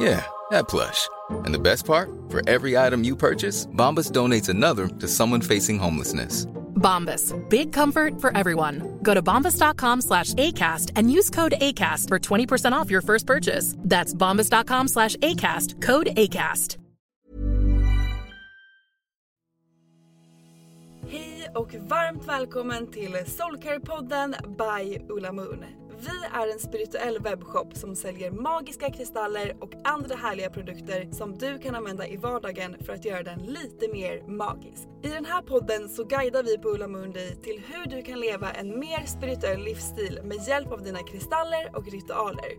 Yeah, 0.00 0.24
that 0.50 0.66
plush. 0.66 1.08
And 1.44 1.52
the 1.52 1.58
best 1.58 1.84
part? 1.84 2.10
For 2.30 2.40
every 2.48 2.78
item 2.78 3.04
you 3.04 3.14
purchase, 3.14 3.66
Bombas 3.66 4.10
donates 4.10 4.48
another 4.48 4.88
to 4.88 5.06
someone 5.06 5.42
facing 5.42 5.78
homelessness. 5.78 6.46
Bombas. 6.76 7.34
Big 7.50 7.72
comfort 7.72 8.18
for 8.18 8.34
everyone. 8.34 8.98
Go 9.02 9.12
to 9.12 9.22
bombas.com 9.22 10.00
slash 10.00 10.32
ACAST 10.34 10.92
and 10.96 11.12
use 11.12 11.28
code 11.28 11.52
ACAST 11.60 12.08
for 12.08 12.18
20% 12.18 12.72
off 12.72 12.90
your 12.90 13.02
first 13.02 13.26
purchase. 13.26 13.74
That's 13.78 14.14
bombas.com 14.14 14.88
slash 14.88 15.16
ACAST. 15.16 15.82
Code 15.82 16.06
ACAST. 16.16 16.78
Hej 21.08 21.48
och 21.54 21.74
varmt 21.74 22.28
välkommen 22.28 22.86
till 22.86 23.12
Soulcare-podden 23.26 24.34
by 24.58 24.98
Ulla 25.08 25.32
Moon. 25.32 25.79
Vi 26.02 26.26
är 26.32 26.52
en 26.52 26.58
spirituell 26.58 27.18
webbshop 27.18 27.76
som 27.76 27.96
säljer 27.96 28.30
magiska 28.30 28.90
kristaller 28.90 29.56
och 29.60 29.72
andra 29.84 30.16
härliga 30.16 30.50
produkter 30.50 31.08
som 31.12 31.38
du 31.38 31.58
kan 31.58 31.74
använda 31.74 32.06
i 32.06 32.16
vardagen 32.16 32.76
för 32.80 32.92
att 32.92 33.04
göra 33.04 33.22
den 33.22 33.38
lite 33.38 33.88
mer 33.92 34.22
magisk. 34.28 34.88
I 35.02 35.08
den 35.08 35.24
här 35.24 35.42
podden 35.42 35.88
så 35.88 36.04
guidar 36.04 36.42
vi 36.42 36.58
på 36.58 36.68
Ulla 36.68 36.88
Mundi 36.88 37.36
till 37.42 37.62
hur 37.66 37.86
du 37.86 38.02
kan 38.02 38.20
leva 38.20 38.50
en 38.50 38.78
mer 38.78 39.06
spirituell 39.06 39.64
livsstil 39.64 40.20
med 40.24 40.48
hjälp 40.48 40.72
av 40.72 40.82
dina 40.82 40.98
kristaller 40.98 41.76
och 41.76 41.92
ritualer. 41.92 42.50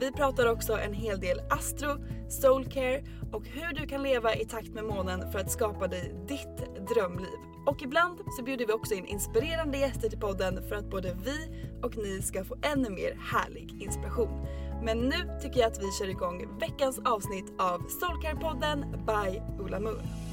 Vi 0.00 0.12
pratar 0.12 0.46
också 0.46 0.78
en 0.78 0.92
hel 0.92 1.20
del 1.20 1.40
astro, 1.50 1.90
soulcare 2.28 3.04
och 3.32 3.46
hur 3.46 3.74
du 3.74 3.86
kan 3.86 4.02
leva 4.02 4.34
i 4.34 4.44
takt 4.44 4.68
med 4.68 4.84
månen 4.84 5.32
för 5.32 5.38
att 5.38 5.50
skapa 5.50 5.86
dig 5.86 6.14
ditt 6.28 6.86
drömliv. 6.88 7.38
Och 7.66 7.82
ibland 7.82 8.20
så 8.36 8.42
bjuder 8.42 8.66
vi 8.66 8.72
också 8.72 8.94
in 8.94 9.06
inspirerande 9.06 9.78
gäster 9.78 10.08
till 10.08 10.18
podden 10.18 10.68
för 10.68 10.76
att 10.76 10.90
både 10.90 11.16
vi 11.24 11.65
och 11.82 11.96
ni 11.96 12.22
ska 12.22 12.44
få 12.44 12.56
ännu 12.62 12.90
mer 12.90 13.18
härlig 13.20 13.82
inspiration. 13.82 14.46
Men 14.84 14.98
nu 14.98 15.38
tycker 15.42 15.60
jag 15.60 15.72
att 15.72 15.82
vi 15.82 15.92
kör 15.92 16.08
igång 16.08 16.58
veckans 16.60 17.00
avsnitt 17.04 17.52
av 17.58 17.80
Soulcare-podden 17.80 19.06
by 19.06 19.62
Ola 19.64 19.80
Moon. 19.80 20.25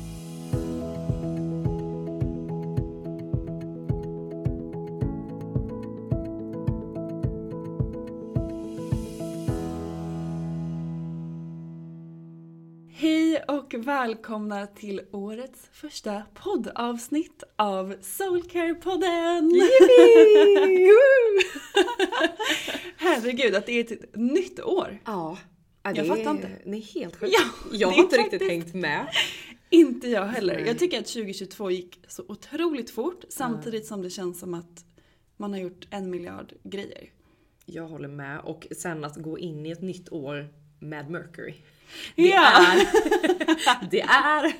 Och 13.47 13.73
välkomna 13.77 14.67
till 14.67 15.01
årets 15.11 15.69
första 15.71 16.23
poddavsnitt 16.33 17.43
av 17.55 17.95
Soulcare-podden! 18.01 19.51
Herregud 22.97 23.55
att 23.55 23.65
det 23.65 23.71
är 23.71 23.93
ett 23.93 24.15
nytt 24.15 24.59
år. 24.59 24.99
Ja. 25.05 25.37
ja 25.83 25.91
Jag 25.95 26.07
fattar 26.07 26.31
inte. 26.31 26.49
Det 26.65 26.77
är 26.77 26.93
helt 26.93 27.15
sjukt. 27.15 27.33
Ja, 27.39 27.49
jag 27.71 27.87
har 27.87 28.03
inte 28.03 28.17
riktigt 28.17 28.49
hängt 28.49 28.73
med. 28.73 29.07
Inte 29.69 30.07
jag 30.07 30.25
heller. 30.25 30.55
Nej. 30.55 30.67
Jag 30.67 30.79
tycker 30.79 30.99
att 30.99 31.05
2022 31.07 31.71
gick 31.71 31.99
så 32.07 32.23
otroligt 32.27 32.91
fort 32.91 33.23
samtidigt 33.29 33.85
som 33.85 34.01
det 34.01 34.09
känns 34.09 34.39
som 34.39 34.53
att 34.53 34.85
man 35.37 35.51
har 35.53 35.59
gjort 35.59 35.87
en 35.89 36.09
miljard 36.09 36.53
grejer. 36.63 37.09
Jag 37.65 37.87
håller 37.87 38.07
med. 38.07 38.39
Och 38.39 38.67
sen 38.77 39.03
att 39.03 39.15
gå 39.15 39.39
in 39.39 39.65
i 39.65 39.71
ett 39.71 39.81
nytt 39.81 40.11
år 40.11 40.49
med 40.79 41.09
Mercury. 41.09 41.53
Det, 42.15 42.21
Ja. 42.27 42.51
är, 42.51 43.87
det 43.91 44.01
är 44.01 44.53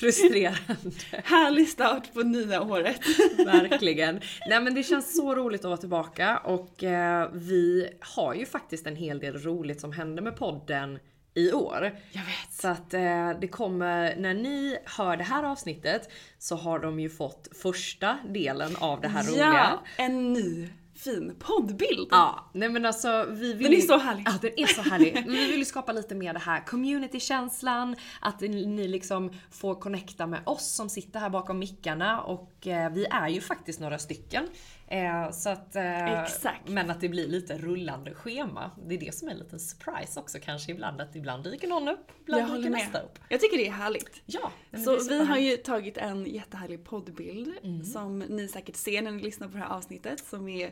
frustrerande. 0.00 0.90
Härlig 1.24 1.68
start 1.68 2.14
på 2.14 2.22
nya 2.22 2.62
året. 2.62 3.00
Verkligen. 3.46 4.20
Nej 4.48 4.60
men 4.60 4.74
det 4.74 4.82
känns 4.82 5.16
så 5.16 5.34
roligt 5.34 5.60
att 5.60 5.64
vara 5.68 5.76
tillbaka 5.76 6.38
och 6.38 6.84
eh, 6.84 7.28
vi 7.32 7.88
har 8.00 8.34
ju 8.34 8.46
faktiskt 8.46 8.86
en 8.86 8.96
hel 8.96 9.18
del 9.18 9.38
roligt 9.42 9.80
som 9.80 9.92
händer 9.92 10.22
med 10.22 10.36
podden 10.36 10.98
i 11.34 11.52
år. 11.52 11.92
Jag 12.12 12.22
vet. 12.22 12.52
Så 12.52 12.68
att 12.68 12.94
eh, 12.94 13.30
det 13.40 13.48
kommer, 13.48 14.16
när 14.16 14.34
ni 14.34 14.76
hör 14.84 15.16
det 15.16 15.24
här 15.24 15.42
avsnittet 15.42 16.10
så 16.38 16.56
har 16.56 16.78
de 16.78 17.00
ju 17.00 17.10
fått 17.10 17.48
första 17.62 18.18
delen 18.28 18.76
av 18.76 19.00
det 19.00 19.08
här 19.08 19.22
roliga. 19.24 19.44
Ja, 19.46 19.82
en 19.96 20.32
ny 20.32 20.68
fin 21.04 21.36
poddbild. 21.38 22.08
Ja, 22.10 22.50
nej 22.52 22.68
men 22.68 22.86
alltså 22.86 23.26
vi 23.30 23.52
vill 23.52 23.70
Den 23.70 23.80
är 23.80 23.80
så 23.80 23.98
härlig. 23.98 24.22
Ja, 24.26 24.32
den 24.40 24.50
är 24.56 24.66
så 24.66 24.82
härlig. 24.82 25.24
Vi 25.26 25.46
vill 25.46 25.58
ju 25.58 25.64
skapa 25.64 25.92
lite 25.92 26.14
mer 26.14 26.32
det 26.32 26.38
här 26.38 26.66
community-känslan, 26.66 27.96
att 28.20 28.40
ni 28.40 28.66
ni 28.66 28.88
liksom 28.88 29.30
får 29.50 29.74
connecta 29.74 30.26
med 30.26 30.40
oss 30.46 30.74
som 30.74 30.88
sitter 30.88 31.20
här 31.20 31.30
bakom 31.30 31.58
mickarna 31.58 32.20
och 32.20 32.66
eh, 32.66 32.92
vi 32.92 33.06
är 33.10 33.28
ju 33.28 33.40
faktiskt 33.40 33.80
några 33.80 33.98
stycken. 33.98 34.48
Eh, 34.90 35.30
så 35.30 35.50
att, 35.50 35.76
eh, 35.76 36.22
Exakt. 36.22 36.68
Men 36.68 36.90
att 36.90 37.00
det 37.00 37.08
blir 37.08 37.28
lite 37.28 37.58
rullande 37.58 38.14
schema. 38.14 38.70
Det 38.86 38.94
är 38.94 38.98
det 38.98 39.14
som 39.14 39.28
är 39.28 39.32
en 39.32 39.38
liten 39.38 39.60
surprise 39.60 40.20
också 40.20 40.38
kanske 40.42 40.72
ibland, 40.72 41.00
att 41.00 41.16
ibland 41.16 41.44
dyker 41.44 41.68
någon 41.68 41.88
upp, 41.88 42.10
ibland 42.20 42.46
dyker 42.46 42.70
med. 42.70 42.72
nästa 42.72 43.00
upp. 43.00 43.18
Jag 43.28 43.40
tycker 43.40 43.56
det 43.56 43.66
är 43.66 43.72
härligt. 43.72 44.22
Ja, 44.26 44.52
Så 44.84 45.08
vi 45.08 45.24
har 45.24 45.36
ju 45.38 45.56
tagit 45.56 45.96
en 45.96 46.26
jättehärlig 46.26 46.84
poddbild 46.84 47.52
som 47.92 48.18
ni 48.18 48.48
säkert 48.48 48.76
ser 48.76 49.02
när 49.02 49.10
ni 49.10 49.22
lyssnar 49.22 49.48
på 49.48 49.52
det 49.56 49.62
här 49.62 49.70
avsnittet 49.70 50.20
som 50.24 50.48
är 50.48 50.70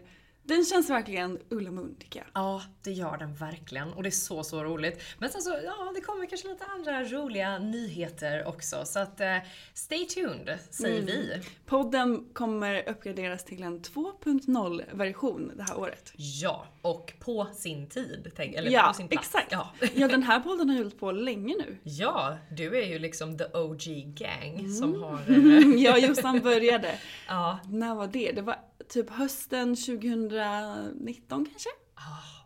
den 0.49 0.65
känns 0.65 0.91
verkligen 0.91 1.39
Ulla 1.49 1.71
tycker 2.01 2.19
jag. 2.21 2.27
Ja, 2.35 2.63
det 2.83 2.91
gör 2.93 3.17
den 3.17 3.35
verkligen. 3.35 3.93
Och 3.93 4.03
det 4.03 4.09
är 4.09 4.11
så, 4.11 4.45
så 4.45 4.65
roligt. 4.65 5.03
Men 5.19 5.31
sen 5.31 5.43
så, 5.43 5.51
ja, 5.65 5.93
det 5.95 6.01
kommer 6.01 6.27
kanske 6.27 6.49
lite 6.49 6.65
andra 6.65 7.05
roliga 7.05 7.59
nyheter 7.59 8.47
också. 8.49 8.85
Så 8.85 8.99
att, 8.99 9.21
eh, 9.21 9.37
stay 9.75 10.05
tuned, 10.07 10.59
säger 10.71 11.03
vi. 11.03 11.41
Podden 11.67 12.25
kommer 12.33 12.89
uppgraderas 12.89 13.45
till 13.45 13.63
en 13.63 13.81
2.0 13.83 14.83
version 14.93 15.53
det 15.57 15.63
här 15.63 15.79
året. 15.79 16.13
Ja, 16.17 16.67
och 16.83 17.13
på 17.21 17.47
sin 17.55 17.87
tid. 17.89 18.33
Tänk, 18.37 18.55
eller 18.55 18.71
Ja, 18.71 18.89
på 18.89 18.95
sin 18.95 19.09
plats. 19.09 19.27
exakt. 19.27 19.53
Ja. 19.53 19.71
Ja, 19.95 20.09
den 20.09 20.23
här 20.23 20.41
podden 20.41 20.69
har 20.69 20.77
ju 20.77 20.83
hållit 20.83 21.01
på 21.01 21.13
länge 21.13 21.55
nu. 21.59 21.77
ja, 21.83 22.39
du 22.51 22.77
är 22.83 22.87
ju 22.87 22.99
liksom 22.99 23.39
the 23.39 23.45
OG 23.45 24.15
gang 24.15 24.73
som 24.73 24.89
Mm. 24.95 25.03
har... 25.03 25.19
Eh, 25.29 25.83
Jag 25.85 25.95
och 25.95 26.01
Jossan 26.01 26.41
började. 26.41 26.95
ja, 27.29 27.59
När 27.69 27.95
var 27.95 28.07
det? 28.07 28.33
Det 28.33 28.43
var 28.43 28.57
typ 28.89 29.11
hösten 29.11 29.77
2019 29.77 31.45
kanske? 31.51 31.69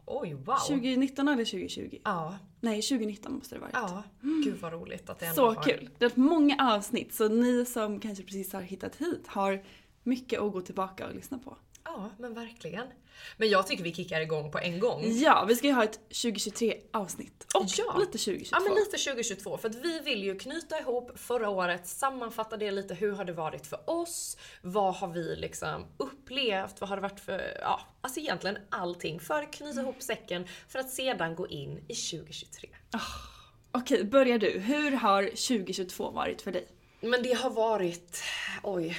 oj 0.07 0.35
wow. 0.35 0.57
2019 0.57 1.29
eller 1.29 1.45
2020? 1.45 1.99
Ja, 2.05 2.39
Nej, 2.61 2.83
2019 2.83 3.35
måste 3.35 3.55
det 3.55 3.61
varit. 3.61 3.73
ja. 3.75 4.03
Gud 4.21 4.57
vad 4.61 4.73
roligt 4.73 5.11
att 5.11 5.19
det 5.19 5.27
ändå 5.27 5.37
Så 5.37 5.51
har... 5.55 5.63
kul! 5.63 5.91
Det 5.99 6.05
är 6.05 6.13
många 6.21 6.73
avsnitt 6.75 7.15
så 7.15 7.29
ni 7.29 7.65
som 7.65 8.01
kanske 8.01 8.25
precis 8.25 8.53
har 8.53 8.61
hittat 8.61 8.97
hit 8.97 9.27
har 9.27 9.63
mycket 10.03 10.41
att 10.41 10.53
gå 10.53 10.61
tillbaka 10.61 11.07
och 11.09 11.15
lyssna 11.15 11.39
på. 11.39 11.57
Ja, 11.85 12.11
men 12.19 12.35
verkligen. 12.35 12.87
Men 13.37 13.49
jag 13.49 13.67
tycker 13.67 13.85
vi 13.85 13.95
kickar 13.95 14.21
igång 14.21 14.51
på 14.51 14.59
en 14.59 14.81
gång. 14.81 15.03
Ja, 15.05 15.45
vi 15.49 15.57
ska 15.57 15.67
ju 15.67 15.73
ha 15.73 15.85
ett 15.85 16.01
2023 16.09 16.81
avsnitt. 16.93 17.47
Och 17.55 17.67
Ja. 17.79 17.97
lite 17.99 18.19
2022. 18.19 18.57
Ja 18.57 18.61
men 18.61 18.75
lite 18.75 18.99
2022 18.99 19.59
för 19.59 19.69
att 19.69 19.75
vi 19.75 20.01
vill 20.01 20.23
ju 20.25 20.39
knyta 20.39 20.79
ihop 20.81 21.19
förra 21.19 21.49
året, 21.51 21.87
sammanfatta 21.87 22.57
det 22.57 22.71
lite, 22.71 22.95
hur 22.95 23.13
har 23.13 23.25
det 23.25 23.33
varit 23.33 23.67
för 23.67 23.91
oss? 23.91 24.37
Vad 24.63 24.95
har 24.95 25.09
vi 25.09 25.37
liksom 25.37 25.87
upplevt? 25.97 26.81
Vad 26.81 26.89
har 26.89 26.97
det 26.97 27.03
varit 27.03 27.21
för, 27.21 27.59
ja 27.61 27.81
alltså 28.01 28.21
egentligen 28.21 28.59
allting 28.71 29.21
för 29.21 29.43
att 29.43 29.53
knyta 29.53 29.81
ihop 29.81 30.03
säcken 30.03 30.47
för 30.69 30.79
att 30.79 30.91
sedan 30.91 31.35
gå 31.35 31.49
in 31.49 31.79
i 31.89 31.95
2023. 31.95 32.69
Okej, 33.73 34.05
börjar 34.05 34.39
du. 34.39 34.51
Hur 34.59 34.91
har 34.93 35.23
2022 35.23 36.11
varit 36.11 36.43
för 36.43 36.53
dig? 36.53 36.67
Men 37.01 37.23
det 37.23 37.33
har 37.33 37.51
varit, 37.51 38.23
oj, 38.63 38.99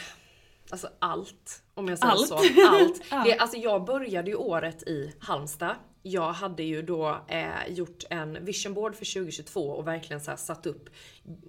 alltså 0.73 0.89
allt. 0.99 1.63
Om 1.73 1.87
jag 1.87 1.99
säger 1.99 2.11
Allt? 2.11 2.27
så. 2.27 2.35
Allt. 2.35 3.01
Ja. 3.11 3.23
Det, 3.23 3.37
alltså 3.37 3.57
jag 3.57 3.85
började 3.85 4.29
ju 4.29 4.35
året 4.35 4.83
i 4.83 5.13
Halmstad 5.19 5.75
jag 6.05 6.31
hade 6.31 6.63
ju 6.63 6.81
då 6.81 7.21
eh, 7.27 7.67
gjort 7.67 8.03
en 8.09 8.45
vision 8.45 8.73
board 8.73 8.95
för 8.95 9.13
2022 9.13 9.69
och 9.69 9.87
verkligen 9.87 10.21
så 10.21 10.37
satt 10.37 10.65
upp. 10.65 10.89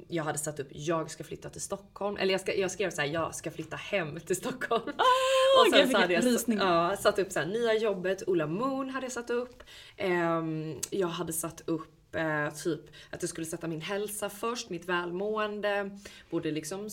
Jag 0.08 0.24
hade 0.24 0.38
satt 0.38 0.60
upp, 0.60 0.68
jag 0.70 1.10
ska 1.10 1.24
flytta 1.24 1.50
till 1.50 1.60
Stockholm. 1.60 2.16
Eller 2.16 2.32
jag, 2.32 2.40
ska, 2.40 2.54
jag 2.54 2.70
skrev 2.70 2.90
så 2.90 3.00
här, 3.00 3.08
jag 3.08 3.34
ska 3.34 3.50
flytta 3.50 3.76
hem 3.76 4.20
till 4.20 4.36
Stockholm. 4.36 4.82
och 4.88 5.78
jag 5.78 5.88
fick 5.88 5.96
hade 5.96 6.12
jag 6.14 6.24
ja, 6.46 6.96
satt 6.96 7.18
upp 7.18 7.32
så 7.32 7.38
här, 7.38 7.46
nya 7.46 7.74
jobbet, 7.74 8.22
Ola 8.26 8.46
Moon 8.46 8.90
hade 8.90 9.06
jag 9.06 9.12
satt 9.12 9.30
upp. 9.30 9.62
Ehm, 9.96 10.80
jag 10.90 11.08
hade 11.08 11.32
satt 11.32 11.62
upp 11.66 11.93
eh, 12.14 12.50
typ 12.54 12.80
att 13.10 13.22
jag 13.22 13.28
skulle 13.28 13.46
sätta 13.46 13.68
min 13.68 13.80
hälsa 13.80 14.28
först, 14.28 14.70
mitt 14.70 14.88
välmående, 14.88 15.98
både 16.30 16.50
liksom 16.50 16.88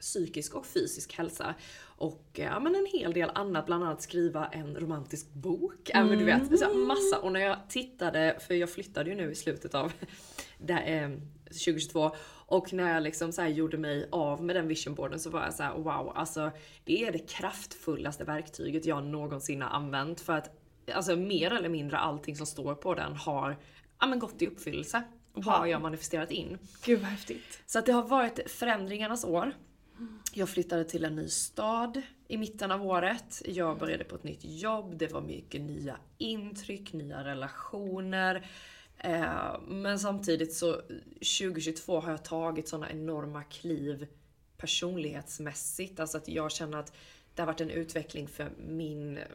psykisk 0.00 0.54
och 0.54 0.66
fysisk 0.66 1.14
hälsa. 1.18 1.54
Och 1.82 2.26
eh, 2.34 2.44
ja, 2.44 2.60
men 2.60 2.74
en 2.74 2.86
hel 2.86 3.12
del 3.12 3.30
annat, 3.34 3.66
bland 3.66 3.84
annat 3.84 4.02
skriva 4.02 4.46
en 4.46 4.76
romantisk 4.76 5.32
bok. 5.32 5.90
Ja, 5.94 6.04
men 6.04 6.18
du 6.18 6.24
vet, 6.24 6.58
så 6.58 6.74
massa. 6.74 7.18
Och 7.22 7.32
när 7.32 7.40
jag 7.40 7.56
tittade, 7.68 8.38
för 8.46 8.54
jag 8.54 8.70
flyttade 8.70 9.10
ju 9.10 9.16
nu 9.16 9.30
i 9.30 9.34
slutet 9.34 9.74
av 9.74 9.92
det, 10.58 10.72
här, 10.72 11.04
eh, 11.04 11.10
2022. 11.44 12.10
Och 12.46 12.72
när 12.72 12.94
jag 12.94 13.02
liksom 13.02 13.32
så 13.32 13.42
här 13.42 13.48
gjorde 13.48 13.78
mig 13.78 14.08
av 14.12 14.44
med 14.44 14.56
den 14.56 14.68
visionboarden 14.68 15.20
så 15.20 15.30
var 15.30 15.42
jag 15.42 15.54
så 15.54 15.62
här: 15.62 15.74
wow, 15.74 16.12
alltså 16.14 16.50
det 16.84 17.04
är 17.04 17.12
det 17.12 17.18
kraftfullaste 17.18 18.24
verktyget 18.24 18.86
jag 18.86 19.04
någonsin 19.04 19.62
har 19.62 19.70
använt. 19.70 20.20
För 20.20 20.32
att 20.32 20.60
alltså 20.94 21.16
mer 21.16 21.52
eller 21.52 21.68
mindre 21.68 21.98
allting 21.98 22.36
som 22.36 22.46
står 22.46 22.74
på 22.74 22.94
den 22.94 23.16
har 23.16 23.56
ja, 24.00 24.06
men 24.06 24.18
gått 24.18 24.42
i 24.42 24.46
uppfyllelse. 24.46 25.02
Har 25.34 25.66
jag 25.66 25.82
manifesterat 25.82 26.30
in. 26.30 26.58
Gud 26.84 27.00
vad 27.00 27.08
häftigt. 27.08 27.62
Så 27.66 27.78
att 27.78 27.86
det 27.86 27.92
har 27.92 28.02
varit 28.02 28.50
förändringarnas 28.50 29.24
år. 29.24 29.52
Jag 30.32 30.48
flyttade 30.48 30.84
till 30.84 31.04
en 31.04 31.16
ny 31.16 31.28
stad 31.28 32.02
i 32.28 32.36
mitten 32.36 32.70
av 32.70 32.86
året. 32.86 33.42
Jag 33.44 33.78
började 33.78 34.04
på 34.04 34.14
ett 34.14 34.24
nytt 34.24 34.44
jobb. 34.44 34.98
Det 34.98 35.12
var 35.12 35.20
mycket 35.20 35.60
nya 35.60 35.96
intryck, 36.18 36.92
nya 36.92 37.24
relationer. 37.24 38.46
Eh, 38.98 39.60
men 39.68 39.98
samtidigt 39.98 40.54
så 40.54 40.72
2022 41.40 42.00
har 42.00 42.10
jag 42.10 42.24
tagit 42.24 42.68
såna 42.68 42.90
enorma 42.90 43.42
kliv 43.42 44.06
personlighetsmässigt. 44.56 46.00
Alltså 46.00 46.18
att 46.18 46.28
jag 46.28 46.52
känner 46.52 46.78
att 46.78 46.92
det 47.34 47.42
har 47.42 47.46
varit 47.46 47.60
en 47.60 47.70
utveckling 47.70 48.28
för 48.28 48.50
min, 48.58 49.16
mm, 49.16 49.28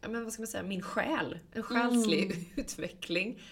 ja, 0.00 0.08
men 0.08 0.24
vad 0.24 0.32
ska 0.32 0.42
man 0.42 0.46
säga, 0.46 0.62
min 0.62 0.82
själ. 0.82 1.38
En 1.52 1.62
själslig 1.62 2.52
utveckling. 2.56 3.42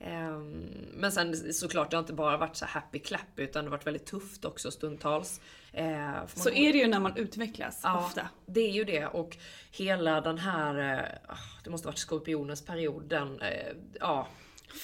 Ehm, 0.00 0.66
Men 0.94 1.12
sen 1.12 1.52
såklart, 1.54 1.90
det 1.90 1.96
har 1.96 2.02
inte 2.02 2.12
bara 2.12 2.36
varit 2.36 2.56
så 2.56 2.66
happy 2.66 2.98
clap 2.98 3.20
utan 3.36 3.64
det 3.64 3.70
har 3.70 3.76
varit 3.76 3.86
väldigt 3.86 4.06
tufft 4.06 4.44
också 4.44 4.70
stundtals. 4.70 5.40
Eh, 5.72 6.26
för 6.26 6.40
Så 6.40 6.50
är 6.50 6.72
det 6.72 6.78
ju 6.78 6.86
när 6.86 7.00
man 7.00 7.16
utvecklas 7.16 7.80
Ja, 7.82 7.98
ofta. 7.98 8.28
det 8.46 8.60
är 8.60 8.72
ju 8.72 8.84
det 8.84 9.06
och 9.06 9.36
hela 9.72 10.20
den 10.20 10.38
här, 10.38 10.94
eh, 10.98 11.32
ah, 11.32 11.38
det 11.64 11.70
måste 11.70 11.88
varit 11.88 11.98
skorpionens 11.98 12.64
period, 12.64 13.02
den, 13.04 13.40
eh, 13.40 13.72
ja. 14.00 14.26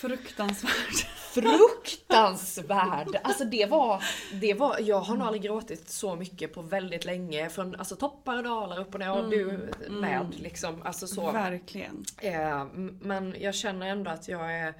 Fruktansvärt. 0.00 1.06
Fruktansvärd! 1.16 3.08
Alltså 3.24 3.44
det 3.44 3.66
var, 3.66 4.04
det 4.40 4.54
var, 4.54 4.76
jag 4.80 5.00
har 5.00 5.16
nog 5.16 5.26
aldrig 5.26 5.42
gråtit 5.42 5.90
så 5.90 6.16
mycket 6.16 6.54
på 6.54 6.62
väldigt 6.62 7.04
länge. 7.04 7.48
Från 7.50 7.74
alltså 7.74 7.96
toppar 7.96 8.36
och 8.36 8.42
dalar, 8.44 8.80
upp 8.80 8.94
och 8.94 9.00
ner 9.00 9.10
och 9.12 9.30
du 9.30 9.68
med 9.90 10.26
liksom. 10.38 10.82
Alltså 10.82 11.06
så. 11.06 11.30
Verkligen. 11.30 12.04
Eh, 12.18 12.60
m- 12.60 12.98
men 13.02 13.36
jag 13.40 13.54
känner 13.54 13.86
ändå 13.86 14.10
att 14.10 14.28
jag 14.28 14.54
är 14.58 14.74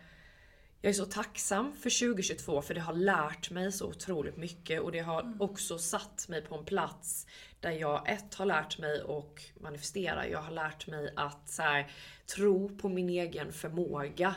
jag 0.83 0.91
är 0.91 0.95
så 0.95 1.05
tacksam 1.05 1.73
för 1.73 2.07
2022 2.13 2.63
för 2.63 2.75
det 2.75 2.81
har 2.81 2.93
lärt 2.93 3.51
mig 3.51 3.73
så 3.73 3.87
otroligt 3.87 4.37
mycket 4.37 4.81
och 4.81 4.93
det 4.93 4.99
har 4.99 5.37
också 5.41 5.79
satt 5.79 6.29
mig 6.29 6.43
på 6.43 6.55
en 6.55 6.65
plats 6.65 7.27
där 7.61 7.71
jag 7.71 8.09
ett 8.09 8.35
har 8.35 8.47
lärt 8.47 8.79
mig 8.79 9.03
och 9.03 9.43
manifestera. 9.61 10.29
Jag 10.29 10.43
har 10.43 10.51
lärt 10.51 10.87
mig 10.87 11.13
att 11.17 11.49
så 11.49 11.63
här, 11.63 11.91
tro 12.37 12.77
på 12.77 12.89
min 12.89 13.09
egen 13.09 13.53
förmåga 13.53 14.35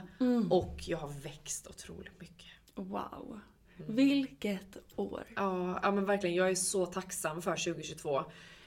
och 0.50 0.78
jag 0.88 0.98
har 0.98 1.10
växt 1.10 1.68
otroligt 1.68 2.22
mycket. 2.22 2.52
Wow. 2.76 3.40
Vilket 3.76 4.78
år. 4.96 5.24
Ja, 5.36 5.80
ja 5.84 5.92
men 5.92 6.06
verkligen. 6.06 6.36
Jag 6.36 6.50
är 6.50 6.56
så 6.56 6.86
tacksam 6.86 7.42
för 7.42 7.52
2022. 7.52 8.24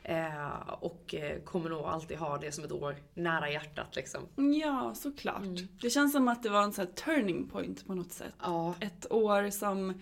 Eh, 0.08 0.72
och 0.81 1.14
eh, 1.14 1.40
kommer 1.43 1.70
nog 1.70 1.81
alltid 1.81 2.19
ha 2.19 2.38
det 2.38 2.52
som 2.52 2.64
ett 2.64 2.72
år 2.72 2.96
nära 3.14 3.50
hjärtat 3.50 3.96
liksom. 3.96 4.20
Ja, 4.60 4.94
såklart. 4.94 5.43
Det 5.82 5.90
känns 5.90 6.12
som 6.12 6.28
att 6.28 6.43
det 6.43 6.49
var 6.49 6.62
en 6.62 6.72
sån 6.72 6.87
turning 6.87 7.49
point 7.49 7.87
på 7.87 7.94
något 7.94 8.12
sätt. 8.12 8.34
Ja. 8.43 8.75
Ett 8.81 9.12
år 9.12 9.50
som, 9.50 10.00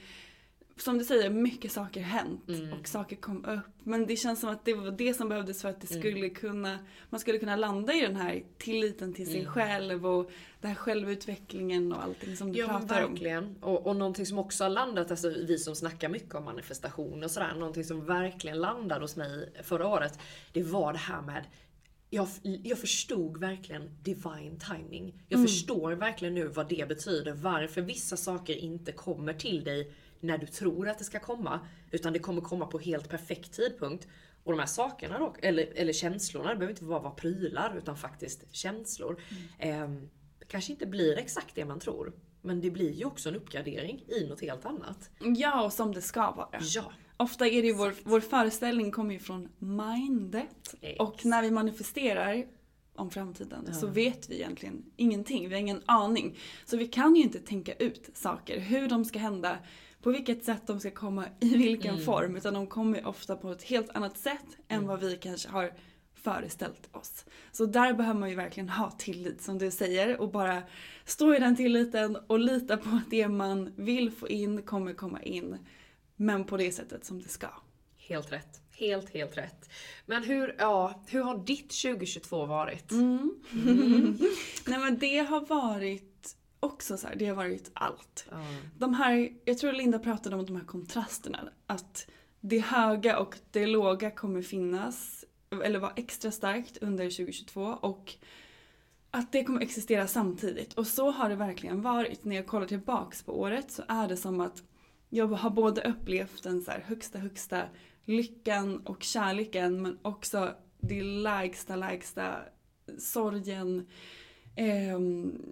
som 0.78 0.98
du 0.98 1.04
säger, 1.04 1.30
mycket 1.30 1.72
saker 1.72 2.00
hänt 2.00 2.50
och 2.80 2.88
saker 2.88 3.16
kom 3.16 3.44
upp. 3.44 3.60
Men 3.82 4.06
det 4.06 4.16
känns 4.16 4.40
som 4.40 4.50
att 4.50 4.64
det 4.64 4.74
var 4.74 4.90
det 4.90 5.14
som 5.14 5.28
behövdes 5.28 5.62
för 5.62 5.68
att 5.68 5.80
det 5.80 5.86
skulle 5.86 6.28
kunna, 6.28 6.78
man 7.10 7.20
skulle 7.20 7.38
kunna 7.38 7.56
landa 7.56 7.94
i 7.94 8.00
den 8.00 8.16
här 8.16 8.42
tilliten 8.58 9.14
till 9.14 9.26
sig 9.26 9.46
själv 9.46 10.06
och 10.06 10.30
den 10.60 10.68
här 10.68 10.76
självutvecklingen 10.76 11.92
och 11.92 12.02
allting 12.02 12.36
som 12.36 12.52
du 12.52 12.58
Ja 12.58 12.66
pratar 12.68 13.04
om. 13.04 13.10
verkligen. 13.10 13.56
Och, 13.60 13.86
och 13.86 13.96
någonting 13.96 14.26
som 14.26 14.38
också 14.38 14.64
har 14.64 14.70
landat, 14.70 15.10
alltså 15.10 15.28
vi 15.28 15.58
som 15.58 15.74
snackar 15.76 16.08
mycket 16.08 16.34
om 16.34 16.44
manifestation 16.44 17.24
och 17.24 17.30
sådär, 17.30 17.54
någonting 17.54 17.84
som 17.84 18.06
verkligen 18.06 18.58
landade 18.60 19.00
hos 19.00 19.16
mig 19.16 19.52
förra 19.62 19.86
året, 19.88 20.18
det 20.52 20.62
var 20.62 20.92
det 20.92 20.98
här 20.98 21.22
med 21.22 21.44
jag, 22.10 22.28
jag 22.42 22.78
förstod 22.78 23.36
verkligen 23.40 23.90
divine 24.02 24.58
timing. 24.70 25.22
Jag 25.28 25.42
förstår 25.42 25.92
verkligen 25.92 26.34
nu 26.34 26.46
vad 26.46 26.68
det 26.68 26.88
betyder, 26.88 27.32
varför 27.32 27.80
vissa 27.80 28.16
saker 28.16 28.54
inte 28.56 28.92
kommer 28.92 29.32
till 29.32 29.64
dig 29.64 29.92
när 30.20 30.38
du 30.38 30.46
tror 30.46 30.88
att 30.88 30.98
det 30.98 31.04
ska 31.04 31.18
komma. 31.18 31.60
Utan 31.90 32.12
det 32.12 32.18
kommer 32.18 32.40
komma 32.40 32.66
på 32.66 32.78
helt 32.78 33.08
perfekt 33.08 33.52
tidpunkt. 33.52 34.08
Och 34.44 34.52
de 34.52 34.58
här 34.58 34.66
sakerna 34.66 35.18
då, 35.18 35.34
eller, 35.42 35.72
eller 35.74 35.92
känslorna, 35.92 36.48
det 36.48 36.56
behöver 36.56 36.72
inte 36.72 36.84
bara 36.84 37.00
vara 37.00 37.14
prylar 37.14 37.76
utan 37.78 37.96
faktiskt 37.96 38.44
känslor. 38.50 39.20
Ehm, 39.58 40.08
kanske 40.48 40.72
inte 40.72 40.86
blir 40.86 41.18
exakt 41.18 41.54
det 41.54 41.64
man 41.64 41.80
tror. 41.80 42.12
Men 42.42 42.60
det 42.60 42.70
blir 42.70 42.92
ju 42.92 43.04
också 43.04 43.28
en 43.28 43.36
uppgradering 43.36 44.04
i 44.08 44.26
något 44.26 44.40
helt 44.40 44.66
annat. 44.66 45.10
Ja, 45.36 45.64
och 45.64 45.72
som 45.72 45.92
det 45.92 46.02
ska 46.02 46.30
vara. 46.30 46.60
Ja. 46.60 46.92
Ofta 47.16 47.46
är 47.46 47.62
det 47.62 47.68
ju 47.68 47.74
vår, 47.74 47.94
vår 48.02 48.20
föreställning 48.20 48.90
kommer 48.90 49.14
ju 49.14 49.18
från 49.18 49.48
mindet. 49.58 50.74
Och 50.98 51.24
när 51.26 51.42
vi 51.42 51.50
manifesterar 51.50 52.46
om 52.94 53.10
framtiden 53.10 53.74
så 53.74 53.86
vet 53.86 54.30
vi 54.30 54.34
egentligen 54.34 54.84
ingenting. 54.96 55.48
Vi 55.48 55.54
har 55.54 55.60
ingen 55.60 55.82
aning. 55.86 56.38
Så 56.64 56.76
vi 56.76 56.86
kan 56.86 57.16
ju 57.16 57.22
inte 57.22 57.38
tänka 57.38 57.74
ut 57.74 58.10
saker, 58.14 58.60
hur 58.60 58.88
de 58.88 59.04
ska 59.04 59.18
hända, 59.18 59.58
på 60.06 60.12
vilket 60.12 60.44
sätt 60.44 60.66
de 60.66 60.80
ska 60.80 60.90
komma, 60.90 61.24
i 61.40 61.56
vilken 61.56 61.98
form. 62.00 62.36
Utan 62.36 62.54
de 62.54 62.66
kommer 62.66 63.06
ofta 63.06 63.36
på 63.36 63.52
ett 63.52 63.62
helt 63.62 63.90
annat 63.90 64.18
sätt 64.18 64.46
än 64.68 64.86
vad 64.86 65.00
vi 65.00 65.16
kanske 65.16 65.48
har 65.48 65.72
föreställt 66.14 66.96
oss. 66.96 67.24
Så 67.52 67.66
där 67.66 67.94
behöver 67.94 68.20
man 68.20 68.30
ju 68.30 68.36
verkligen 68.36 68.68
ha 68.68 68.90
tillit 68.90 69.42
som 69.42 69.58
du 69.58 69.70
säger 69.70 70.20
och 70.20 70.30
bara 70.30 70.62
stå 71.04 71.34
i 71.34 71.38
den 71.38 71.56
tilliten 71.56 72.16
och 72.26 72.38
lita 72.38 72.76
på 72.76 72.88
att 72.88 73.10
det 73.10 73.28
man 73.28 73.72
vill 73.76 74.10
få 74.10 74.28
in 74.28 74.62
kommer 74.62 74.92
komma 74.92 75.22
in. 75.22 75.56
Men 76.16 76.44
på 76.44 76.56
det 76.56 76.72
sättet 76.72 77.04
som 77.04 77.22
det 77.22 77.28
ska. 77.28 77.48
Helt 77.96 78.32
rätt. 78.32 78.60
Helt, 78.70 79.10
helt 79.10 79.36
rätt. 79.36 79.70
Men 80.06 80.24
hur, 80.24 80.56
ja, 80.58 81.04
hur 81.08 81.22
har 81.22 81.38
ditt 81.38 81.82
2022 81.82 82.46
varit? 82.46 82.90
Nej 84.66 84.78
men 84.78 84.98
det 84.98 85.18
har 85.18 85.46
varit 85.46 86.15
också 86.60 86.96
så 86.96 87.06
här, 87.06 87.16
det 87.16 87.26
har 87.26 87.34
varit 87.34 87.70
allt. 87.74 88.26
De 88.78 88.94
här, 88.94 89.32
jag 89.44 89.58
tror 89.58 89.72
Linda 89.72 89.98
pratade 89.98 90.36
om 90.36 90.46
de 90.46 90.56
här 90.56 90.64
kontrasterna. 90.64 91.48
Att 91.66 92.06
det 92.40 92.58
höga 92.58 93.18
och 93.18 93.36
det 93.50 93.66
låga 93.66 94.10
kommer 94.10 94.42
finnas, 94.42 95.24
eller 95.64 95.78
vara 95.78 95.92
extra 95.96 96.30
starkt 96.30 96.76
under 96.76 97.04
2022 97.04 97.62
och 97.62 98.14
att 99.10 99.32
det 99.32 99.44
kommer 99.44 99.60
existera 99.60 100.06
samtidigt. 100.06 100.72
Och 100.74 100.86
så 100.86 101.10
har 101.10 101.28
det 101.28 101.36
verkligen 101.36 101.82
varit. 101.82 102.24
När 102.24 102.36
jag 102.36 102.46
kollar 102.46 102.66
tillbaks 102.66 103.22
på 103.22 103.40
året 103.40 103.70
så 103.70 103.82
är 103.88 104.08
det 104.08 104.16
som 104.16 104.40
att 104.40 104.62
jag 105.08 105.26
har 105.26 105.50
både 105.50 105.80
upplevt 105.80 106.42
den 106.42 106.62
så 106.62 106.70
högsta, 106.70 107.18
högsta 107.18 107.62
lyckan 108.04 108.78
och 108.86 109.02
kärleken 109.02 109.82
men 109.82 109.98
också 110.02 110.54
det 110.80 111.02
lägsta, 111.02 111.76
lägsta 111.76 112.36
sorgen. 112.98 113.86
ehm, 114.56 115.42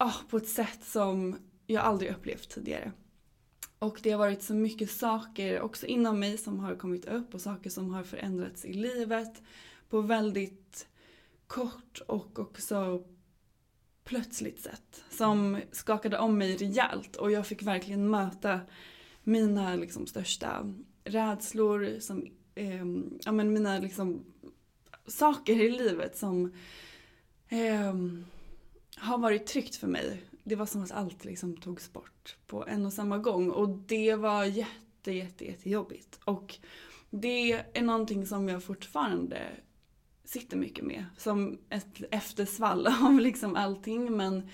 oh, 0.00 0.16
på 0.28 0.36
ett 0.36 0.48
sätt 0.48 0.84
som 0.84 1.36
jag 1.66 1.84
aldrig 1.84 2.10
upplevt 2.10 2.48
tidigare. 2.48 2.92
Och 3.78 4.00
det 4.02 4.10
har 4.10 4.18
varit 4.18 4.42
så 4.42 4.54
mycket 4.54 4.90
saker 4.90 5.60
också 5.60 5.86
inom 5.86 6.20
mig 6.20 6.38
som 6.38 6.60
har 6.60 6.74
kommit 6.74 7.04
upp 7.04 7.34
och 7.34 7.40
saker 7.40 7.70
som 7.70 7.90
har 7.90 8.02
förändrats 8.02 8.64
i 8.64 8.72
livet 8.72 9.42
på 9.88 10.00
väldigt 10.00 10.88
kort 11.46 12.00
och 12.06 12.38
också 12.38 13.04
plötsligt 14.04 14.60
sätt. 14.60 15.04
Som 15.10 15.60
skakade 15.72 16.18
om 16.18 16.38
mig 16.38 16.56
rejält 16.56 17.16
och 17.16 17.30
jag 17.30 17.46
fick 17.46 17.62
verkligen 17.62 18.10
möta 18.10 18.60
mina 19.22 19.74
liksom 19.74 20.06
största 20.06 20.74
rädslor, 21.04 22.00
som, 22.00 22.26
eh, 22.54 22.86
ja 23.24 23.32
men 23.32 23.52
mina 23.52 23.78
liksom 23.78 24.24
saker 25.06 25.60
i 25.60 25.70
livet 25.70 26.16
som 26.16 26.52
eh, 27.48 27.94
har 29.00 29.18
varit 29.18 29.46
tryggt 29.46 29.76
för 29.76 29.86
mig. 29.86 30.22
Det 30.44 30.56
var 30.56 30.66
som 30.66 30.82
att 30.82 30.90
allt 30.90 31.24
liksom 31.24 31.56
togs 31.56 31.92
bort 31.92 32.36
på 32.46 32.66
en 32.66 32.86
och 32.86 32.92
samma 32.92 33.18
gång 33.18 33.50
och 33.50 33.68
det 33.68 34.14
var 34.14 34.44
jätte, 34.44 35.12
jätte, 35.12 35.44
jättejobbigt. 35.44 36.20
Och 36.24 36.58
det 37.10 37.52
är 37.52 37.82
någonting 37.82 38.26
som 38.26 38.48
jag 38.48 38.64
fortfarande 38.64 39.40
sitter 40.24 40.56
mycket 40.56 40.84
med. 40.84 41.04
Som 41.16 41.58
ett 41.70 42.02
eftersvall 42.10 42.86
av 43.02 43.20
liksom 43.20 43.56
allting. 43.56 44.16
Men 44.16 44.48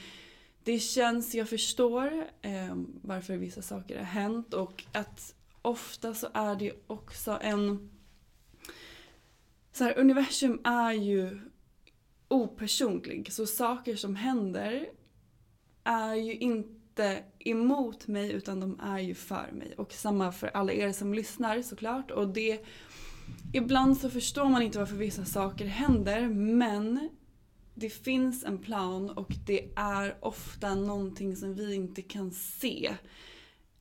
det 0.65 0.79
känns, 0.79 1.35
jag 1.35 1.49
förstår 1.49 2.27
eh, 2.43 2.77
varför 3.03 3.37
vissa 3.37 3.63
saker 3.63 3.99
har 3.99 4.05
hänt 4.05 4.55
och 4.55 4.85
att 4.93 5.35
ofta 5.63 6.15
så 6.15 6.29
är 6.35 6.57
det 6.57 6.73
också 6.87 7.39
en... 7.43 7.91
Så 9.73 9.85
här, 9.85 9.99
universum 9.99 10.61
är 10.65 10.93
ju 10.93 11.41
opersonlig. 12.29 13.33
Så 13.33 13.47
saker 13.47 13.97
som 13.97 14.17
händer 14.17 14.89
är 15.85 16.15
ju 16.15 16.35
inte 16.35 17.23
emot 17.39 18.07
mig 18.07 18.33
utan 18.33 18.61
de 18.61 18.81
är 18.81 18.99
ju 18.99 19.15
för 19.15 19.51
mig. 19.53 19.75
Och 19.77 19.93
samma 19.93 20.33
för 20.33 20.47
alla 20.47 20.73
er 20.73 20.93
som 20.93 21.15
lyssnar 21.15 21.63
såklart. 21.63 22.11
Och 22.11 22.29
det, 22.29 22.65
ibland 23.53 23.99
så 23.99 24.11
förstår 24.11 24.49
man 24.49 24.63
inte 24.63 24.79
varför 24.79 24.97
vissa 24.97 25.25
saker 25.25 25.67
händer 25.67 26.29
men 26.29 27.09
det 27.75 27.91
finns 27.91 28.45
en 28.45 28.59
plan 28.59 29.11
och 29.11 29.33
det 29.47 29.69
är 29.77 30.17
ofta 30.21 30.75
någonting 30.75 31.37
som 31.37 31.55
vi 31.55 31.75
inte 31.75 32.03
kan 32.03 32.31
se 32.31 32.95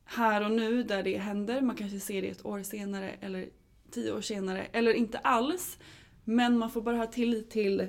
här 0.06 0.46
och 0.46 0.52
nu 0.52 0.84
där 0.84 1.04
det 1.04 1.18
händer. 1.18 1.62
Man 1.62 1.76
kanske 1.76 2.00
ser 2.00 2.22
det 2.22 2.28
ett 2.28 2.46
år 2.46 2.64
senare 2.64 3.12
eller 3.22 3.50
tio 3.92 4.12
år 4.12 4.22
senare 4.22 4.68
eller 4.72 4.94
inte 4.94 5.18
alls. 5.18 5.78
Men 6.24 6.58
man 6.58 6.72
får 6.72 6.82
bara 6.82 6.98
ha 6.98 7.06
tillit 7.06 7.50
till 7.50 7.88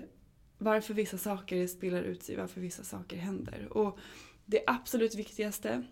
varför 0.59 0.95
vissa 0.95 1.19
saker 1.19 1.67
spelar 1.67 2.03
ut 2.03 2.23
sig, 2.23 2.37
varför 2.37 2.61
vissa 2.61 2.83
saker 2.85 3.17
händer. 3.17 3.69
Och 3.71 3.99
det 4.45 4.65
absolut 4.67 5.15
viktigaste 5.15 5.83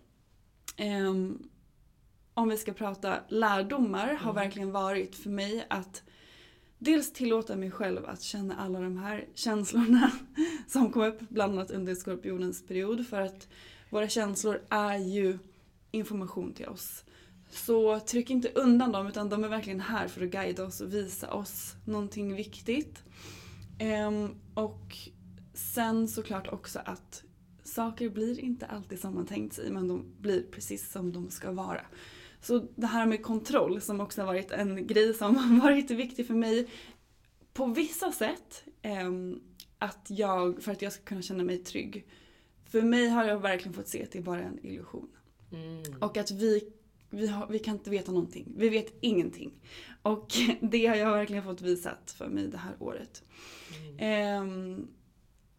eh, 0.77 1.13
om 2.33 2.49
vi 2.49 2.57
ska 2.57 2.73
prata 2.73 3.19
lärdomar 3.29 4.07
har 4.07 4.31
Mm. 4.31 4.35
verkligen 4.35 4.71
varit 4.71 5.15
för 5.15 5.29
mig 5.29 5.65
att 5.69 6.03
dels 6.77 7.13
tillåta 7.13 7.55
mig 7.55 7.71
själv 7.71 8.05
att 8.05 8.21
känna 8.21 8.55
alla 8.55 8.79
de 8.79 8.97
här 8.97 9.25
känslorna 9.33 10.11
som 10.67 10.91
kom 10.91 11.01
upp 11.03 11.19
bland 11.29 11.53
annat 11.53 11.71
under 11.71 11.95
skorpionens 11.95 12.67
period 12.67 13.07
för 13.07 13.21
att 13.21 13.47
våra 13.89 14.09
känslor 14.09 14.61
är 14.69 14.97
ju 14.97 15.37
information 15.91 16.53
till 16.53 16.65
oss. 16.67 17.03
Så 17.49 17.99
tryck 17.99 18.29
inte 18.29 18.49
undan 18.49 18.91
dem 18.91 19.07
utan 19.07 19.29
de 19.29 19.43
är 19.43 19.47
verkligen 19.47 19.79
här 19.79 20.07
för 20.07 20.23
att 20.23 20.31
guida 20.31 20.63
oss 20.63 20.81
och 20.81 20.93
visa 20.93 21.33
oss 21.33 21.75
någonting 21.85 22.35
viktigt. 22.35 23.03
Ehm, 23.79 24.35
och 24.53 24.97
sen 25.53 26.07
såklart 26.07 26.47
också 26.47 26.79
att 26.85 27.23
saker 27.63 28.09
blir 28.09 28.39
inte 28.39 28.65
alltid 28.65 28.99
som 28.99 29.15
man 29.15 29.25
tänkt 29.25 29.53
sig 29.53 29.71
men 29.71 29.87
de 29.87 30.05
blir 30.19 30.43
precis 30.51 30.91
som 30.91 31.13
de 31.13 31.29
ska 31.29 31.51
vara. 31.51 31.81
Så 32.41 32.67
det 32.75 32.87
här 32.87 33.05
med 33.05 33.23
kontroll 33.23 33.81
som 33.81 34.01
också 34.01 34.21
har 34.21 34.27
varit 34.27 34.51
en 34.51 34.87
grej 34.87 35.13
som 35.13 35.35
har 35.37 35.61
varit 35.61 35.91
viktig 35.91 36.27
för 36.27 36.33
mig 36.33 36.67
på 37.53 37.65
vissa 37.65 38.11
sätt. 38.11 38.63
ehm, 38.81 39.41
att 39.79 40.07
jag, 40.09 40.63
för 40.63 40.71
att 40.71 40.81
jag 40.81 40.93
ska 40.93 41.03
kunna 41.03 41.21
känna 41.21 41.43
mig 41.43 41.57
trygg. 41.57 42.07
För 42.65 42.81
mig 42.81 43.07
har 43.07 43.23
jag 43.23 43.39
verkligen 43.39 43.73
fått 43.73 43.87
se 43.87 44.03
att 44.03 44.11
det 44.11 44.19
är 44.19 44.23
bara 44.23 44.43
en 44.43 44.65
illusion. 44.65 45.09
Och 45.99 46.17
att 46.17 46.31
vi, 46.31 46.73
vi, 47.15 47.27
har, 47.27 47.47
vi 47.47 47.59
kan 47.59 47.73
inte 47.73 47.89
veta 47.89 48.11
någonting. 48.11 48.53
Vi 48.57 48.69
vet 48.69 48.93
ingenting. 49.01 49.53
Och 50.01 50.33
det 50.61 50.85
har 50.85 50.95
jag 50.95 51.11
verkligen 51.11 51.43
fått 51.43 51.61
visat 51.61 52.15
för 52.17 52.27
mig 52.27 52.47
det 52.47 52.57
här 52.57 52.75
året. 52.79 53.23
Ehm, 53.99 54.87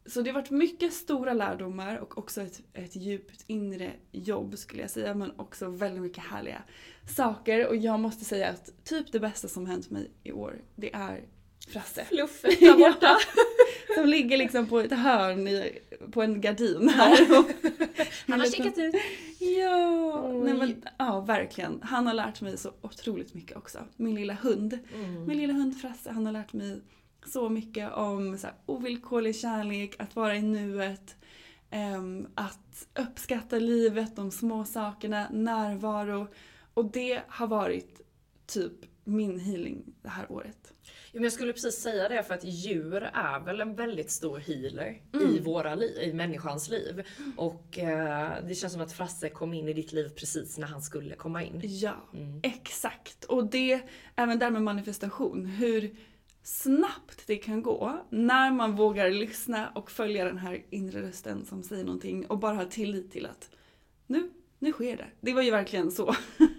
så 0.07 0.23
det 0.23 0.31
har 0.31 0.41
varit 0.41 0.51
mycket 0.51 0.93
stora 0.93 1.33
lärdomar 1.33 1.97
och 1.97 2.19
också 2.19 2.43
ett, 2.43 2.63
ett 2.73 2.97
djupt 2.97 3.45
inre 3.47 3.93
jobb 4.13 4.59
skulle 4.59 4.83
jag 4.83 4.91
säga. 4.91 5.15
Men 5.15 5.33
också 5.37 5.69
väldigt 5.69 6.03
mycket 6.03 6.25
härliga 6.25 6.63
saker. 7.17 7.67
Och 7.67 7.77
jag 7.77 8.01
måste 8.01 8.25
säga 8.25 8.49
att 8.49 8.85
typ 8.85 9.13
det 9.13 9.21
bästa 9.21 9.49
som 9.49 9.67
hänt 9.67 9.91
mig 9.91 10.11
i 10.23 10.33
år, 10.33 10.63
det 10.75 10.95
är 10.95 11.25
Frasse. 11.69 12.05
Fluffet 12.05 12.61
där 12.61 12.79
borta. 12.79 13.19
Som 13.95 14.09
ligger 14.09 14.37
liksom 14.37 14.67
på 14.67 14.81
ett 14.81 14.93
hörn 14.93 15.49
i, 15.49 15.79
på 16.13 16.23
en 16.23 16.41
gardin 16.41 16.89
här. 16.89 17.27
Han 18.27 18.41
har 18.41 18.47
kikat 18.47 18.79
ut. 18.79 18.95
Ja, 19.39 20.33
nej 20.45 20.55
men, 20.55 20.83
ja, 20.99 21.21
verkligen. 21.21 21.83
Han 21.83 22.07
har 22.07 22.15
lärt 22.15 22.41
mig 22.41 22.59
så 22.59 22.73
otroligt 22.81 23.35
mycket 23.35 23.57
också. 23.57 23.79
Min 23.97 24.15
lilla 24.15 24.35
hund. 24.35 24.79
Min 25.27 25.39
lilla 25.39 25.53
hund 25.53 25.81
Frasse, 25.81 26.11
han 26.11 26.27
har 26.27 26.33
lärt 26.33 26.53
mig 26.53 26.81
så 27.27 27.49
mycket 27.49 27.93
om 27.93 28.39
så 28.39 28.47
här, 28.47 28.57
ovillkorlig 28.67 29.37
kärlek, 29.37 29.95
att 29.99 30.17
vara 30.17 30.37
i 30.37 30.43
nuet, 30.43 31.17
ehm, 31.71 32.27
att 32.35 32.87
uppskatta 32.99 33.59
livet, 33.59 34.17
de 34.17 34.31
små 34.31 34.65
sakerna, 34.65 35.27
närvaro. 35.33 36.29
Och 36.75 36.85
det 36.85 37.23
har 37.29 37.47
varit 37.47 38.01
typ 38.47 38.73
min 39.05 39.41
healing 39.41 39.95
det 40.03 40.09
här 40.09 40.33
året. 40.33 40.73
Men 41.17 41.23
jag 41.25 41.33
skulle 41.33 41.53
precis 41.53 41.75
säga 41.77 42.09
det 42.09 42.23
för 42.23 42.35
att 42.35 42.45
djur 42.45 43.03
är 43.15 43.41
väl 43.45 43.61
en 43.61 43.75
väldigt 43.75 44.11
stor 44.11 44.39
healer 44.39 45.03
Mm. 45.13 45.35
i 45.35 45.39
våra 45.39 45.75
liv, 45.75 45.99
i 46.03 46.13
människans 46.13 46.69
liv. 46.69 47.03
Och 47.37 47.79
eh, 47.79 48.31
det 48.49 48.55
känns 48.55 48.73
som 48.73 48.83
att 48.83 48.93
Frasse 48.93 49.29
kom 49.29 49.55
in 49.55 49.69
i 49.69 49.73
ditt 49.73 49.93
liv 49.93 50.09
precis 50.09 50.59
när 50.59 50.67
han 50.67 50.83
skulle 50.83 51.15
komma 51.15 51.43
in. 51.43 51.61
Ja, 51.63 51.95
exakt. 52.43 53.25
Och 53.25 53.51
det, 53.51 53.81
även 54.17 54.39
där 54.39 54.51
med 54.51 54.63
manifestation, 54.63 55.47
hur 55.47 55.97
snabbt 56.43 57.27
det 57.27 57.37
kan 57.37 57.63
gå 57.63 58.07
när 58.11 58.51
man 58.53 58.77
vågar 58.77 59.11
lyssna 59.11 59.69
och 59.75 59.91
följa 59.91 60.25
den 60.25 60.39
här 60.39 60.65
inre 60.71 61.03
rösten 61.03 61.45
som 61.45 61.63
säger 61.63 61.85
någonting 61.85 62.27
och 62.27 62.39
bara 62.39 62.55
ha 62.55 62.65
tillit 62.65 63.13
till 63.13 63.27
att 63.27 63.51
nu, 64.07 64.31
nu 64.59 64.73
sker 64.73 64.97
det. 64.97 65.07
Det 65.21 65.33
var 65.33 65.43
ju 65.43 65.51
verkligen 65.51 65.91
så. 65.91 66.15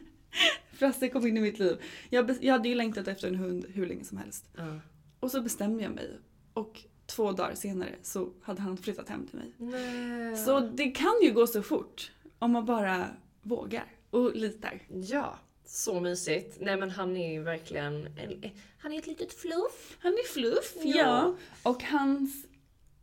Frasse 0.77 1.09
kom 1.09 1.27
in 1.27 1.37
i 1.37 1.41
mitt 1.41 1.59
liv. 1.59 1.77
Jag, 2.09 2.37
jag 2.41 2.53
hade 2.53 2.69
ju 2.69 2.75
längtat 2.75 3.07
efter 3.07 3.27
en 3.27 3.35
hund 3.35 3.65
hur 3.73 3.85
länge 3.85 4.03
som 4.03 4.17
helst. 4.17 4.45
Ja. 4.57 4.79
Och 5.19 5.31
så 5.31 5.41
bestämde 5.41 5.83
jag 5.83 5.91
mig. 5.91 6.19
Och 6.53 6.81
två 7.05 7.31
dagar 7.31 7.55
senare 7.55 7.95
så 8.01 8.29
hade 8.41 8.61
han 8.61 8.77
flyttat 8.77 9.09
hem 9.09 9.27
till 9.27 9.39
mig. 9.39 9.51
Nej. 9.57 10.37
Så 10.37 10.59
det 10.59 10.91
kan 10.91 11.13
ju 11.23 11.31
gå 11.31 11.47
så 11.47 11.61
fort 11.61 12.11
om 12.39 12.51
man 12.51 12.65
bara 12.65 13.05
vågar 13.41 13.85
och 14.09 14.35
litar. 14.35 14.81
Ja, 14.89 15.37
så 15.65 15.99
mysigt. 15.99 16.57
Nej 16.61 16.77
men 16.77 16.89
han 16.89 17.17
är 17.17 17.31
ju 17.33 17.43
verkligen, 17.43 17.95
en, 17.95 18.51
han 18.77 18.93
är 18.93 18.97
ett 18.97 19.07
litet 19.07 19.33
fluff. 19.33 19.97
Han 19.99 20.13
är 20.13 20.27
fluff, 20.27 20.73
Ja. 20.75 20.95
ja. 20.97 21.35
Och 21.63 21.83
hans 21.83 22.45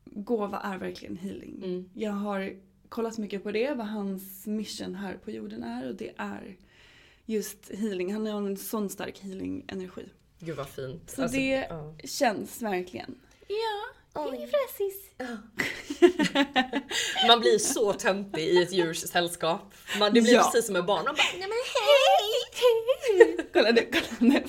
gåva 0.04 0.58
är 0.58 0.78
verkligen 0.78 1.16
healing. 1.16 1.60
Mm. 1.64 1.90
Jag 1.94 2.12
har 2.12 2.56
kollat 2.88 3.18
mycket 3.18 3.42
på 3.42 3.52
det, 3.52 3.74
vad 3.74 3.86
hans 3.86 4.46
mission 4.46 4.94
här 4.94 5.14
på 5.14 5.30
jorden 5.30 5.62
är 5.62 5.88
och 5.88 5.94
det 5.94 6.12
är 6.16 6.56
just 7.26 7.70
healing. 7.70 8.12
Han 8.12 8.26
har 8.26 8.38
en 8.38 8.56
sån 8.56 8.90
stark 8.90 9.18
healing-energi. 9.20 10.08
Gud 10.38 10.56
vad 10.56 10.68
fint. 10.68 11.10
Så 11.10 11.22
Alltså, 11.22 11.36
det 11.38 11.66
ja. 11.70 11.94
känns 12.04 12.62
verkligen. 12.62 13.14
Ja, 13.48 14.22
hej 14.30 14.48
Fressis. 14.50 15.10
Man 17.26 17.40
blir 17.40 17.58
så 17.58 17.92
töntig 17.92 18.42
i 18.42 18.62
ett 18.62 18.72
djurs 18.72 18.98
sällskap. 18.98 19.74
Man, 19.98 20.14
det 20.14 20.20
blir 20.20 20.32
Ja. 20.34 20.42
precis 20.42 20.66
som 20.66 20.72
med 20.72 20.84
barn. 20.84 21.04
Man 21.04 21.14
bara, 21.14 21.38
nej 21.38 21.48
men 21.48 21.58
Kolla 23.52 23.70
nu, 23.70 23.88
kolla 23.92 24.16
nu. 24.20 24.42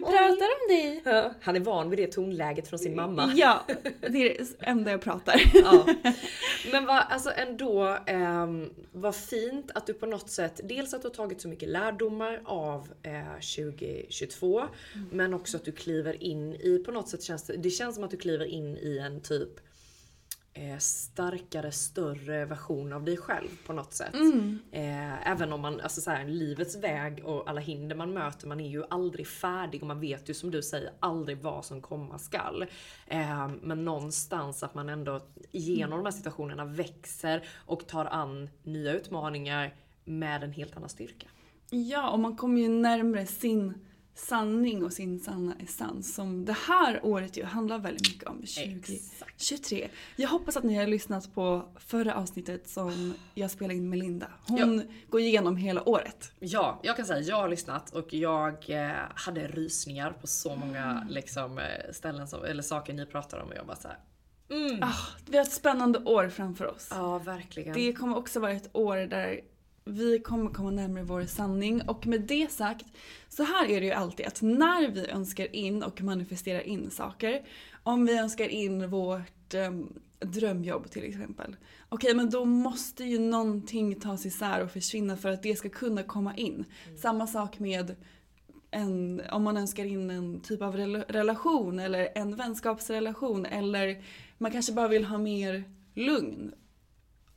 Vi 0.00 0.12
pratar 0.12 0.46
om 0.46 0.68
dig. 0.68 1.02
Ja, 1.04 1.34
Han 1.40 1.56
är 1.56 1.60
van 1.60 1.90
vid 1.90 1.98
det 1.98 2.06
tonläget 2.06 2.68
från 2.68 2.78
sin 2.78 2.96
mamma. 2.96 3.32
Ja, 3.36 3.66
det 4.00 4.06
är 4.06 4.38
det 4.38 4.46
enda 4.60 4.90
jag 4.90 5.00
pratar. 5.00 5.42
Ja. 5.54 5.86
Men 6.72 6.86
vad, 6.86 7.04
alltså 7.08 7.30
ändå, 7.36 7.98
um, 8.10 8.70
vad 8.92 9.16
fint 9.16 9.70
att 9.74 9.86
du 9.86 9.94
på 9.94 10.06
något 10.06 10.30
sätt, 10.30 10.60
dels 10.64 10.94
att 10.94 11.02
du 11.02 11.08
har 11.08 11.14
tagit 11.14 11.40
så 11.40 11.48
mycket 11.48 11.68
lärdomar 11.68 12.40
av 12.44 12.88
eh, 13.02 13.32
2022, 13.56 14.62
men 15.12 15.34
också 15.34 15.56
att 15.56 15.64
du 15.64 15.72
kliver 15.72 16.22
in 16.22 16.54
i, 16.54 16.82
på 16.86 16.92
något 16.92 17.08
sätt 17.08 17.22
känns 17.22 17.42
det, 17.42 17.56
det 17.56 17.70
känns 17.70 17.94
som 17.94 18.04
att 18.04 18.10
du 18.10 18.16
kliver 18.16 18.44
in 18.44 18.76
i 18.76 18.98
en 18.98 19.20
typ 19.20 19.50
eh, 20.54 20.78
starkare, 20.78 21.72
större 21.72 22.44
version 22.44 22.92
av 22.92 23.04
dig 23.04 23.16
själv 23.16 23.48
på 23.66 23.72
något 23.72 23.92
sätt. 23.92 24.14
Eh, 24.72 25.30
även 25.30 25.52
om 25.52 25.60
man, 25.60 25.80
alltså 25.80 26.00
så 26.00 26.10
här, 26.10 26.24
livets 26.24 26.76
väg 26.76 27.24
och 27.24 27.50
alla 27.50 27.60
hinder 27.60 27.96
man 27.96 28.12
möter, 28.12 28.46
man 28.46 28.60
är 28.60 28.68
ju 28.68 28.84
aldrig 28.90 29.26
färdig 29.26 29.80
och 29.80 29.86
man 29.86 30.00
vet 30.00 30.30
ju 30.30 30.34
som 30.34 30.50
du 30.50 30.62
säger 30.62 30.92
aldrig 31.00 31.38
vad 31.38 31.64
som 31.64 31.82
komma 31.82 32.18
skall. 32.18 32.62
Eh, 33.06 33.48
men 33.62 33.84
någonstans 33.84 34.62
att 34.62 34.74
man 34.74 34.88
ändå 34.88 35.20
genom 35.50 35.98
de 35.98 36.04
här 36.04 36.12
situationerna 36.12 36.64
växer 36.64 37.48
och 37.54 37.86
tar 37.86 38.04
an 38.04 38.50
nya 38.62 38.92
utmaningar 38.92 39.74
med 40.04 40.44
en 40.44 40.52
helt 40.52 40.76
annan 40.76 40.88
styrka. 40.88 41.26
Ja, 41.70 42.10
och 42.10 42.18
man 42.18 42.36
kommer 42.36 42.60
ju 42.60 42.68
närmare 42.68 43.26
sin 43.26 43.74
sanning 44.14 44.84
och 44.84 44.92
sin 44.92 45.20
sanna 45.20 45.54
essens 45.58 46.14
som 46.14 46.44
det 46.44 46.56
här 46.66 47.00
året 47.04 47.36
ju 47.36 47.44
handlar 47.44 47.78
väldigt 47.78 48.08
mycket 48.08 48.28
om. 48.28 48.36
2023. 48.36 49.88
Jag 50.16 50.28
hoppas 50.28 50.56
att 50.56 50.64
ni 50.64 50.74
har 50.74 50.86
lyssnat 50.86 51.34
på 51.34 51.68
förra 51.76 52.14
avsnittet 52.14 52.68
som 52.68 53.14
jag 53.34 53.50
spelade 53.50 53.74
in 53.74 53.90
med 53.90 53.98
Linda. 53.98 54.26
Hon 54.46 54.82
går 55.08 55.20
igenom 55.20 55.56
hela 55.56 55.88
året. 55.88 56.32
Ja, 56.38 56.80
jag 56.82 56.96
kan 56.96 57.06
säga 57.06 57.20
jag 57.20 57.36
har 57.36 57.48
lyssnat 57.48 57.90
och 57.90 58.14
jag 58.14 58.70
eh, 58.70 58.92
hade 59.14 59.48
rysningar 59.48 60.12
på 60.12 60.26
så 60.26 60.56
många 60.56 61.06
liksom, 61.10 61.58
eh, 61.58 61.92
ställen 61.92 62.28
som, 62.28 62.44
eller 62.44 62.62
saker 62.62 62.92
ni 62.92 63.06
pratar 63.06 63.38
om 63.38 63.48
och 63.48 63.56
jag 63.56 63.66
bara 63.66 63.76
såhär 63.76 63.98
Ah, 64.80 64.94
vi 65.26 65.36
har 65.36 65.44
ett 65.44 65.52
spännande 65.52 65.98
år 65.98 66.28
framför 66.28 66.66
oss. 66.66 66.88
Ja, 66.90 67.18
verkligen. 67.18 67.74
Det 67.74 67.92
kommer 67.92 68.16
också 68.16 68.40
vara 68.40 68.52
ett 68.52 68.70
år 68.72 68.96
där 68.96 69.40
vi 69.84 70.18
kommer 70.18 70.50
komma 70.50 70.70
närmare 70.70 71.04
vår 71.04 71.24
sanning 71.24 71.82
och 71.82 72.06
med 72.06 72.20
det 72.20 72.50
sagt 72.50 72.86
så 73.28 73.42
här 73.42 73.70
är 73.70 73.80
det 73.80 73.86
ju 73.86 73.92
alltid 73.92 74.26
att 74.26 74.42
när 74.42 74.88
vi 74.88 75.08
önskar 75.08 75.56
in 75.56 75.82
och 75.82 76.02
manifesterar 76.02 76.60
in 76.60 76.90
saker, 76.90 77.42
om 77.82 78.06
vi 78.06 78.18
önskar 78.18 78.48
in 78.48 78.90
vårt 78.90 79.54
um, 79.54 80.00
drömjobb 80.20 80.90
till 80.90 81.04
exempel. 81.04 81.56
Okej, 81.88 82.14
men 82.14 82.30
då 82.30 82.44
måste 82.44 83.04
ju 83.04 83.18
någonting 83.18 84.00
tas 84.00 84.26
isär 84.26 84.62
och 84.64 84.70
försvinna 84.70 85.16
för 85.16 85.28
att 85.28 85.42
det 85.42 85.56
ska 85.56 85.68
kunna 85.68 86.02
komma 86.02 86.36
in. 86.36 86.64
Mm. 86.86 86.98
Samma 86.98 87.26
sak 87.26 87.58
med 87.58 87.96
en, 88.70 89.22
om 89.32 89.42
man 89.42 89.56
önskar 89.56 89.84
in 89.84 90.10
en 90.10 90.40
typ 90.40 90.62
av 90.62 90.76
relation 90.76 91.78
eller 91.78 92.08
en 92.14 92.36
vänskapsrelation 92.36 93.46
eller 93.46 94.02
man 94.38 94.50
kanske 94.50 94.72
bara 94.72 94.88
vill 94.88 95.04
ha 95.04 95.18
mer 95.18 95.64
lugn. 95.94 96.52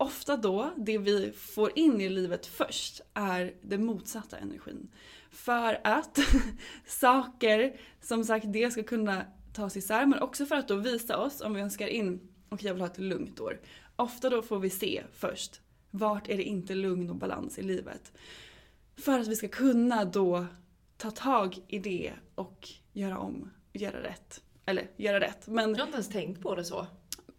Ofta 0.03 0.37
då, 0.37 0.71
det 0.77 0.97
vi 0.97 1.31
får 1.31 1.71
in 1.75 2.01
i 2.01 2.09
livet 2.09 2.45
först 2.45 3.01
är 3.13 3.53
den 3.61 3.85
motsatta 3.85 4.37
energin. 4.37 4.87
För 5.31 5.79
att 5.83 6.19
saker, 6.85 7.79
som 8.01 8.25
sagt, 8.25 8.45
det 8.53 8.71
ska 8.71 8.83
kunna 8.83 9.25
tas 9.53 9.77
isär 9.77 10.05
men 10.05 10.19
också 10.19 10.45
för 10.45 10.55
att 10.55 10.67
då 10.67 10.75
visa 10.75 11.17
oss 11.17 11.41
om 11.41 11.53
vi 11.53 11.61
önskar 11.61 11.87
in 11.87 12.19
och 12.49 12.63
jag 12.63 12.73
vill 12.73 12.81
ha 12.81 12.87
ett 12.87 12.97
lugnt 12.97 13.39
år. 13.39 13.61
Ofta 13.95 14.29
då 14.29 14.41
får 14.41 14.59
vi 14.59 14.69
se 14.69 15.03
först, 15.13 15.61
vart 15.91 16.29
är 16.29 16.37
det 16.37 16.43
inte 16.43 16.75
lugn 16.75 17.09
och 17.09 17.15
balans 17.15 17.59
i 17.59 17.61
livet? 17.61 18.13
För 18.95 19.19
att 19.19 19.27
vi 19.27 19.35
ska 19.35 19.47
kunna 19.47 20.05
då 20.05 20.45
ta 20.97 21.11
tag 21.11 21.57
i 21.67 21.79
det 21.79 22.13
och 22.35 22.69
göra 22.93 23.17
om, 23.17 23.49
göra 23.73 24.03
rätt. 24.03 24.41
Eller 24.65 24.87
göra 24.97 25.19
rätt, 25.19 25.47
men... 25.47 25.69
Jag 25.69 25.77
har 25.77 25.85
inte 25.85 25.95
ens 25.95 26.09
tänkt 26.09 26.41
på 26.41 26.55
det 26.55 26.65
så. 26.65 26.87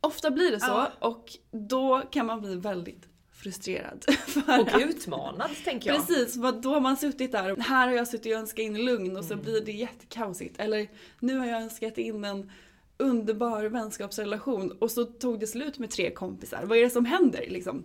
Ofta 0.05 0.31
blir 0.31 0.51
det 0.51 0.61
så 0.61 0.67
ja. 0.67 0.91
och 0.99 1.33
då 1.51 2.03
kan 2.11 2.27
man 2.27 2.41
bli 2.41 2.57
väldigt 2.57 3.09
frustrerad. 3.33 4.05
och 4.61 4.81
utmanad 4.81 5.51
tänker 5.65 5.91
jag. 5.91 6.07
Precis, 6.07 6.35
för 6.35 6.53
då 6.53 6.75
har 6.75 6.81
man 6.81 6.97
suttit 6.97 7.33
där. 7.33 7.57
Här 7.57 7.89
har 7.89 7.95
jag 7.95 8.09
suttit 8.09 8.35
och 8.35 8.41
önskat 8.41 8.59
in 8.59 8.85
lugn 8.85 9.17
och 9.17 9.25
så 9.25 9.33
mm. 9.33 9.45
blir 9.45 9.61
det 9.61 9.73
jättekaosigt. 9.73 10.61
Eller 10.61 10.89
nu 11.21 11.39
har 11.39 11.47
jag 11.47 11.63
önskat 11.63 11.99
in 11.99 12.25
en 12.25 12.51
underbar 12.97 13.65
vänskapsrelation 13.65 14.71
och 14.71 14.91
så 14.91 15.05
tog 15.05 15.41
det 15.41 15.47
slut 15.47 15.79
med 15.79 15.91
tre 15.91 16.11
kompisar. 16.11 16.65
Vad 16.65 16.79
är 16.79 16.83
det 16.83 16.91
som 16.91 17.05
händer 17.05 17.45
liksom? 17.49 17.85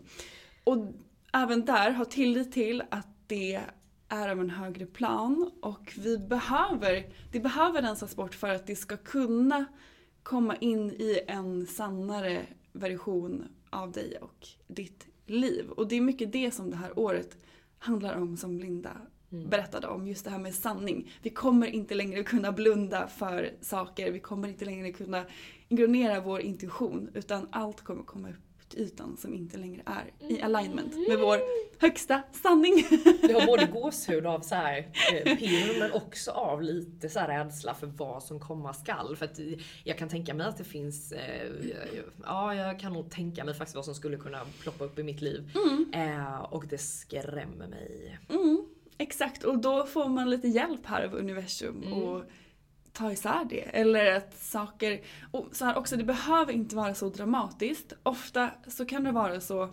Och 0.64 0.78
även 1.34 1.66
där, 1.66 1.92
ha 1.92 2.06
tillit 2.06 2.52
till 2.52 2.84
att 2.92 3.08
det 3.28 3.62
är 4.10 4.30
av 4.30 4.40
en 4.40 4.50
högre 4.50 4.86
plan 4.86 5.52
och 5.62 5.94
vi 5.98 6.18
behöver, 6.18 7.06
det 7.32 7.40
behöver 7.40 7.82
rensas 7.82 8.16
bort 8.16 8.36
för 8.36 8.50
att 8.50 8.68
det 8.68 8.76
ska 8.76 8.98
kunna 8.98 9.66
komma 10.24 10.56
in 10.56 10.90
i 10.92 11.20
en 11.28 11.68
sannare 11.68 12.46
version 12.72 13.46
av 13.70 13.92
dig 13.92 14.18
och 14.22 14.48
ditt 14.68 15.08
liv. 15.26 15.70
Och 15.70 15.88
det 15.88 15.96
är 15.96 16.02
mycket 16.02 16.32
det 16.32 16.52
som 16.52 16.70
det 16.70 16.76
här 16.76 17.00
året 17.00 17.38
handlar 17.78 18.16
om 18.16 18.38
som 18.38 18.60
Linda 18.60 18.92
mm. 19.32 19.50
berättade 19.50 19.88
om. 19.88 20.08
Just 20.08 20.26
det 20.26 20.32
här 20.32 20.40
med 20.40 20.56
sanning. 20.56 21.12
Vi 21.22 21.30
kommer 21.30 21.68
inte 21.68 21.96
längre 21.96 22.24
kunna 22.24 22.52
blunda 22.52 23.08
för 23.08 23.54
saker. 23.62 24.12
Vi 24.12 24.20
kommer 24.20 24.48
inte 24.48 24.66
längre 24.66 24.92
kunna 24.92 25.26
ignorera 25.68 26.22
vår 26.22 26.42
intuition. 26.42 27.10
Utan 27.14 27.48
allt 27.52 27.82
kommer 27.82 28.04
komma 28.04 28.30
upp 28.30 28.49
till 28.70 28.80
ytan 28.80 29.18
som 29.18 29.34
inte 29.34 29.58
längre 29.58 29.82
är 29.86 30.30
i 30.30 30.42
alignment 30.42 30.96
med 31.08 31.20
vår 31.20 31.40
högsta 31.80 32.22
sanning. 32.32 32.74
Du 33.22 33.34
har 33.34 33.46
både 33.46 33.66
gåshud 33.74 34.26
av 34.26 34.40
så 34.40 34.56
här 34.56 34.78
eh, 35.14 35.38
pirr 35.38 35.80
men 35.80 35.92
också 35.92 36.32
av 36.32 36.62
lite 36.62 37.10
så 37.10 37.20
här 37.20 37.28
rädsla 37.28 37.74
för 37.74 37.88
vad 37.88 38.24
som 38.24 38.40
komma 38.40 38.74
skall. 38.74 39.16
För 39.16 39.26
att 39.26 39.40
jag 39.84 39.98
kan 39.98 40.10
tänka 40.10 40.34
mig 40.34 40.48
att 40.48 40.58
det 40.58 40.64
finns, 40.64 41.12
eh, 41.12 41.52
ja 42.26 42.56
jag 42.56 42.80
kan 42.80 42.94
nog 42.94 43.12
tänka 43.12 43.44
mig 43.44 43.54
faktiskt 43.54 43.76
vad 43.76 43.86
som 43.86 43.96
skulle 43.96 44.18
kunna 44.18 44.42
ploppa 44.62 44.86
upp 44.86 45.00
i 45.00 45.04
mitt 45.04 45.22
liv. 45.22 45.52
Mm. 45.56 45.92
Eh, 45.94 46.40
och 46.40 46.68
det 46.68 46.78
skrämmer 46.78 47.68
mig. 47.68 48.20
Mm. 48.30 48.66
Exakt, 48.98 49.44
och 49.44 49.58
då 49.58 49.86
får 49.86 50.10
man 50.10 50.30
lite 50.30 50.48
hjälp 50.48 50.86
här 50.86 51.06
av 51.06 51.14
universum 51.14 51.84
mm. 51.84 51.94
och 51.94 52.24
ta 52.94 53.12
isär 53.12 53.46
det. 53.50 53.62
Eller 53.62 54.16
att 54.16 54.40
saker, 54.44 55.02
och 55.32 55.48
så 55.52 55.66
här 55.66 55.78
också, 55.78 55.98
det 55.98 56.04
behöver 56.04 56.54
inte 56.54 56.76
vara 56.76 56.94
så 56.94 57.10
dramatiskt. 57.10 57.94
Ofta 58.04 58.50
så 58.68 58.86
kan 58.86 59.04
det 59.04 59.12
vara 59.12 59.42
så, 59.42 59.70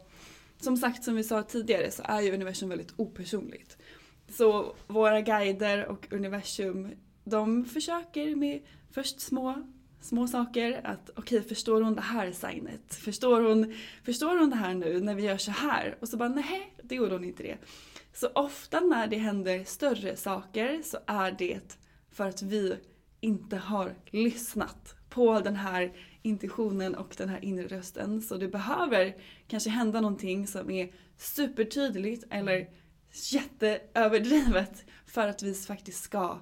som 0.61 0.77
sagt 0.77 1.05
som 1.05 1.15
vi 1.15 1.25
sa 1.25 1.43
tidigare 1.43 1.91
så 1.91 2.03
är 2.07 2.21
ju 2.21 2.35
universum 2.35 2.69
väldigt 2.69 2.93
opersonligt. 2.97 3.77
Så 4.29 4.77
våra 4.87 5.21
guider 5.21 5.87
och 5.87 6.07
universum, 6.11 6.91
de 7.25 7.65
försöker 7.65 8.37
med 8.37 8.63
först 8.91 9.21
små 9.21 9.63
små 10.07 10.27
saker. 10.27 10.81
Att 10.85 11.11
okej, 11.11 11.39
okay, 11.39 11.49
förstår 11.49 11.81
hon 11.81 11.95
det 11.95 12.01
här 12.01 12.33
signet? 12.33 12.95
Förstår 12.95 13.41
hon, 13.41 13.75
förstår 14.05 14.39
hon 14.39 14.51
det 14.51 14.57
här 14.57 14.75
nu 14.75 15.01
när 15.01 15.15
vi 15.15 15.23
gör 15.23 15.39
så 15.39 15.51
här? 15.51 15.97
Och 16.01 16.09
så 16.09 16.17
bara 16.17 16.29
nej, 16.29 16.75
det 16.83 16.95
gjorde 16.95 17.13
hon 17.13 17.25
inte 17.25 17.43
det. 17.43 17.59
Så 18.13 18.29
ofta 18.35 18.81
när 18.81 19.07
det 19.07 19.17
händer 19.17 19.65
större 19.65 20.17
saker 20.17 20.83
så 20.85 20.99
är 21.07 21.33
det 21.33 21.79
för 22.11 22.29
att 22.29 22.43
vi 22.43 22.77
inte 23.27 23.57
har 23.57 23.95
lyssnat 24.11 24.95
på 25.09 25.41
den 25.41 25.57
här 25.57 25.93
intuitionen 26.23 26.95
och 26.95 27.15
den 27.19 27.29
här 27.29 27.45
inre 27.45 27.67
rösten. 27.67 28.23
Så 28.23 28.37
det 28.37 28.49
behöver 28.49 29.17
kanske 29.49 29.71
hända 29.71 30.01
någonting 30.01 30.47
som 30.47 30.71
är 30.71 30.95
supertydligt 31.17 32.25
eller 32.31 32.69
jätteöverdrivet 33.33 34.85
för 35.07 35.29
att 35.29 35.43
vi 35.43 35.55
faktiskt 35.55 36.03
ska 36.03 36.41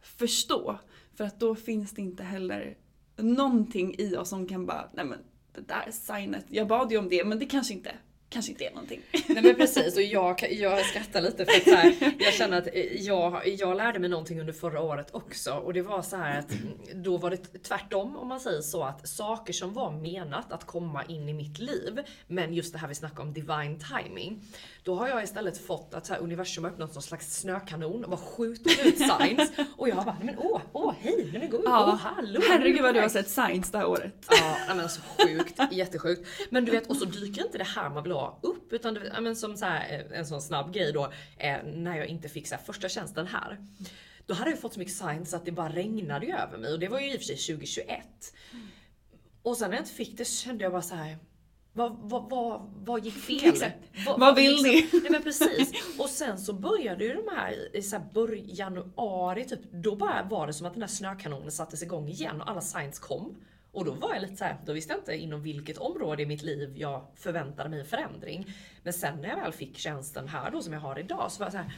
förstå. 0.00 0.78
För 1.14 1.24
att 1.24 1.40
då 1.40 1.54
finns 1.54 1.90
det 1.90 2.02
inte 2.02 2.22
heller 2.22 2.76
någonting 3.16 3.94
i 3.98 4.16
oss 4.16 4.28
som 4.28 4.48
kan 4.48 4.66
bara, 4.66 4.90
nej 4.94 5.04
men 5.04 5.18
det 5.52 5.68
där 5.68 5.90
signet, 5.90 6.46
jag 6.48 6.68
bad 6.68 6.92
ju 6.92 6.98
om 6.98 7.08
det 7.08 7.24
men 7.24 7.38
det 7.38 7.46
kanske 7.46 7.74
inte 7.74 7.94
kanske 8.32 8.52
inte 8.52 8.64
är 8.64 8.70
någonting. 8.70 9.00
Nej 9.12 9.42
men 9.42 9.54
precis 9.54 9.96
och 9.96 10.02
jag, 10.02 10.52
jag 10.52 10.86
skrattar 10.86 11.20
lite 11.20 11.44
för 11.44 11.56
att 11.56 11.64
så 11.64 11.74
här, 11.74 12.14
jag 12.18 12.34
känner 12.34 12.58
att 12.58 12.68
jag, 12.94 13.48
jag 13.58 13.76
lärde 13.76 13.98
mig 13.98 14.10
någonting 14.10 14.40
under 14.40 14.52
förra 14.52 14.80
året 14.80 15.08
också 15.14 15.52
och 15.52 15.72
det 15.72 15.82
var 15.82 16.02
så 16.02 16.16
här 16.16 16.38
att 16.38 16.52
då 16.94 17.16
var 17.16 17.30
det 17.30 17.62
tvärtom 17.62 18.16
om 18.16 18.28
man 18.28 18.40
säger 18.40 18.60
så 18.60 18.82
att 18.82 19.08
saker 19.08 19.52
som 19.52 19.72
var 19.72 19.90
menat 19.90 20.52
att 20.52 20.66
komma 20.66 21.04
in 21.04 21.28
i 21.28 21.34
mitt 21.34 21.58
liv 21.58 22.00
men 22.26 22.54
just 22.54 22.72
det 22.72 22.78
här 22.78 22.88
vi 22.88 22.94
snackar 22.94 23.22
om 23.22 23.32
divine 23.32 23.78
timing. 23.78 24.42
Då 24.84 24.94
har 24.94 25.08
jag 25.08 25.22
istället 25.24 25.66
fått 25.66 25.94
att 25.94 26.06
så 26.06 26.12
här, 26.12 26.20
universum 26.20 26.64
har 26.64 26.70
öppnat 26.70 26.94
någon 26.94 27.02
slags 27.02 27.40
snökanon 27.40 28.04
och 28.04 28.10
bara 28.10 28.20
skjuter 28.20 28.86
ut 28.86 28.98
signs 28.98 29.52
och 29.76 29.88
jag 29.88 29.96
bara 29.96 30.16
men 30.22 30.38
åh, 30.38 30.60
åh 30.72 30.94
hej, 31.00 31.28
men 31.32 31.40
det 31.40 31.46
går 31.46 31.60
ju, 31.60 31.66
ja, 31.66 31.84
åh 31.86 31.96
hallå. 31.96 32.40
Herregud 32.48 32.82
vad 32.82 32.94
du 32.94 33.00
har 33.00 33.08
sett 33.08 33.30
signs 33.30 33.70
det 33.70 33.78
här 33.78 33.86
året. 33.86 34.26
Ja 34.68 34.74
men 34.74 34.88
så 34.88 35.00
sjukt, 35.00 35.60
jättesjukt. 35.70 36.28
Men 36.50 36.64
du 36.64 36.72
vet 36.72 36.86
och 36.90 36.96
så 36.96 37.04
dyker 37.04 37.44
inte 37.44 37.58
det 37.58 37.64
här 37.64 37.90
man 37.90 38.02
vill 38.02 38.12
ha 38.12 38.21
upp. 38.42 38.72
Utan 38.72 38.94
det, 38.94 39.20
men 39.20 39.36
som 39.36 39.56
så 39.56 39.64
här, 39.64 40.06
eh, 40.10 40.18
en 40.18 40.26
sån 40.26 40.42
snabb 40.42 40.74
grej 40.74 40.92
då, 40.92 41.12
eh, 41.38 41.56
när 41.64 41.96
jag 41.96 42.06
inte 42.06 42.28
fick 42.28 42.48
så 42.48 42.54
här, 42.54 42.62
första 42.62 42.88
tjänsten 42.88 43.26
här. 43.26 43.58
Då 44.26 44.34
hade 44.34 44.50
jag 44.50 44.60
fått 44.60 44.72
så 44.72 44.78
mycket 44.78 44.94
signs 44.94 45.34
att 45.34 45.44
det 45.44 45.52
bara 45.52 45.68
regnade 45.68 46.26
över 46.26 46.58
mig 46.58 46.72
och 46.72 46.78
det 46.78 46.88
var 46.88 47.00
ju 47.00 47.12
i 47.12 47.16
och 47.16 47.20
för 47.20 47.26
sig 47.26 47.36
2021. 47.36 48.34
Och 49.42 49.56
sen 49.56 49.70
när 49.70 49.76
jag 49.76 49.82
inte 49.82 49.94
fick 49.94 50.18
det 50.18 50.24
så 50.24 50.44
kände 50.44 50.64
jag 50.64 50.72
bara 50.72 50.82
så 50.82 50.94
här. 50.94 51.18
Vad, 51.72 51.96
vad, 52.02 52.30
vad, 52.30 52.72
vad 52.76 53.04
gick 53.04 53.14
fel? 53.42 53.72
vad, 54.06 54.20
vad 54.20 54.36
vill 54.36 54.50
liksom, 54.50 54.98
ni? 54.98 55.00
Nej 55.02 55.10
men 55.10 55.22
precis. 55.22 55.72
Och 55.98 56.08
sen 56.08 56.38
så 56.38 56.52
började 56.52 57.04
ju 57.04 57.12
de 57.12 57.36
här 57.36 57.76
i 57.76 57.82
så 57.82 57.96
här 57.96 58.04
början 58.12 58.44
januari 58.48 59.44
typ. 59.44 59.60
Då 59.72 59.96
bara 59.96 60.22
var 60.22 60.46
det 60.46 60.52
som 60.52 60.66
att 60.66 60.72
den 60.72 60.82
här 60.82 60.88
snökanonen 60.88 61.52
sattes 61.52 61.82
igång 61.82 62.08
igen 62.08 62.40
och 62.40 62.50
alla 62.50 62.60
signs 62.60 62.98
kom. 62.98 63.36
Och 63.72 63.84
då 63.84 63.92
var 63.92 64.14
jag 64.14 64.22
lite 64.22 64.36
så 64.36 64.44
här, 64.44 64.56
då 64.64 64.72
visste 64.72 64.92
jag 64.92 65.00
inte 65.00 65.16
inom 65.16 65.42
vilket 65.42 65.78
område 65.78 66.22
i 66.22 66.26
mitt 66.26 66.42
liv 66.42 66.72
jag 66.76 67.06
förväntade 67.16 67.68
mig 67.68 67.84
förändring. 67.84 68.54
Men 68.82 68.92
sen 68.92 69.20
när 69.20 69.28
jag 69.28 69.36
väl 69.36 69.52
fick 69.52 69.78
tjänsten 69.78 70.28
här 70.28 70.50
då 70.50 70.62
som 70.62 70.72
jag 70.72 70.80
har 70.80 70.98
idag 70.98 71.32
så 71.32 71.38
var 71.38 71.46
jag 71.46 71.52
så 71.52 71.58
här, 71.58 71.72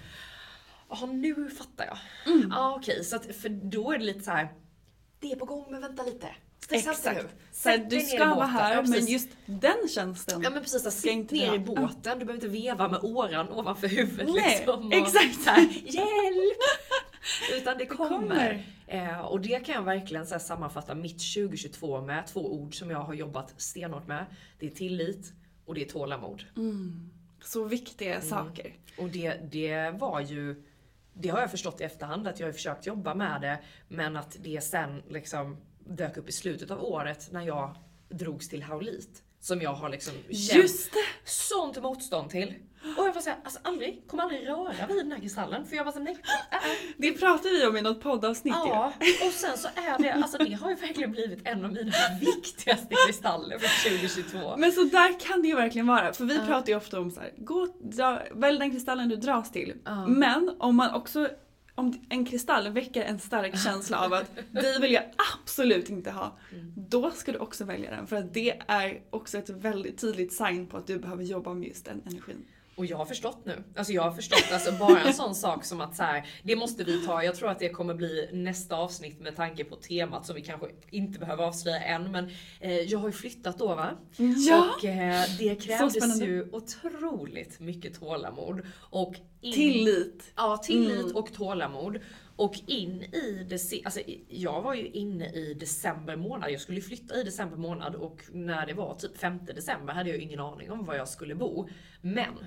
jaha 0.88 1.06
nu 1.06 1.50
fattar 1.50 1.86
jag. 1.86 1.98
Mm. 2.34 2.48
Ja 2.50 2.74
okej, 2.76 2.92
okay, 2.92 3.04
så 3.04 3.16
att, 3.16 3.36
för 3.36 3.48
då 3.48 3.92
är 3.92 3.98
det 3.98 4.04
lite 4.04 4.20
så 4.20 4.30
här, 4.30 4.48
det 5.20 5.32
är 5.32 5.36
på 5.36 5.44
gång 5.44 5.66
men 5.70 5.80
vänta 5.80 6.02
lite. 6.02 6.28
Exakt. 6.70 7.26
Så 7.52 7.76
du 7.90 8.00
ska 8.00 8.34
vara 8.34 8.46
här, 8.46 8.74
ja, 8.74 8.82
men 8.82 9.06
just 9.06 9.28
den 9.46 9.88
tjänsten 9.88 10.42
Ja 10.42 10.50
men 10.50 10.62
precis, 10.62 11.00
ska 11.00 11.10
inte 11.10 11.34
ner 11.34 11.54
i 11.54 11.58
båten, 11.58 12.18
du 12.18 12.24
behöver 12.24 12.34
inte 12.34 12.48
veva 12.48 12.88
med 12.88 13.00
åran 13.02 13.48
ovanför 13.48 13.88
huvudet 13.88 14.34
Nej, 14.34 14.56
liksom. 14.58 14.86
Och 14.86 14.94
exakt. 14.94 15.46
Här, 15.46 15.60
Hjälp! 15.84 16.58
Utan 17.56 17.78
det 17.78 17.86
kommer. 17.86 18.18
Det 18.20 18.64
kommer. 18.86 19.10
Eh, 19.10 19.20
och 19.20 19.40
det 19.40 19.64
kan 19.66 19.74
jag 19.74 19.82
verkligen 19.82 20.26
så 20.26 20.38
sammanfatta 20.38 20.94
mitt 20.94 21.34
2022 21.34 22.00
med 22.00 22.26
två 22.26 22.54
ord 22.54 22.78
som 22.78 22.90
jag 22.90 22.98
har 22.98 23.14
jobbat 23.14 23.54
stenhårt 23.56 24.06
med. 24.06 24.26
Det 24.58 24.66
är 24.66 24.70
tillit 24.70 25.32
och 25.64 25.74
det 25.74 25.82
är 25.82 25.88
tålamod. 25.88 26.44
Mm. 26.56 27.10
Så 27.44 27.64
viktiga 27.64 28.14
mm. 28.14 28.28
saker. 28.28 28.74
Och 28.98 29.08
det, 29.08 29.34
det 29.52 29.90
var 29.90 30.20
ju 30.20 30.62
det 31.14 31.28
har 31.28 31.40
jag 31.40 31.50
förstått 31.50 31.80
i 31.80 31.84
efterhand 31.84 32.28
att 32.28 32.40
jag 32.40 32.46
har 32.46 32.52
försökt 32.52 32.86
jobba 32.86 33.14
med 33.14 33.40
det 33.40 33.58
men 33.88 34.16
att 34.16 34.36
det 34.40 34.60
sen 34.60 35.02
liksom 35.08 35.56
dök 35.78 36.16
upp 36.16 36.28
i 36.28 36.32
slutet 36.32 36.70
av 36.70 36.84
året 36.84 37.28
när 37.32 37.42
jag 37.42 37.76
drogs 38.08 38.48
till 38.48 38.62
Haulit. 38.62 39.22
Som 39.44 39.62
jag 39.62 39.74
har 39.74 39.88
liksom 39.88 40.12
känt 40.30 40.90
sånt 41.24 41.82
motstånd 41.82 42.30
till. 42.30 42.54
Och 42.98 43.06
jag 43.06 43.14
var 43.14 43.20
såhär, 43.20 43.38
alltså 43.44 43.60
aldrig, 43.62 44.02
kommer 44.08 44.22
aldrig 44.22 44.48
röra 44.48 44.86
vid 44.88 44.96
den 44.96 45.12
här 45.12 45.18
kristallen. 45.18 45.66
För 45.66 45.76
jag 45.76 45.84
var 45.84 45.92
såhär, 45.92 46.04
nej. 46.04 46.16
Äh, 46.50 46.56
äh. 46.56 46.76
Det 46.96 47.12
pratade 47.12 47.54
vi 47.54 47.66
om 47.66 47.76
i 47.76 47.82
något 47.82 48.00
poddavsnitt. 48.00 48.54
Ja, 48.54 48.92
och 49.26 49.32
sen 49.32 49.58
så 49.58 49.68
är 49.68 50.02
det, 50.02 50.12
alltså 50.12 50.38
det 50.38 50.52
har 50.52 50.70
ju 50.70 50.76
verkligen 50.76 51.10
blivit 51.10 51.48
en 51.48 51.64
av 51.64 51.72
mina 51.72 51.92
viktigaste 52.20 52.94
kristaller 53.06 53.58
för 53.58 53.90
2022. 53.90 54.56
Men 54.56 54.72
så 54.72 54.84
där 54.84 55.20
kan 55.20 55.42
det 55.42 55.48
ju 55.48 55.54
verkligen 55.54 55.86
vara. 55.86 56.12
För 56.12 56.24
vi 56.24 56.38
pratar 56.46 56.68
ju 56.68 56.76
ofta 56.76 57.00
om 57.00 57.10
så 57.10 57.20
här, 57.20 57.32
gå, 57.36 57.68
dra, 57.80 58.22
välj 58.32 58.58
den 58.58 58.70
kristallen 58.70 59.08
du 59.08 59.16
dras 59.16 59.52
till. 59.52 59.74
Ja. 59.84 60.06
Men 60.06 60.56
om 60.58 60.76
man 60.76 60.94
också, 60.94 61.28
om 61.74 62.00
en 62.08 62.24
kristall 62.24 62.68
väcker 62.68 63.02
en 63.02 63.18
stark 63.18 63.58
känsla 63.58 64.04
av 64.04 64.12
att 64.12 64.36
dig 64.50 64.80
vill 64.80 64.92
jag 64.92 65.04
absolut 65.42 65.90
inte 65.90 66.10
ha. 66.10 66.38
Då 66.76 67.10
ska 67.10 67.32
du 67.32 67.38
också 67.38 67.64
välja 67.64 67.90
den. 67.90 68.06
För 68.06 68.16
att 68.16 68.34
det 68.34 68.62
är 68.66 69.00
också 69.10 69.38
ett 69.38 69.50
väldigt 69.50 69.98
tydligt 69.98 70.32
sign 70.32 70.66
på 70.66 70.76
att 70.76 70.86
du 70.86 70.98
behöver 70.98 71.24
jobba 71.24 71.54
med 71.54 71.68
just 71.68 71.84
den 71.84 72.02
energin. 72.06 72.44
Och 72.76 72.86
jag 72.86 72.96
har 72.96 73.04
förstått 73.04 73.44
nu. 73.44 73.64
Alltså 73.76 73.92
jag 73.92 74.02
har 74.02 74.10
förstått, 74.12 74.44
alltså 74.52 74.72
bara 74.72 75.00
en 75.00 75.14
sån 75.14 75.34
sak 75.34 75.64
som 75.64 75.80
att 75.80 75.96
så 75.96 76.02
här, 76.02 76.26
det 76.42 76.56
måste 76.56 76.84
vi 76.84 77.06
ta. 77.06 77.22
Jag 77.24 77.34
tror 77.34 77.50
att 77.50 77.58
det 77.58 77.68
kommer 77.68 77.94
bli 77.94 78.28
nästa 78.32 78.76
avsnitt 78.76 79.20
med 79.20 79.36
tanke 79.36 79.64
på 79.64 79.76
temat 79.76 80.26
som 80.26 80.34
vi 80.34 80.42
kanske 80.42 80.66
inte 80.90 81.18
behöver 81.18 81.44
avslöja 81.44 81.80
än. 81.80 82.12
Men 82.12 82.30
eh, 82.60 82.72
jag 82.80 82.98
har 82.98 83.08
ju 83.08 83.12
flyttat 83.12 83.58
då 83.58 83.66
va? 83.74 83.90
Ja! 84.48 84.74
Och 84.78 84.84
eh, 84.84 85.24
det 85.38 85.54
krävdes 85.62 86.22
ju 86.22 86.48
otroligt 86.52 87.60
mycket 87.60 88.00
tålamod. 88.00 88.60
Och 88.76 89.14
in, 89.40 89.52
Tillit. 89.52 90.32
Ja, 90.36 90.56
tillit 90.56 91.00
Mm. 91.04 91.16
och 91.16 91.32
tålamod. 91.32 91.98
Och 92.36 92.54
in 92.66 93.02
i 93.02 93.58
se- 93.58 93.82
alltså 93.84 94.00
jag 94.28 94.62
var 94.62 94.74
ju 94.74 94.86
inne 94.88 95.30
i 95.32 95.54
december 95.54 96.16
månad, 96.16 96.50
jag 96.50 96.60
skulle 96.60 96.80
flytta 96.80 97.16
i 97.20 97.22
december 97.22 97.56
månad 97.56 97.94
och 97.94 98.20
när 98.32 98.66
det 98.66 98.74
var 98.74 98.94
typ 98.94 99.18
5 99.18 99.44
december 99.44 99.92
hade 99.92 100.10
jag 100.10 100.18
ingen 100.18 100.40
aning 100.40 100.70
om 100.70 100.84
var 100.86 100.94
jag 100.94 101.08
skulle 101.08 101.34
bo. 101.34 101.68
Men 102.00 102.46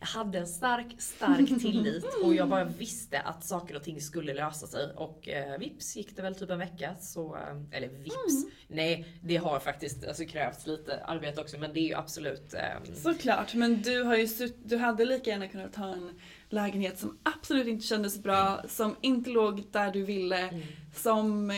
jag 0.00 0.06
hade 0.06 0.38
en 0.38 0.46
stark, 0.46 0.86
stark 0.98 1.60
tillit 1.60 2.04
och 2.24 2.34
jag 2.34 2.48
bara 2.48 2.64
visste 2.64 3.20
att 3.20 3.44
saker 3.44 3.76
och 3.76 3.82
ting 3.82 4.00
skulle 4.00 4.34
lösa 4.34 4.66
sig. 4.66 4.92
Och 4.96 5.28
eh, 5.28 5.58
vips 5.58 5.96
gick 5.96 6.16
det 6.16 6.22
väl 6.22 6.34
typ 6.34 6.50
en 6.50 6.58
vecka 6.58 6.94
så, 7.00 7.36
eh, 7.36 7.76
eller 7.76 7.88
vips, 7.88 8.46
nej 8.68 9.18
det 9.22 9.36
har 9.36 9.58
faktiskt 9.60 10.06
alltså, 10.06 10.24
krävts 10.24 10.66
lite 10.66 11.04
arbete 11.04 11.40
också 11.40 11.58
men 11.58 11.72
det 11.72 11.80
är 11.80 11.88
ju 11.88 11.94
absolut 11.94 12.54
eh, 12.54 12.94
Såklart, 12.94 13.54
men 13.54 13.82
du, 13.82 14.02
har 14.02 14.16
ju 14.16 14.28
du 14.64 14.76
hade 14.76 15.04
lika 15.04 15.30
gärna 15.30 15.48
kunnat 15.48 15.72
ta 15.72 15.84
en 15.92 16.20
lägenhet 16.48 16.98
som 16.98 17.18
absolut 17.22 17.66
inte 17.66 17.86
kändes 17.86 18.22
bra, 18.22 18.62
som 18.68 18.96
inte 19.00 19.30
låg 19.30 19.64
där 19.72 19.90
du 19.92 20.02
ville, 20.04 20.62
som... 20.94 21.50
eh, 21.50 21.56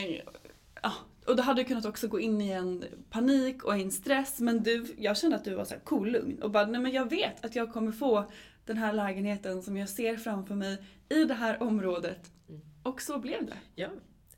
Ja, 0.83 0.93
och 1.31 1.37
då 1.37 1.43
hade 1.43 1.61
du 1.61 1.65
kunnat 1.65 1.85
också 1.85 2.09
gå 2.09 2.21
in 2.21 2.41
i 2.41 2.51
en 2.51 2.85
panik 3.11 3.65
och 3.65 3.75
en 3.75 3.91
stress, 3.91 4.41
men 4.41 4.63
du, 4.63 4.95
jag 4.99 5.17
kände 5.17 5.37
att 5.37 5.45
du 5.45 5.55
var 5.55 5.65
så 5.65 5.75
här 5.75 5.81
cool, 5.81 6.11
lugn 6.11 6.43
och 6.43 6.51
bara 6.51 6.67
nej 6.67 6.81
men 6.81 6.93
jag 6.93 7.11
vet 7.11 7.45
att 7.45 7.57
jag 7.57 7.73
kommer 7.73 7.93
få 7.93 8.31
den 8.65 8.77
här 8.77 8.93
lägenheten 8.93 9.63
som 9.63 9.77
jag 9.77 9.89
ser 9.89 10.17
framför 10.17 10.55
mig 10.55 10.79
i 11.09 11.25
det 11.25 11.35
här 11.35 11.63
området. 11.63 12.31
Och 12.83 13.03
så 13.03 13.19
blev 13.19 13.47
det. 13.47 13.57
Ja. 13.75 13.89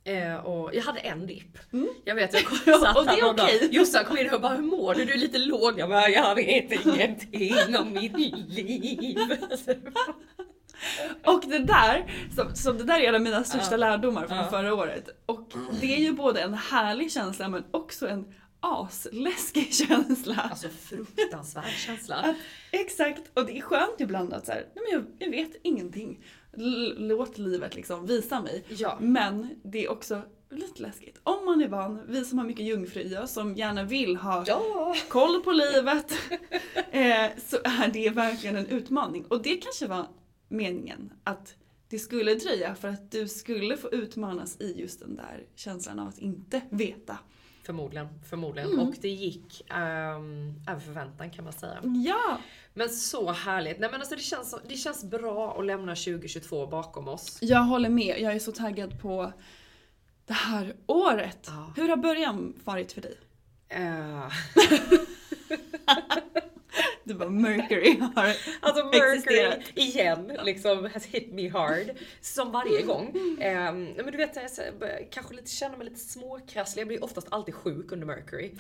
Eh, 0.04 0.36
och 0.36 0.74
jag 0.74 0.82
hade 0.82 1.00
en 1.00 1.26
dipp. 1.26 1.58
Mm. 1.72 1.88
Jag 2.04 2.14
vet, 2.14 2.34
jag 2.34 2.44
kom, 2.44 2.58
satt 2.80 2.96
och 2.96 3.04
det 3.04 3.20
är 3.20 3.30
okej. 3.30 3.68
Jossan 3.70 4.04
kom 4.04 4.18
in 4.18 4.30
och 4.30 4.40
bara, 4.40 4.54
hur 4.54 4.62
mår 4.62 4.94
du? 4.94 5.04
Du 5.04 5.12
är 5.12 5.18
lite 5.18 5.38
låg. 5.38 5.78
Jag 5.78 5.88
bara, 5.88 6.08
jag 6.08 6.34
vet 6.34 6.86
ingenting 6.86 7.76
om 7.78 7.92
mitt 7.92 8.18
liv. 8.18 9.18
Och 11.24 11.42
det 11.48 11.58
där, 11.58 12.12
som, 12.36 12.54
som 12.54 12.78
det 12.78 12.84
där 12.84 13.00
är 13.00 13.08
en 13.08 13.14
av 13.14 13.20
mina 13.20 13.44
största 13.44 13.76
lärdomar 13.76 14.26
från 14.26 14.50
förra 14.50 14.74
året. 14.74 15.08
Och 15.26 15.52
det 15.80 15.94
är 15.94 15.98
ju 16.00 16.12
både 16.12 16.40
en 16.40 16.54
härlig 16.54 17.12
känsla 17.12 17.48
men 17.48 17.64
också 17.70 18.08
en 18.08 18.34
asläskig 18.60 19.74
känsla. 19.88 20.48
Alltså 20.50 20.68
fruktansvärd 20.68 21.64
känsla. 21.86 22.14
Att, 22.16 22.36
exakt, 22.70 23.22
och 23.38 23.46
det 23.46 23.58
är 23.58 23.62
skönt 23.62 24.00
ibland 24.00 24.32
att 24.34 24.46
så 24.46 24.52
här, 24.52 24.66
nej 24.74 24.84
men 24.90 24.92
jag, 24.92 25.04
jag 25.28 25.30
vet 25.44 25.56
ingenting. 25.62 26.24
L- 26.56 26.94
låt 26.98 27.38
livet 27.38 27.74
liksom 27.74 28.06
visa 28.06 28.40
mig. 28.40 28.64
Ja. 28.68 28.98
Men 29.00 29.48
det 29.64 29.84
är 29.84 29.90
också 29.90 30.22
lite 30.50 30.82
läskigt. 30.82 31.20
Om 31.22 31.44
man 31.44 31.60
är 31.62 31.68
van, 31.68 32.02
vi 32.08 32.24
som 32.24 32.38
har 32.38 32.46
mycket 32.46 32.66
jungfru 32.66 33.00
i 33.02 33.16
oss, 33.18 33.32
som 33.32 33.54
gärna 33.56 33.82
vill 33.84 34.16
ha 34.16 34.44
Ja. 34.46 34.94
koll 35.08 35.42
på 35.42 35.52
livet, 35.52 36.12
eh, 36.90 37.26
så 37.48 37.56
är 37.64 37.88
det 37.92 38.10
verkligen 38.10 38.56
en 38.56 38.66
utmaning. 38.66 39.24
Och 39.28 39.42
det 39.42 39.56
kanske 39.56 39.86
var 39.86 40.06
meningen, 40.52 41.12
att 41.24 41.54
det 41.88 41.98
skulle 41.98 42.34
dröja 42.34 42.74
för 42.74 42.88
att 42.88 43.10
du 43.10 43.28
skulle 43.28 43.76
få 43.76 43.90
utmanas 43.90 44.60
i 44.60 44.80
just 44.80 45.00
den 45.00 45.16
där 45.16 45.46
känslan 45.54 45.98
av 45.98 46.08
att 46.08 46.18
inte 46.18 46.60
veta. 46.70 47.18
Förmodligen, 47.64 48.08
förmodligen. 48.30 48.72
Mm. 48.72 48.88
Och 48.88 48.94
det 49.00 49.08
gick 49.08 49.62
um, 49.70 50.64
över 50.68 50.80
förväntan 50.80 51.30
kan 51.30 51.44
man 51.44 51.52
säga. 51.52 51.78
Ja! 51.82 52.38
Men 52.74 52.88
så 52.88 53.32
härligt. 53.32 53.80
Nej 53.80 53.90
men 53.90 54.00
alltså 54.00 54.14
det 54.14 54.22
känns, 54.22 54.54
det 54.68 54.76
känns 54.76 55.04
bra 55.04 55.58
att 55.58 55.66
lämna 55.66 55.94
2022 55.94 56.66
bakom 56.66 57.08
oss. 57.08 57.38
Jag 57.40 57.62
håller 57.62 57.88
med, 57.88 58.20
jag 58.20 58.34
är 58.34 58.38
så 58.38 58.52
taggad 58.52 59.00
på 59.00 59.32
det 60.26 60.32
här 60.32 60.76
året. 60.86 61.46
Ja. 61.46 61.72
Hur 61.76 61.88
har 61.88 61.96
början 61.96 62.54
varit 62.64 62.92
för 62.92 63.00
dig? 63.00 63.18
Eh, 63.68 64.32
Du 67.04 67.14
bara 67.14 67.30
Mercury 67.30 67.98
har 68.14 68.36
Alltså 68.60 68.84
Mercury 68.84 69.16
existerat. 69.16 69.58
igen 69.74 70.38
liksom 70.44 70.88
has 70.94 71.06
hit 71.06 71.32
me 71.32 71.48
hard. 71.48 71.90
Som 72.20 72.52
varje 72.52 72.82
gång. 72.86 73.06
Um, 73.16 73.84
men 73.84 74.06
du 74.12 74.16
vet, 74.16 74.36
jag 74.36 75.10
kanske 75.10 75.34
lite 75.34 75.50
känna 75.50 75.76
mig 75.76 75.84
lite 75.84 76.00
småkrasslig. 76.00 76.80
Jag 76.80 76.88
blir 76.88 77.04
oftast 77.04 77.26
alltid 77.30 77.54
sjuk 77.54 77.92
under 77.92 78.06
Mercury. 78.06 78.50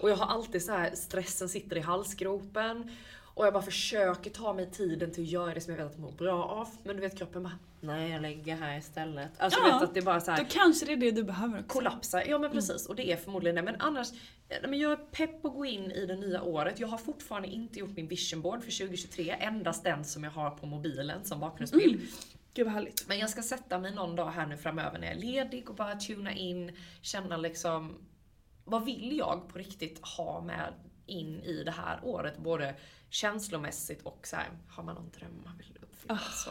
Och 0.00 0.10
jag 0.10 0.16
har 0.16 0.26
alltid 0.26 0.62
så 0.62 0.72
här 0.72 0.90
stressen 0.94 1.48
sitter 1.48 1.76
i 1.76 1.80
halsgropen. 1.80 2.90
Och 3.34 3.46
jag 3.46 3.52
bara 3.52 3.62
försöker 3.62 4.30
ta 4.30 4.52
mig 4.52 4.70
tiden 4.70 5.12
till 5.12 5.22
att 5.22 5.28
göra 5.30 5.54
det 5.54 5.60
som 5.60 5.74
jag 5.74 5.78
vet 5.78 5.86
att 5.86 5.92
jag 5.92 6.00
mår 6.02 6.12
bra 6.12 6.44
av. 6.44 6.68
Men 6.84 6.96
du 6.96 7.02
vet 7.02 7.18
kroppen 7.18 7.42
bara, 7.42 7.58
nej 7.80 8.10
jag 8.10 8.22
lägger 8.22 8.56
här 8.56 8.78
istället. 8.78 9.30
Alltså 9.38 9.60
Ja, 9.60 9.74
vet 9.74 9.82
att 9.88 9.94
det 9.94 10.00
är 10.00 10.04
bara 10.04 10.20
så 10.20 10.30
här, 10.30 10.38
Då 10.38 10.44
kanske 10.50 10.86
det 10.86 10.92
är 10.92 10.96
det 10.96 11.10
du 11.10 11.24
behöver 11.24 11.58
också. 11.58 11.68
kollapsa. 11.68 12.26
Ja 12.26 12.38
men 12.38 12.50
precis, 12.50 12.86
och 12.86 12.96
det 12.96 13.12
är 13.12 13.16
förmodligen 13.16 13.56
det. 13.56 13.62
Men 13.62 13.76
annars, 13.80 14.12
eh, 14.48 14.56
men 14.68 14.78
jag 14.78 14.92
är 14.92 14.96
pepp 14.96 15.44
att 15.44 15.54
gå 15.54 15.64
in 15.64 15.90
i 15.90 16.06
det 16.06 16.16
nya 16.16 16.42
året. 16.42 16.80
Jag 16.80 16.88
har 16.88 16.98
fortfarande 16.98 17.48
inte 17.48 17.78
gjort 17.78 17.96
min 17.96 18.08
vision 18.08 18.42
board 18.42 18.64
för 18.64 18.70
2023. 18.70 19.30
Endast 19.40 19.84
den 19.84 20.04
som 20.04 20.24
jag 20.24 20.30
har 20.30 20.50
på 20.50 20.66
mobilen 20.66 21.24
som 21.24 21.40
bakgrundsbild. 21.40 22.00
Gud 22.54 22.66
vad 22.66 22.74
härligt. 22.74 23.04
Men 23.08 23.18
jag 23.18 23.30
ska 23.30 23.42
sätta 23.42 23.78
mig 23.78 23.94
någon 23.94 24.16
dag 24.16 24.30
här 24.30 24.46
nu 24.46 24.56
framöver 24.56 24.98
när 24.98 25.06
jag 25.06 25.16
är 25.16 25.20
ledig 25.20 25.70
och 25.70 25.76
bara 25.76 25.94
tuna 25.94 26.32
in, 26.32 26.72
känna 27.02 27.36
liksom 27.36 27.94
vad 28.64 28.84
vill 28.84 29.16
jag 29.18 29.48
på 29.48 29.58
riktigt 29.58 30.06
ha 30.06 30.40
med 30.40 30.72
in 31.06 31.40
i 31.40 31.64
det 31.64 31.70
här 31.70 32.00
året? 32.02 32.38
Både 32.38 32.74
känslomässigt 33.10 34.02
och 34.02 34.26
så 34.26 34.36
här, 34.36 34.48
har 34.68 34.82
man 34.82 34.94
någon 34.94 35.10
dröm 35.10 35.42
man 35.44 35.56
vill 35.58 35.78
uppfylla? 35.82 36.18
Så. 36.18 36.50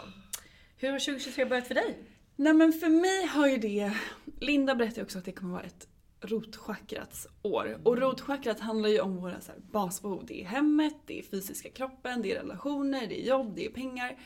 Hur 0.77 0.91
har 0.91 0.99
2023 0.99 1.45
börjat 1.45 1.67
för 1.67 1.75
dig? 1.75 1.97
Nej 2.35 2.53
men 2.53 2.73
för 2.73 2.89
mig 2.89 3.25
har 3.25 3.47
ju 3.47 3.57
det, 3.57 3.93
Linda 4.39 4.75
berättade 4.75 5.01
också 5.03 5.17
att 5.17 5.25
det 5.25 5.31
kommer 5.31 5.51
vara 5.53 5.63
ett 5.63 5.87
rotchakrats 6.21 7.27
år. 7.41 7.79
Och 7.83 7.97
rotchakrat 7.97 8.59
handlar 8.59 8.89
ju 8.89 8.99
om 8.99 9.15
våra 9.15 9.41
så 9.41 9.51
här 9.51 9.61
basbehov. 9.71 10.25
Det 10.25 10.41
är 10.41 10.45
hemmet, 10.45 10.95
det 11.05 11.19
är 11.19 11.23
fysiska 11.23 11.69
kroppen, 11.69 12.21
det 12.21 12.31
är 12.31 12.35
relationer, 12.35 13.07
det 13.07 13.23
är 13.23 13.27
jobb, 13.27 13.55
det 13.55 13.65
är 13.65 13.69
pengar. 13.69 14.17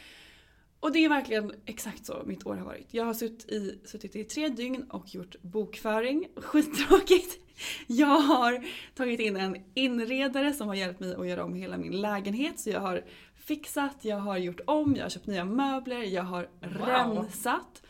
Och 0.80 0.92
det 0.92 1.06
är 1.06 1.10
verkligen 1.10 1.54
exakt 1.66 2.06
så 2.06 2.24
mitt 2.26 2.46
år 2.46 2.56
har 2.56 2.66
varit. 2.66 2.88
Jag 2.92 3.06
har 3.06 3.14
suttit 3.14 3.50
i, 3.50 3.80
suttit 3.86 4.16
i 4.16 4.24
tre 4.24 4.50
dygn 4.50 4.84
och 4.84 5.16
gjort 5.16 5.42
bokföring. 5.42 6.28
Skittråkigt. 6.36 7.47
Jag 7.88 8.20
har 8.20 8.66
tagit 8.96 9.20
in 9.20 9.36
en 9.36 9.58
inredare 9.74 10.54
som 10.54 10.68
har 10.68 10.76
hjälpt 10.76 11.00
mig 11.00 11.16
att 11.16 11.28
göra 11.28 11.44
om 11.44 11.54
hela 11.54 11.78
min 11.78 12.02
lägenhet. 12.02 12.60
Så 12.60 12.70
jag 12.70 12.80
har 12.80 13.04
fixat, 13.36 13.98
jag 14.02 14.18
har 14.18 14.38
gjort 14.38 14.60
om, 14.66 14.96
jag 14.96 15.06
har 15.06 15.10
köpt 15.10 15.28
nya 15.28 15.46
möbler, 15.46 16.02
jag 16.02 16.24
har 16.24 16.50
rensat. 16.62 17.84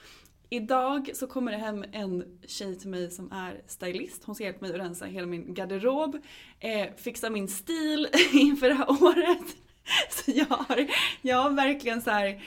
Idag 0.50 1.12
så 1.14 1.28
kommer 1.28 1.52
det 1.52 1.58
hem 1.58 1.86
en 1.92 2.40
tjej 2.48 2.80
till 2.80 2.90
mig 2.90 3.12
som 3.12 3.32
är 3.32 3.62
stylist. 3.68 4.24
Hon 4.24 4.36
ska 4.36 4.44
hjälpa 4.44 4.62
mig 4.62 4.74
att 4.74 4.80
rensa 4.80 5.06
hela 5.06 5.28
min 5.28 5.54
garderob, 5.54 6.18
eh, 6.60 6.88
fixa 6.98 7.30
min 7.30 7.48
stil 7.48 8.08
inför 8.34 8.70
det 8.70 8.76
här 8.76 8.90
året. 8.90 9.56
Så 10.10 10.32
jag 10.32 10.46
har, 10.46 10.88
jag 11.22 11.38
har 11.38 11.50
verkligen 11.50 12.02
så 12.02 12.10
här. 12.10 12.44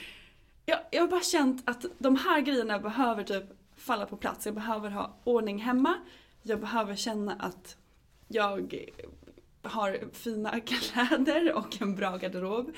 Jag, 0.65 0.79
jag 0.91 1.01
har 1.01 1.07
bara 1.07 1.21
känt 1.21 1.69
att 1.69 1.85
de 1.97 2.15
här 2.15 2.41
grejerna 2.41 2.79
behöver 2.79 3.23
typ 3.23 3.43
falla 3.77 4.05
på 4.05 4.17
plats. 4.17 4.45
Jag 4.45 4.55
behöver 4.55 4.89
ha 4.89 5.19
ordning 5.23 5.59
hemma. 5.59 5.97
Jag 6.43 6.59
behöver 6.59 6.95
känna 6.95 7.33
att 7.33 7.77
jag 8.27 8.75
har 9.61 10.09
fina 10.13 10.59
kläder 10.59 11.53
och 11.53 11.81
en 11.81 11.95
bra 11.95 12.17
garderob. 12.17 12.71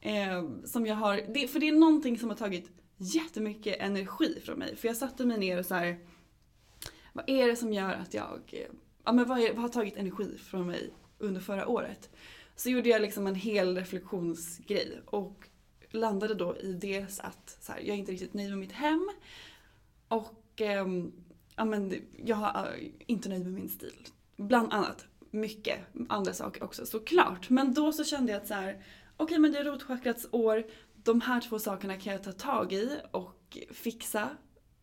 Eh, 0.00 0.48
som 0.64 0.86
jag 0.86 0.94
har, 0.94 1.20
det, 1.34 1.48
för 1.48 1.60
det 1.60 1.68
är 1.68 1.72
någonting 1.72 2.18
som 2.18 2.28
har 2.28 2.36
tagit 2.36 2.70
jättemycket 2.96 3.76
energi 3.80 4.40
från 4.44 4.58
mig. 4.58 4.76
För 4.76 4.88
jag 4.88 4.96
satte 4.96 5.26
mig 5.26 5.38
ner 5.38 5.58
och 5.58 5.66
så 5.66 5.74
här. 5.74 5.98
Vad 7.12 7.30
är 7.30 7.46
det 7.46 7.56
som 7.56 7.72
gör 7.72 7.94
att 7.94 8.14
jag, 8.14 8.40
eh, 8.46 8.66
ja 9.04 9.12
men 9.12 9.28
vad, 9.28 9.38
är, 9.38 9.52
vad 9.52 9.62
har 9.62 9.68
tagit 9.68 9.96
energi 9.96 10.38
från 10.38 10.66
mig 10.66 10.90
under 11.18 11.40
förra 11.40 11.68
året? 11.68 12.10
Så 12.56 12.70
gjorde 12.70 12.88
jag 12.88 13.02
liksom 13.02 13.26
en 13.26 13.34
hel 13.34 13.76
reflektionsgrej 13.76 15.00
och 15.06 15.48
landade 15.90 16.34
då 16.34 16.56
i 16.56 16.72
dels 16.72 17.20
att 17.20 17.58
så 17.60 17.72
här, 17.72 17.78
jag 17.78 17.88
är 17.88 17.98
inte 17.98 18.12
riktigt 18.12 18.34
nöjd 18.34 18.50
med 18.50 18.58
mitt 18.58 18.72
hem. 18.72 19.10
Och 20.08 20.60
eh, 20.60 20.86
ja, 21.58 21.64
men, 21.64 21.94
jag 22.24 22.38
är 22.54 22.74
äh, 22.74 22.90
inte 23.06 23.28
nöjd 23.28 23.44
med 23.44 23.52
min 23.52 23.68
stil. 23.68 23.94
Bland 24.36 24.72
annat. 24.72 25.04
mycket 25.30 25.78
andra 26.08 26.32
saker 26.32 26.62
också 26.62 26.86
såklart. 26.86 27.50
Men 27.50 27.74
då 27.74 27.92
så 27.92 28.04
kände 28.04 28.32
jag 28.32 28.40
att 28.42 28.48
så 28.48 28.54
här, 28.54 28.84
okej 29.16 29.38
men 29.38 29.52
det 29.52 29.58
är 29.58 29.64
rotchakrats 29.64 30.28
år, 30.30 30.64
de 30.94 31.20
här 31.20 31.40
två 31.40 31.58
sakerna 31.58 31.96
kan 31.96 32.12
jag 32.12 32.22
ta 32.22 32.32
tag 32.32 32.72
i 32.72 32.90
och 33.10 33.58
fixa 33.70 34.28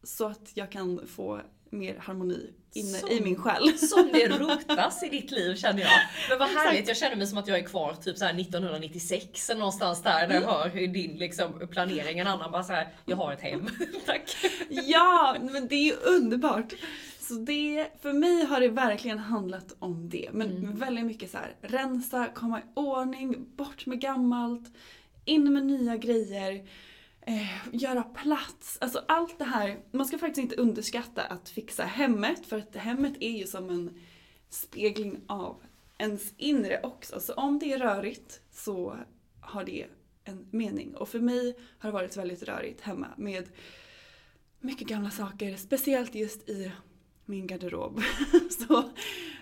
så 0.03 0.27
att 0.27 0.51
jag 0.53 0.71
kan 0.71 1.07
få 1.07 1.41
mer 1.69 1.95
harmoni 1.99 2.53
inne 2.73 2.97
Som- 2.97 3.09
i 3.09 3.21
min 3.21 3.35
själ. 3.35 3.77
Som 3.77 4.09
det 4.13 4.27
rotas 4.27 5.03
i 5.03 5.09
ditt 5.09 5.31
liv 5.31 5.55
känner 5.55 5.81
jag. 5.81 5.91
Men 6.29 6.39
vad 6.39 6.47
härligt, 6.47 6.87
jag 6.87 6.97
känner 6.97 7.15
mig 7.15 7.27
som 7.27 7.37
att 7.37 7.47
jag 7.47 7.57
är 7.59 7.63
kvar 7.63 7.93
typ 7.93 8.17
så 8.17 8.25
här 8.25 8.39
1996 8.39 9.49
eller 9.49 9.59
någonstans 9.59 10.01
där 10.03 10.27
när 10.27 10.35
jag 10.35 10.41
hör 10.41 10.69
hur 10.69 10.87
din 10.87 11.17
liksom, 11.17 11.67
planering, 11.71 12.19
en 12.19 12.27
annan 12.27 12.51
bara 12.51 12.63
så 12.63 12.73
här, 12.73 12.87
jag 13.05 13.17
har 13.17 13.33
ett 13.33 13.41
hem. 13.41 13.67
Tack. 14.05 14.35
Ja, 14.69 15.35
men 15.41 15.67
det 15.67 15.75
är 15.75 15.83
ju 15.85 15.95
underbart. 15.95 16.73
Så 17.19 17.33
det, 17.33 17.87
för 18.01 18.13
mig 18.13 18.45
har 18.45 18.59
det 18.59 18.69
verkligen 18.69 19.19
handlat 19.19 19.75
om 19.79 20.09
det. 20.09 20.29
Men 20.33 20.75
väldigt 20.79 21.05
mycket 21.05 21.31
så 21.31 21.37
här, 21.37 21.55
rensa, 21.61 22.27
komma 22.35 22.59
i 22.59 22.63
ordning, 22.73 23.55
bort 23.55 23.85
med 23.85 24.01
gammalt, 24.01 24.63
in 25.25 25.53
med 25.53 25.65
nya 25.65 25.97
grejer, 25.97 26.67
eh, 27.25 27.47
göra 27.71 28.03
plats. 28.03 28.77
Alltså 28.81 29.03
allt 29.07 29.39
det 29.39 29.45
här. 29.45 29.79
Man 29.91 30.05
ska 30.05 30.17
faktiskt 30.17 30.43
inte 30.43 30.55
underskatta 30.55 31.21
att 31.21 31.49
fixa 31.49 31.83
hemmet 31.83 32.45
för 32.45 32.57
att 32.57 32.75
hemmet 32.75 33.13
är 33.19 33.37
ju 33.37 33.47
som 33.47 33.69
en 33.69 33.99
spegling 34.49 35.21
av 35.27 35.61
ens 35.97 36.33
inre 36.37 36.79
också. 36.83 37.19
Så 37.19 37.33
om 37.33 37.59
det 37.59 37.73
är 37.73 37.79
rörigt 37.79 38.41
så 38.51 38.97
har 39.41 39.63
det 39.63 39.85
en 40.23 40.47
mening. 40.51 40.95
Och 40.95 41.09
för 41.09 41.19
mig 41.19 41.57
har 41.79 41.89
det 41.89 41.93
varit 41.93 42.17
väldigt 42.17 42.43
rörigt 42.43 42.81
hemma 42.81 43.07
med 43.17 43.49
mycket 44.59 44.87
gamla 44.87 45.11
saker, 45.11 45.55
speciellt 45.55 46.15
just 46.15 46.49
i 46.49 46.71
min 47.25 47.47
garderob. 47.47 48.01
så 48.67 48.89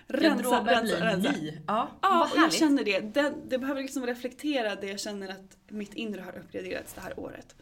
rensa, 0.06 0.64
rensa, 0.64 1.04
rensa. 1.04 1.32
ny. 1.32 1.58
Ja, 1.66 1.90
Ja, 2.02 2.24
och 2.32 2.38
jag 2.38 2.52
känner 2.52 2.84
det. 2.84 3.00
det. 3.00 3.34
Det 3.48 3.58
behöver 3.58 3.82
liksom 3.82 4.06
reflektera 4.06 4.74
det 4.74 4.86
jag 4.86 5.00
känner 5.00 5.28
att 5.28 5.56
mitt 5.68 5.94
inre 5.94 6.20
har 6.20 6.38
uppgraderats 6.38 6.92
det 6.94 7.00
här 7.00 7.18
året. 7.20 7.54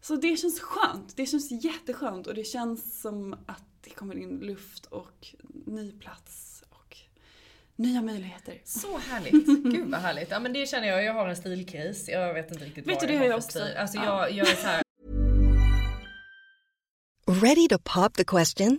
Så 0.00 0.16
det 0.16 0.36
känns 0.36 0.60
skönt. 0.60 1.16
Det 1.16 1.26
känns 1.26 1.64
jätteskönt 1.64 2.26
och 2.26 2.34
det 2.34 2.44
känns 2.44 3.00
som 3.00 3.32
att 3.46 3.64
det 3.84 3.90
kommer 3.90 4.18
in 4.18 4.38
luft 4.38 4.86
och 4.86 5.26
ny 5.66 5.92
plats 5.92 6.64
och 6.68 6.96
nya 7.76 8.02
möjligheter. 8.02 8.60
Så 8.64 8.98
härligt. 8.98 9.46
Gud 9.46 9.90
vad 9.90 10.00
härligt. 10.00 10.30
Ja 10.30 10.40
men 10.40 10.52
det 10.52 10.66
känner 10.68 10.88
jag, 10.88 11.04
jag 11.04 11.14
har 11.14 11.28
en 11.28 11.36
stilkris. 11.36 12.08
Jag 12.08 12.34
vet 12.34 12.50
inte 12.52 12.64
riktigt 12.64 12.86
Vet 12.86 13.00
vad 13.02 13.08
du, 13.08 13.12
jag 13.14 13.20
har 13.20 13.26
jag 13.26 13.36
också. 13.36 13.48
stil. 13.50 13.76
Alltså 13.78 13.96
Ja. 13.98 14.04
jag, 14.28 14.32
jag 14.32 14.48
är 14.48 14.54
så 14.56 14.66
här. 14.66 14.82
Ready 17.26 17.68
to 17.68 17.78
pop 17.84 18.14
the 18.16 18.24
question? 18.24 18.78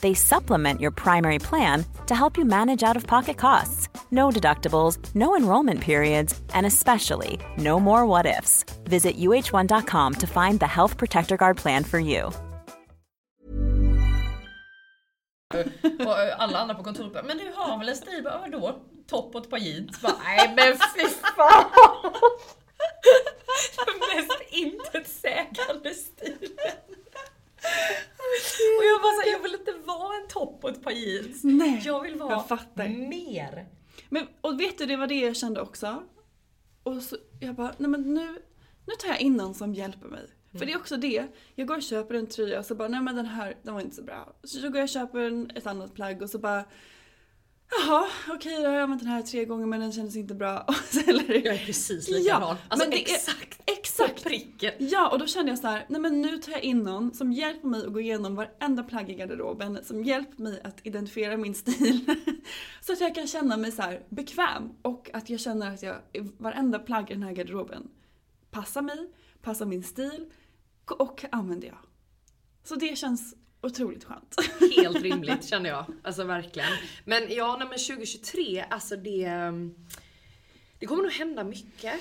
They 0.00 0.14
supplement 0.14 0.80
your 0.80 0.90
primary 0.90 1.38
plan 1.38 1.84
to 2.06 2.14
help 2.14 2.38
you 2.38 2.44
manage 2.44 2.82
out 2.82 2.96
of 2.96 3.06
pocket 3.06 3.36
costs. 3.36 3.88
No 4.10 4.30
deductibles, 4.30 4.98
no 5.14 5.36
enrollment 5.36 5.80
periods, 5.80 6.40
and 6.54 6.66
especially 6.66 7.38
no 7.58 7.78
more 7.78 8.06
what 8.06 8.26
ifs. 8.26 8.64
Visit 8.84 9.16
uh1.com 9.18 10.14
to 10.14 10.26
find 10.26 10.60
the 10.60 10.66
Health 10.66 10.96
Protector 10.96 11.36
Guard 11.36 11.56
plan 11.56 11.84
for 11.84 11.98
you. 11.98 12.30
Och 16.06 16.20
eh, 16.22 16.40
alla 16.40 16.58
andra 16.58 16.74
på 16.74 16.82
kontoret 16.82 17.12
bara, 17.12 17.22
men 17.22 17.38
du 17.38 17.52
har 17.54 17.78
väl 17.78 17.88
en 17.88 17.96
stil? 17.96 18.20
Bara, 18.24 18.38
vadå? 18.38 18.78
Topp 19.06 19.34
och 19.34 19.40
ett 19.40 19.50
par 19.50 19.58
jeans? 19.58 20.02
Nej 20.02 20.52
men 20.56 20.72
fy 20.94 21.08
fan! 21.36 21.64
Den 23.86 23.98
mest 24.16 24.42
intetsägande 24.50 25.94
stilen. 25.94 26.76
Och 28.78 28.84
jag 28.84 29.00
bara 29.02 29.12
så 29.14 29.20
här, 29.20 29.32
jag 29.32 29.42
vill 29.42 29.54
inte 29.54 29.72
vara 29.84 30.16
en 30.16 30.28
topp 30.28 30.64
och 30.64 30.70
ett 30.70 30.82
par 30.82 30.90
jeans. 30.90 31.44
Nej, 31.44 31.82
jag 31.84 32.00
vill 32.00 32.14
vara 32.16 32.30
jag 32.32 32.48
fattar. 32.48 32.88
mer. 32.88 33.66
Men, 34.08 34.26
och 34.40 34.60
vet 34.60 34.78
du, 34.78 34.86
det 34.86 34.96
var 34.96 35.06
det 35.06 35.14
jag 35.20 35.36
kände 35.36 35.60
också. 35.60 36.02
Och 36.82 37.02
så, 37.02 37.16
jag 37.40 37.54
bara, 37.54 37.74
nej 37.78 37.90
men 37.90 38.14
nu, 38.14 38.26
nu 38.86 38.94
tar 38.98 39.08
jag 39.08 39.20
in 39.20 39.36
någon 39.36 39.54
som 39.54 39.74
hjälper 39.74 40.08
mig. 40.08 40.26
För 40.58 40.66
det 40.66 40.72
är 40.72 40.76
också 40.76 40.96
det. 40.96 41.26
Jag 41.54 41.66
går 41.66 41.76
och 41.76 41.82
köper 41.82 42.14
en 42.14 42.26
tröja 42.26 42.58
och 42.58 42.66
så 42.66 42.74
bara, 42.74 42.88
nej 42.88 43.00
men 43.00 43.16
den 43.16 43.26
här, 43.26 43.56
den 43.62 43.74
var 43.74 43.80
inte 43.80 43.96
så 43.96 44.02
bra. 44.02 44.34
Så 44.44 44.60
går 44.60 44.76
jag 44.76 44.82
och 44.82 44.88
köper 44.88 45.18
en, 45.18 45.50
ett 45.54 45.66
annat 45.66 45.94
plagg 45.94 46.22
och 46.22 46.30
så 46.30 46.38
bara, 46.38 46.64
jaha, 47.70 48.08
okej 48.28 48.56
då 48.62 48.68
har 48.68 48.74
jag 48.74 48.82
använt 48.82 49.02
den 49.02 49.10
här 49.10 49.22
tre 49.22 49.44
gånger 49.44 49.66
men 49.66 49.80
den 49.80 49.92
kändes 49.92 50.16
inte 50.16 50.34
bra. 50.34 50.66
Eller, 51.06 51.46
Jag 51.46 51.54
är 51.54 51.66
precis 51.66 52.08
likadan. 52.08 52.56
alltså 52.68 52.88
men 52.88 52.90
det 52.90 53.12
exakt 53.12 53.60
Är, 53.70 53.74
exakt. 54.04 54.24
pricken. 54.24 54.72
Ja, 54.78 55.10
och 55.10 55.18
då 55.18 55.26
kände 55.26 55.52
jag 55.52 55.58
så 55.58 55.66
här, 55.66 55.86
nej 55.88 56.00
men 56.00 56.22
nu 56.22 56.38
tar 56.38 56.52
jag 56.52 56.62
in 56.62 56.78
någon 56.78 57.14
som 57.14 57.32
hjälper 57.32 57.68
mig 57.68 57.86
att 57.86 57.92
gå 57.92 58.00
igenom 58.00 58.34
varenda 58.34 58.82
plagg 58.82 59.10
i 59.10 59.14
garderoben, 59.14 59.84
som 59.84 60.04
hjälper 60.04 60.42
mig 60.42 60.60
att 60.64 60.86
identifiera 60.86 61.36
min 61.36 61.54
stil. 61.54 62.16
så 62.80 62.92
att 62.92 63.00
jag 63.00 63.14
kan 63.14 63.26
känna 63.26 63.56
mig 63.56 63.72
så 63.72 63.82
här 63.82 64.02
bekväm 64.08 64.70
och 64.82 65.10
att 65.12 65.30
jag 65.30 65.40
känner 65.40 65.74
att 65.74 65.82
jag, 65.82 65.96
varenda 66.38 66.78
plagg 66.78 67.10
i 67.10 67.14
den 67.14 67.22
här 67.22 67.32
garderoben 67.32 67.88
passar 68.50 68.82
mig, 68.82 69.10
passar 69.42 69.66
min 69.66 69.82
stil 69.82 70.26
och 70.98 71.24
använder 71.32 71.68
jag. 71.68 71.78
Så 72.64 72.74
det 72.74 72.98
känns 72.98 73.34
otroligt 73.62 74.04
skönt. 74.04 74.34
Helt 74.76 75.02
rimligt 75.02 75.44
känner 75.44 75.70
jag. 75.70 75.84
Alltså 76.02 76.24
verkligen. 76.24 76.68
Men 77.04 77.22
ja, 77.28 77.56
nej, 77.58 77.68
men 77.68 77.78
2023, 77.78 78.64
alltså 78.70 78.96
det... 78.96 79.30
Det 80.78 80.86
kommer 80.86 81.02
nog 81.02 81.12
hända 81.12 81.44
mycket. 81.44 81.94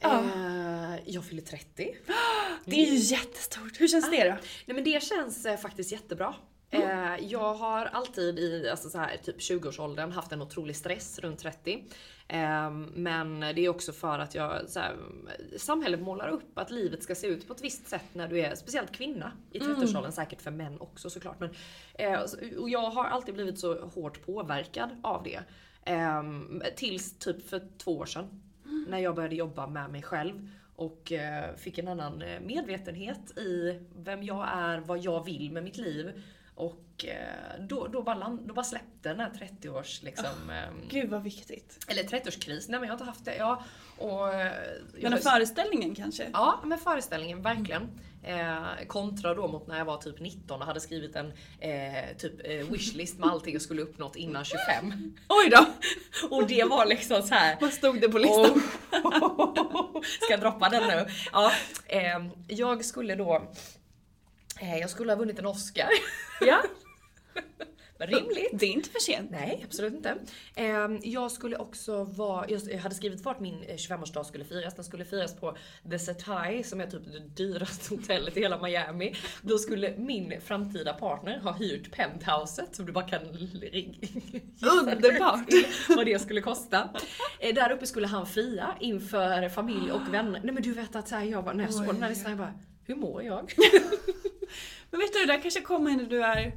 Ja. 0.00 0.20
Eh, 0.24 0.94
jag 1.06 1.24
fyller 1.24 1.42
30. 1.42 1.96
Det 2.64 2.76
är 2.82 2.90
ju 2.90 2.96
jättestort. 2.96 3.80
Hur 3.80 3.88
känns 3.88 4.10
det 4.10 4.24
då? 4.24 4.36
Nej 4.66 4.74
men 4.74 4.84
det 4.84 5.02
känns 5.02 5.46
eh, 5.46 5.56
faktiskt 5.56 5.92
jättebra. 5.92 6.34
Mm. 6.70 7.12
Eh, 7.14 7.26
jag 7.28 7.54
har 7.54 7.86
alltid 7.86 8.38
i 8.38 8.68
alltså 8.70 8.90
så 8.90 8.98
här, 8.98 9.16
typ 9.16 9.38
20-årsåldern 9.38 10.12
haft 10.12 10.32
en 10.32 10.42
otrolig 10.42 10.76
stress 10.76 11.18
runt 11.18 11.38
30. 11.38 11.84
Eh, 12.28 12.70
men 12.94 13.40
det 13.40 13.58
är 13.64 13.68
också 13.68 13.92
för 13.92 14.18
att 14.18 14.34
jag, 14.34 14.70
så 14.70 14.80
här, 14.80 14.96
samhället 15.56 16.00
målar 16.00 16.28
upp 16.28 16.58
att 16.58 16.70
livet 16.70 17.02
ska 17.02 17.14
se 17.14 17.26
ut 17.26 17.46
på 17.48 17.54
ett 17.54 17.64
visst 17.64 17.88
sätt 17.88 18.04
när 18.12 18.28
du 18.28 18.40
är 18.40 18.54
speciellt 18.54 18.92
kvinna 18.92 19.32
i 19.52 19.58
Mm. 19.58 19.76
30-årsåldern. 19.76 20.12
Säkert 20.12 20.42
för 20.42 20.50
män 20.50 20.80
också 20.80 21.10
såklart. 21.10 21.40
Men, 21.40 21.50
eh, 21.94 22.20
och 22.58 22.70
jag 22.70 22.90
har 22.90 23.04
alltid 23.04 23.34
blivit 23.34 23.58
så 23.58 23.86
hårt 23.86 24.26
påverkad 24.26 24.90
av 25.02 25.22
det. 25.22 25.40
Eh, 25.92 26.22
tills 26.76 27.18
typ 27.18 27.48
för 27.48 27.62
två 27.78 27.98
år 27.98 28.06
sedan. 28.06 28.40
När 28.86 28.98
jag 28.98 29.14
började 29.14 29.36
jobba 29.36 29.66
med 29.66 29.90
mig 29.90 30.02
själv 30.02 30.48
och 30.76 31.12
eh, 31.12 31.56
fick 31.56 31.78
en 31.78 31.88
annan 31.88 32.22
eh, 32.22 32.40
medvetenhet 32.40 33.38
i 33.38 33.80
vem 33.96 34.22
jag 34.22 34.48
är, 34.52 34.78
vad 34.78 34.98
jag 34.98 35.24
vill 35.24 35.52
med 35.52 35.64
mitt 35.64 35.76
liv. 35.76 36.22
Och 36.54 37.04
eh, 37.04 37.60
då, 37.60 37.86
då, 37.86 38.02
bara, 38.02 38.14
land, 38.14 38.40
då 38.48 38.54
bara 38.54 38.64
släppte 38.64 39.08
den 39.08 39.20
här 39.20 39.30
30-års 39.30 40.02
liksom... 40.02 40.50
ehm, 40.50 40.88
Gud 40.88 41.10
vad 41.10 41.22
viktigt. 41.22 41.86
eller 41.88 42.02
30-årskris. 42.02 42.66
Nej 42.68 42.80
men 42.80 42.82
jag 42.82 42.88
har 42.88 42.92
inte 42.92 43.04
haft 43.04 43.24
det. 43.24 43.36
Ja, 43.36 43.64
och, 43.98 44.28
Men 45.02 45.18
föreställningen 45.18 45.94
kanske? 45.94 46.30
Ja, 46.32 46.60
men 46.64 46.78
föreställningen 46.78 47.42
verkligen. 47.42 47.88
Eh, 48.26 48.86
kontra 48.86 49.34
då 49.34 49.48
mot 49.48 49.66
när 49.66 49.78
jag 49.78 49.84
var 49.84 49.96
typ 49.96 50.20
19 50.20 50.60
och 50.60 50.66
hade 50.66 50.80
skrivit 50.80 51.16
en 51.16 51.32
eh, 51.60 52.16
typ 52.18 52.32
eh, 52.44 52.72
wishlist 52.72 53.18
med 53.18 53.30
allting 53.30 53.52
jag 53.52 53.62
skulle 53.62 53.82
uppnått 53.82 54.16
innan 54.16 54.44
25. 54.44 55.14
Oj 55.28 55.50
då! 55.50 55.66
Och 56.30 56.46
det 56.46 56.64
var 56.64 56.86
liksom 56.86 57.22
så 57.22 57.34
här. 57.34 57.56
Vad 57.60 57.72
stod 57.72 58.00
det 58.00 58.08
på 58.08 58.18
listan? 58.18 58.62
Oh. 59.04 60.02
Ska 60.20 60.30
jag 60.30 60.40
droppa 60.40 60.68
den 60.68 60.88
nu? 60.88 61.06
Ja, 61.32 61.52
eh, 61.86 62.26
jag 62.48 62.84
skulle 62.84 63.14
då... 63.14 63.52
Eh, 64.60 64.78
jag 64.78 64.90
skulle 64.90 65.12
ha 65.12 65.16
vunnit 65.16 65.38
en 65.38 65.46
Oscar. 65.46 65.88
Ja. 66.40 66.62
Men 67.98 68.08
Rimligt. 68.08 68.50
Det 68.52 68.66
är 68.66 68.70
inte 68.70 68.90
för 68.90 68.98
sent. 68.98 69.30
Nej, 69.30 69.64
absolut 69.64 69.94
inte. 69.94 70.16
Eh, 70.54 70.88
jag 71.02 71.30
skulle 71.30 71.56
också 71.56 72.04
vara, 72.04 72.46
jag 72.48 72.78
hade 72.78 72.94
skrivit 72.94 73.24
vart 73.24 73.40
min 73.40 73.62
eh, 73.62 73.74
25-årsdag 73.74 74.24
skulle 74.24 74.44
firas. 74.44 74.74
Den 74.74 74.84
skulle 74.84 75.04
firas 75.04 75.36
på 75.36 75.56
The 75.90 75.98
Setai 75.98 76.62
som 76.62 76.80
är 76.80 76.86
typ 76.86 77.02
det 77.12 77.44
dyraste 77.44 77.94
hotellet 77.94 78.36
i 78.36 78.40
hela 78.40 78.62
Miami. 78.62 79.14
Då 79.42 79.58
skulle 79.58 79.96
min 79.96 80.40
framtida 80.40 80.92
partner 80.92 81.38
ha 81.38 81.52
hyrt 81.52 81.92
penthouset 81.92 82.76
som 82.76 82.86
du 82.86 82.92
bara 82.92 83.08
kan 83.08 83.20
gissa 83.32 84.66
Underbart. 84.66 85.48
vad 85.88 86.06
det 86.06 86.18
skulle 86.18 86.40
kosta. 86.40 86.88
Eh, 87.38 87.54
där 87.54 87.72
uppe 87.72 87.86
skulle 87.86 88.06
han 88.06 88.26
fria 88.26 88.76
inför 88.80 89.48
familj 89.48 89.92
och 89.92 90.14
vänner. 90.14 90.40
Nej 90.44 90.54
men 90.54 90.62
du 90.62 90.72
vet 90.72 90.96
att 90.96 91.08
så 91.08 91.14
här, 91.14 91.24
jag 91.24 91.44
bara, 91.44 91.54
när 91.54 91.64
jag 91.64 91.74
såg 91.74 91.86
den 91.86 92.02
här 92.02 92.08
listan 92.08 92.30
jag 92.30 92.38
bara, 92.38 92.54
hur 92.86 92.94
mår 92.94 93.22
jag? 93.22 93.52
Men 94.90 95.00
vet 95.00 95.12
du, 95.12 95.18
det 95.18 95.32
där 95.32 95.42
kanske 95.42 95.60
kommer 95.60 95.90
när 95.90 96.04
du 96.04 96.24
är 96.24 96.52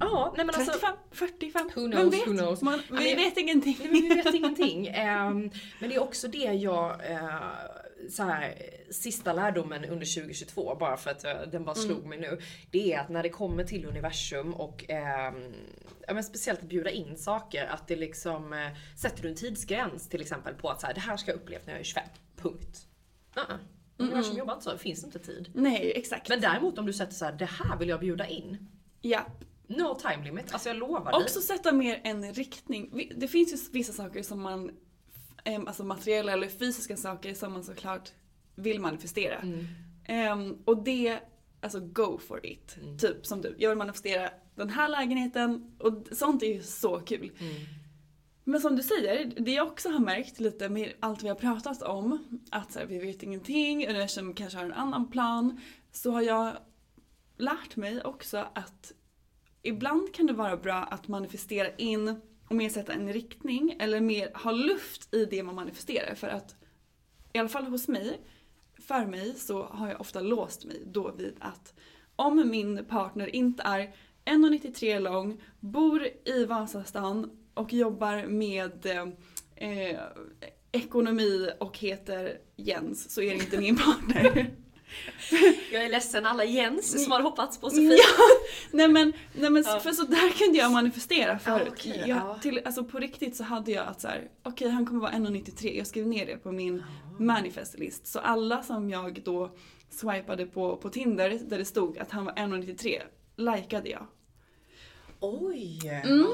Ja, 0.00 0.34
nej 0.36 0.46
men 0.46 0.54
alltså. 0.54 0.72
35, 0.72 0.96
45. 1.10 1.70
Who 1.74 1.90
knows, 1.90 2.14
vet? 2.14 2.28
who 2.28 2.32
knows? 2.32 2.62
Man, 2.62 2.82
vi 2.88 2.94
men- 2.94 3.16
vet 3.16 3.36
ingenting. 3.38 3.76
Nej, 3.80 3.88
men 3.92 4.02
vi 4.02 4.14
vet 4.14 4.34
ingenting. 4.34 4.86
Ehm, 4.94 5.50
men 5.80 5.88
det 5.90 5.94
är 5.94 6.02
också 6.02 6.28
det 6.28 6.38
jag, 6.38 7.10
eh, 7.10 7.40
så 8.10 8.22
här, 8.22 8.54
sista 8.90 9.32
lärdomen 9.32 9.84
under 9.84 10.06
2022, 10.06 10.76
bara 10.80 10.96
för 10.96 11.10
att 11.10 11.24
eh, 11.24 11.32
den 11.52 11.64
bara 11.64 11.74
slog 11.74 12.06
mig 12.06 12.18
nu. 12.18 12.38
Det 12.70 12.92
är 12.92 13.00
att 13.00 13.08
när 13.08 13.22
det 13.22 13.28
kommer 13.28 13.64
till 13.64 13.86
universum 13.86 14.54
och 14.54 14.84
ehm, 14.90 15.54
ja, 16.06 16.14
men 16.14 16.24
speciellt 16.24 16.60
att 16.62 16.68
bjuda 16.68 16.90
in 16.90 17.16
saker, 17.18 17.66
att 17.66 17.88
det 17.88 17.96
liksom, 17.96 18.52
eh, 18.52 18.68
sätter 18.96 19.22
du 19.22 19.28
en 19.28 19.34
tidsgräns 19.34 20.08
till 20.08 20.20
exempel 20.20 20.54
på 20.54 20.68
att 20.68 20.80
så 20.80 20.86
här, 20.86 20.94
det 20.94 21.00
här 21.00 21.16
ska 21.16 21.30
jag 21.30 21.40
uppleva 21.40 21.62
när 21.66 21.72
jag 21.72 21.80
är 21.80 21.84
25. 21.84 22.04
Punkt. 22.36 22.78
Uh-uh. 23.34 23.58
Universum 23.96 24.36
jobbar 24.36 24.52
inte 24.52 24.64
så, 24.64 24.72
det 24.72 24.78
finns 24.78 25.04
inte 25.04 25.18
tid. 25.18 25.50
Nej, 25.54 25.92
exakt. 25.96 26.28
Men 26.28 26.40
däremot 26.40 26.78
om 26.78 26.86
du 26.86 26.92
sätter 26.92 27.14
så 27.14 27.24
här, 27.24 27.32
det 27.32 27.44
här 27.44 27.78
vill 27.78 27.88
jag 27.88 28.00
bjuda 28.00 28.26
in. 28.26 28.68
ja. 29.00 29.26
No 29.68 29.94
time 29.94 30.24
limit, 30.24 30.52
alltså 30.52 30.68
jag 30.68 30.76
lovar 30.76 31.12
dig. 31.12 31.22
Också 31.22 31.40
sätta 31.40 31.72
mer 31.72 32.00
en 32.04 32.32
riktning. 32.32 33.10
Det 33.16 33.28
finns 33.28 33.52
ju 33.52 33.72
vissa 33.72 33.92
saker 33.92 34.22
som 34.22 34.42
man, 34.42 34.70
alltså 35.66 35.84
materiella 35.84 36.32
eller 36.32 36.48
fysiska 36.48 36.96
saker 36.96 37.34
som 37.34 37.52
man 37.52 37.64
såklart 37.64 38.12
vill 38.54 38.80
manifestera. 38.80 39.36
Mm. 39.36 39.66
Em, 40.04 40.62
och 40.64 40.82
det, 40.84 41.18
alltså 41.60 41.80
go 41.80 42.18
for 42.18 42.46
it. 42.46 42.76
Mm. 42.82 42.98
Typ 42.98 43.26
som 43.26 43.40
du, 43.40 43.54
jag 43.58 43.68
vill 43.68 43.78
manifestera 43.78 44.30
den 44.54 44.70
här 44.70 44.88
lägenheten 44.88 45.76
och 45.78 46.06
sånt 46.12 46.42
är 46.42 46.54
ju 46.54 46.62
så 46.62 47.00
kul. 47.00 47.32
Mm. 47.38 47.54
Men 48.44 48.60
som 48.60 48.76
du 48.76 48.82
säger, 48.82 49.32
det 49.36 49.52
jag 49.52 49.66
också 49.66 49.88
har 49.88 49.98
märkt 49.98 50.40
lite 50.40 50.68
med 50.68 50.92
allt 51.00 51.22
vi 51.22 51.28
har 51.28 51.36
pratat 51.36 51.82
om, 51.82 52.40
att 52.50 52.72
så 52.72 52.78
här, 52.78 52.86
vi 52.86 52.98
vet 52.98 53.22
ingenting, 53.22 53.88
universum 53.88 54.34
kanske 54.34 54.58
har 54.58 54.64
en 54.64 54.72
annan 54.72 55.10
plan, 55.10 55.60
så 55.92 56.10
har 56.10 56.22
jag 56.22 56.56
lärt 57.36 57.76
mig 57.76 58.04
också 58.04 58.46
att 58.54 58.92
ibland 59.62 60.14
kan 60.14 60.26
det 60.26 60.32
vara 60.32 60.56
bra 60.56 60.74
att 60.74 61.08
manifestera 61.08 61.74
in 61.76 62.20
och 62.48 62.54
mer 62.54 62.68
sätta 62.68 62.92
en 62.92 63.12
riktning 63.12 63.76
eller 63.78 64.00
mer 64.00 64.30
ha 64.34 64.52
luft 64.52 65.14
i 65.14 65.24
det 65.24 65.42
man 65.42 65.54
manifesterar 65.54 66.14
för 66.14 66.28
att 66.28 66.56
i 67.32 67.38
alla 67.38 67.48
fall 67.48 67.66
hos 67.66 67.88
mig, 67.88 68.20
för 68.78 69.06
mig 69.06 69.34
så 69.34 69.62
har 69.62 69.88
jag 69.88 70.00
ofta 70.00 70.20
låst 70.20 70.64
mig 70.64 70.82
då 70.86 71.12
vid 71.12 71.34
att 71.38 71.74
om 72.16 72.50
min 72.50 72.84
partner 72.84 73.34
inte 73.36 73.62
är 73.62 73.94
1,93 74.24 75.00
lång, 75.00 75.42
bor 75.60 76.08
i 76.24 76.44
Vasastan 76.44 77.30
och 77.54 77.72
jobbar 77.72 78.26
med 78.26 78.86
eh, 79.56 79.98
ekonomi 80.72 81.50
och 81.58 81.78
heter 81.78 82.38
Jens 82.56 83.10
så 83.10 83.22
är 83.22 83.34
det 83.34 83.40
inte 83.40 83.58
min 83.58 83.76
partner. 83.86 84.50
Jag 85.72 85.84
är 85.84 85.88
ledsen 85.88 86.26
alla 86.26 86.44
Jens 86.44 87.04
som 87.04 87.12
har 87.12 87.20
hoppats 87.22 87.58
på 87.60 87.70
Sofie. 87.70 87.92
Ja, 87.96 88.24
nej 88.70 88.88
men, 88.88 89.12
nej 89.32 89.50
men 89.50 89.62
Ja. 89.66 89.80
för 89.80 89.90
så 89.92 90.04
där 90.04 90.30
kunde 90.38 90.58
jag 90.58 90.72
manifestera 90.72 91.38
för 91.38 91.50
Ja, 91.50 91.60
okej, 91.68 91.96
jag, 92.06 92.08
ja. 92.08 92.38
till, 92.42 92.60
alltså 92.64 92.84
på 92.84 92.98
riktigt 92.98 93.36
så 93.36 93.44
hade 93.44 93.70
jag 93.72 93.86
att 93.86 94.00
så 94.00 94.08
här, 94.08 94.28
okej 94.42 94.68
han 94.68 94.86
kommer 94.86 95.00
vara 95.00 95.12
1,93, 95.12 95.78
jag 95.78 95.86
skrev 95.86 96.06
ner 96.06 96.26
det 96.26 96.36
på 96.36 96.52
min 96.52 96.82
manifestlist. 97.18 98.06
Så 98.06 98.18
alla 98.18 98.62
som 98.62 98.90
jag 98.90 99.22
då 99.24 99.50
swipade 99.90 100.46
på, 100.46 100.76
på 100.76 100.88
Tinder 100.88 101.38
där 101.48 101.58
det 101.58 101.64
stod 101.64 101.98
att 101.98 102.10
han 102.10 102.24
var 102.24 102.32
1,93 102.32 103.00
likade 103.36 103.88
jag. 103.88 104.06
Oj! 105.20 105.78
Mm. 106.04 106.26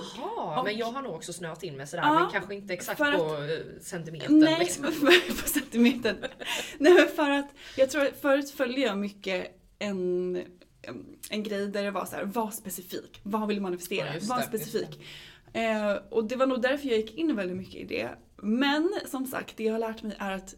Och- 0.59 0.65
men 0.65 0.77
jag 0.79 0.87
har 0.87 1.03
nog 1.03 1.15
också 1.15 1.33
snöat 1.33 1.63
in 1.63 1.77
mig 1.77 1.87
sådär, 1.87 2.03
Ja, 2.03 2.21
men 2.21 2.31
kanske 2.31 2.55
inte 2.55 2.75
exakt 2.75 3.01
att- 3.01 3.17
på 3.19 3.37
centimetern. 3.81 4.39
Nej, 4.39 4.59
liksom. 4.59 4.85
på 5.43 5.49
centimetern. 5.49 6.17
Nej 6.79 6.95
men 6.95 7.09
för 7.09 7.31
att, 7.31 7.49
jag 7.77 7.91
tror 7.91 8.05
förut 8.21 8.51
följde 8.51 8.81
jag 8.81 8.99
mycket 8.99 9.61
en, 9.79 10.43
en 11.31 11.43
grej 11.43 11.67
där 11.67 11.83
det 11.83 11.91
var 11.91 12.05
så 12.07 12.17
här, 12.17 12.25
var 12.25 12.51
specifik. 12.51 13.21
Vad 13.23 13.49
vill 13.49 13.57
du 13.57 13.63
manifestera? 13.63 14.07
Ja, 14.15 14.21
var 14.23 14.37
det, 14.37 14.43
specifik. 14.47 15.01
Eh, 15.53 15.93
och 16.11 16.25
det 16.25 16.37
var 16.37 16.47
nog 16.47 16.63
därför 16.63 16.89
jag 16.89 16.97
gick 16.99 17.15
in 17.15 17.37
väldigt 17.37 17.57
mycket 17.57 17.75
i 17.75 17.85
det. 17.85 18.11
Men 18.37 18.93
som 19.11 19.27
sagt, 19.27 19.57
det 19.57 19.65
jag 19.65 19.73
har 19.73 19.79
lärt 19.79 20.03
mig 20.03 20.17
är 20.19 20.31
att 20.33 20.55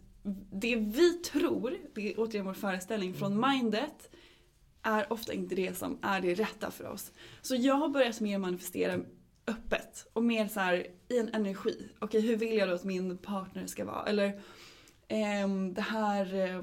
det 0.53 0.77
vi 0.77 1.13
tror, 1.13 1.77
det 1.95 2.13
är 2.13 2.15
återigen 2.21 2.47
vår 2.47 2.55
föreställning 2.55 3.15
från 3.15 3.41
mindet, 3.51 4.11
är 4.87 5.13
ofta 5.13 5.33
inte 5.33 5.55
det 5.55 5.79
som 5.79 5.99
är 6.03 6.21
det 6.21 6.35
rätta 6.35 6.71
för 6.71 6.87
oss. 6.87 7.13
Så 7.43 7.55
jag 7.55 7.75
har 7.75 7.89
börjat 7.89 8.21
mer 8.21 8.39
manifestera 8.39 9.01
öppet 9.47 10.07
och 10.13 10.23
mer 10.23 10.49
så 10.49 10.61
här 10.61 10.87
i 11.09 11.19
en 11.19 11.35
energi. 11.35 11.89
Okej, 11.99 12.21
hur 12.21 12.37
vill 12.37 12.57
jag 12.57 12.69
då 12.69 12.75
att 12.75 12.85
min 12.85 13.19
partner 13.19 13.67
ska 13.67 13.85
vara? 13.85 14.07
Eller 14.07 14.41
ehm, 15.09 15.75
det 15.75 15.81
här 15.81 16.35
eh, 16.35 16.61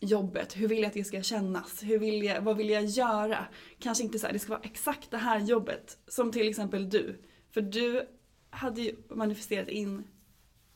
jobbet, 0.00 0.56
hur 0.56 0.68
vill 0.68 0.78
jag 0.78 0.86
att 0.86 0.94
det 0.94 1.04
ska 1.04 1.22
kännas? 1.22 1.82
Hur 1.82 1.98
vill 1.98 2.22
jag, 2.22 2.40
vad 2.40 2.56
vill 2.56 2.70
jag 2.70 2.84
göra? 2.84 3.46
Kanske 3.78 4.04
inte 4.04 4.18
så 4.18 4.26
här, 4.26 4.32
det 4.32 4.38
ska 4.38 4.52
vara 4.52 4.64
exakt 4.64 5.10
det 5.10 5.18
här 5.18 5.40
jobbet. 5.40 5.98
Som 6.08 6.32
till 6.32 6.48
exempel 6.48 6.90
du. 6.90 7.22
För 7.50 7.60
du 7.60 8.08
hade 8.50 8.80
ju 8.80 8.96
manifesterat 9.08 9.68
in 9.68 10.04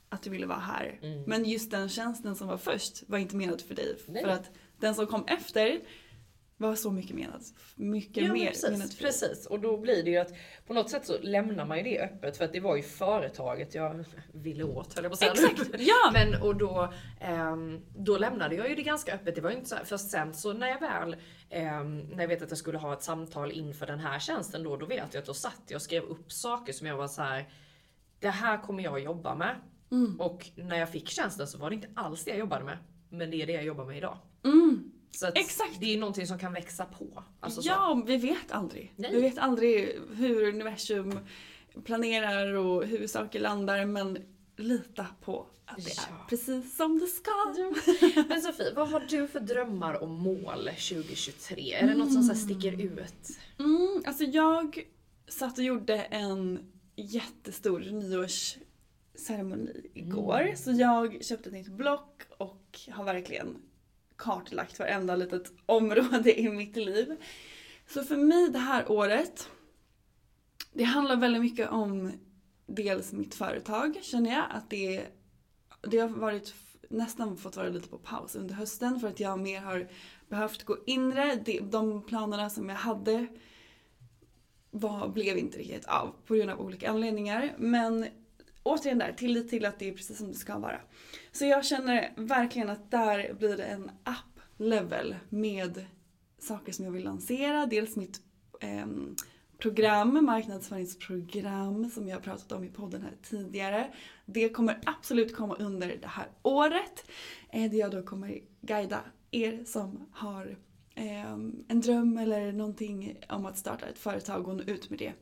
att 0.08 0.22
du 0.22 0.30
ville 0.30 0.46
vara 0.46 0.58
här. 0.58 0.98
Mm. 1.02 1.22
Men 1.22 1.44
just 1.44 1.70
den 1.70 1.88
tjänsten 1.88 2.36
som 2.36 2.48
var 2.48 2.56
först 2.56 3.02
var 3.06 3.18
inte 3.18 3.36
menad 3.36 3.60
för 3.60 3.74
dig. 3.74 3.96
Nej. 4.08 4.22
För 4.22 4.30
att 4.30 4.50
den 4.78 4.94
som 4.94 5.06
kom 5.06 5.24
efter 5.26 5.80
var 6.60 6.74
så 6.74 6.90
mycket 6.90 7.16
menad. 7.16 7.42
Mycket 7.74 8.24
Ja, 8.24 8.32
mer 8.32 8.46
precis, 8.46 8.70
menad 8.70 8.98
precis. 8.98 9.46
Och 9.46 9.60
då 9.60 9.76
blir 9.76 10.04
det 10.04 10.10
ju 10.10 10.16
att 10.16 10.34
på 10.66 10.74
något 10.74 10.90
sätt 10.90 11.06
så 11.06 11.18
lämnar 11.20 11.64
man 11.64 11.78
ju 11.78 11.84
det 11.84 12.00
öppet 12.00 12.36
för 12.36 12.44
att 12.44 12.52
det 12.52 12.60
var 12.60 12.76
ju 12.76 12.82
företaget 12.82 13.74
jag 13.74 14.04
ville 14.32 14.64
åt 14.64 14.94
höll 14.94 15.04
jag 15.04 15.10
på 15.10 15.14
att 15.14 15.36
säga. 15.36 15.50
Exakt, 15.52 15.70
ja! 15.78 16.10
Men 16.12 16.42
och 16.42 16.56
då, 16.56 16.92
ehm, 17.20 17.80
då 17.96 18.18
lämnade 18.18 18.54
jag 18.54 18.68
ju 18.68 18.74
det 18.74 18.82
ganska 18.82 19.14
öppet. 19.14 19.34
Det 19.34 19.40
var 19.40 19.50
ju 19.50 19.56
inte 19.56 19.68
så 19.68 19.74
här, 19.74 19.84
först 19.84 20.10
sen 20.10 20.34
så 20.34 20.52
när 20.52 20.68
jag 20.68 20.80
väl, 20.80 21.16
ehm, 21.50 21.98
när 21.98 22.20
jag 22.20 22.28
vet 22.28 22.42
att 22.42 22.50
jag 22.50 22.58
skulle 22.58 22.78
ha 22.78 22.92
ett 22.92 23.02
samtal 23.02 23.52
inför 23.52 23.86
den 23.86 23.98
här 23.98 24.18
tjänsten 24.18 24.62
då, 24.62 24.76
då 24.76 24.86
vet 24.86 25.14
jag 25.14 25.20
att 25.20 25.26
då 25.26 25.34
satt 25.34 25.62
jag 25.68 25.76
och 25.76 25.82
skrev 25.82 26.02
upp 26.02 26.32
saker 26.32 26.72
som 26.72 26.86
jag 26.86 26.96
var 26.96 27.08
så 27.08 27.22
här. 27.22 27.48
Det 28.18 28.30
här 28.30 28.62
kommer 28.62 28.82
jag 28.82 29.00
jobba 29.00 29.34
med. 29.34 29.56
Mm. 29.90 30.20
Och 30.20 30.50
när 30.56 30.78
jag 30.78 30.88
fick 30.92 31.08
tjänsten 31.08 31.46
så 31.46 31.58
var 31.58 31.70
det 31.70 31.76
inte 31.76 31.88
alls 31.94 32.24
det 32.24 32.30
jag 32.30 32.38
jobbade 32.38 32.64
med. 32.64 32.78
Men 33.08 33.30
det 33.30 33.42
är 33.42 33.46
det 33.46 33.52
jag 33.52 33.64
jobbar 33.64 33.84
med 33.84 33.96
idag. 33.96 34.18
Mm. 34.44 34.92
Så 35.10 35.26
Exakt. 35.34 35.80
det 35.80 35.94
är 35.94 35.98
någonting 35.98 36.26
som 36.26 36.38
kan 36.38 36.52
växa 36.52 36.84
på. 36.84 37.24
Alltså 37.40 37.62
så. 37.62 37.68
ja, 37.68 38.02
vi 38.06 38.16
vet 38.16 38.52
aldrig. 38.52 38.92
Nej. 38.96 39.10
Vi 39.14 39.20
vet 39.20 39.38
aldrig 39.38 39.98
hur 40.14 40.48
universum 40.48 41.18
planerar 41.84 42.54
och 42.54 42.84
hur 42.86 43.06
saker 43.06 43.40
landar 43.40 43.84
men 43.86 44.18
lita 44.56 45.06
på 45.24 45.46
att 45.66 45.76
det 45.84 45.90
Ja. 45.96 46.02
är 46.24 46.28
precis 46.28 46.76
som 46.76 46.98
det 46.98 47.06
ska. 47.06 47.30
Men 48.28 48.42
Sofie, 48.42 48.72
vad 48.76 48.88
har 48.88 49.00
du 49.00 49.28
för 49.28 49.40
drömmar 49.40 49.94
och 49.94 50.08
mål 50.08 50.64
2023? 50.64 51.72
Är 51.74 51.86
det 51.86 51.94
något 51.94 52.12
som 52.12 52.22
så 52.22 52.34
sticker 52.34 52.82
ut? 52.84 53.38
Mm, 53.58 54.02
alltså 54.06 54.24
jag 54.24 54.84
satt 55.28 55.58
och 55.58 55.64
gjorde 55.64 55.96
en 56.02 56.58
jättestor 56.96 57.80
nyårsceremoni 57.80 59.90
igår. 59.94 60.52
Så 60.56 60.70
jag 60.72 61.24
köpte 61.24 61.48
ett 61.48 61.54
nytt 61.54 61.68
block 61.72 62.22
och 62.38 62.80
har 62.90 63.04
verkligen 63.04 63.56
kartlagt 64.20 64.78
varenda 64.78 65.16
litet 65.16 65.52
område 65.66 66.40
i 66.40 66.48
mitt 66.48 66.76
liv. 66.76 67.16
Så 67.86 68.04
för 68.04 68.16
mig 68.16 68.48
det 68.48 68.58
här 68.58 68.90
året, 68.90 69.48
det 70.72 70.84
handlar 70.84 71.16
väldigt 71.16 71.42
mycket 71.42 71.70
om 71.70 72.12
dels 72.66 73.12
mitt 73.12 73.34
företag 73.34 73.98
känner 74.02 74.30
jag 74.30 74.44
att 74.50 74.70
det, 74.70 75.06
det 75.82 75.98
har 75.98 76.08
varit 76.08 76.54
nästan 76.88 77.36
fått 77.36 77.56
vara 77.56 77.68
lite 77.68 77.88
på 77.88 77.98
paus 77.98 78.36
under 78.36 78.54
hösten 78.54 79.00
för 79.00 79.08
att 79.08 79.20
jag 79.20 79.38
mer 79.38 79.60
har 79.60 79.88
behövt 80.28 80.64
gå 80.64 80.76
inre. 80.86 81.42
De, 81.44 81.60
de 81.60 82.02
planerna 82.02 82.50
som 82.50 82.68
jag 82.68 82.76
hade 82.76 83.26
var, 84.70 85.08
blev 85.08 85.38
inte 85.38 85.58
riktigt 85.58 85.84
av 85.84 86.14
på 86.26 86.34
grund 86.34 86.50
av 86.50 86.60
olika 86.60 86.90
anledningar. 86.90 87.54
Men 87.58 88.06
återigen 88.62 88.98
där, 88.98 89.12
tillit 89.12 89.50
till 89.50 89.66
att 89.66 89.78
det 89.78 89.88
är 89.88 89.92
precis 89.92 90.18
som 90.18 90.28
det 90.28 90.38
ska 90.38 90.58
vara. 90.58 90.80
Så 91.32 91.44
jag 91.44 91.64
känner 91.64 92.12
verkligen 92.16 92.70
att 92.70 92.90
där 92.90 93.34
blir 93.34 93.56
det 93.56 93.64
en 93.64 93.90
app-level 94.04 95.16
med 95.28 95.84
saker 96.38 96.72
som 96.72 96.84
jag 96.84 96.92
vill 96.92 97.04
lansera. 97.04 97.66
Dels 97.66 97.96
mitt 97.96 98.20
eh, 98.60 98.86
program, 99.58 100.24
marknadsföringsprogram 100.24 101.90
som 101.90 102.08
jag 102.08 102.16
har 102.16 102.22
pratat 102.22 102.52
om 102.52 102.64
i 102.64 102.68
podden 102.68 103.02
här 103.02 103.16
tidigare. 103.22 103.92
Det 104.26 104.48
kommer 104.48 104.80
absolut 104.86 105.36
komma 105.36 105.54
under 105.54 105.88
det 106.00 106.08
här 106.08 106.28
året. 106.42 107.04
Eh, 107.50 107.70
där 107.70 107.78
jag 107.78 107.90
då 107.90 108.02
kommer 108.02 108.38
guida 108.60 109.00
er 109.30 109.64
som 109.64 110.08
har 110.12 110.56
eh, 110.94 111.32
en 111.68 111.80
dröm 111.80 112.18
eller 112.18 112.52
någonting 112.52 113.18
om 113.28 113.46
att 113.46 113.58
starta 113.58 113.86
ett 113.86 113.98
företag 113.98 114.48
och 114.48 114.56
nå 114.56 114.62
ut 114.62 114.90
med 114.90 114.98
det. 114.98 115.12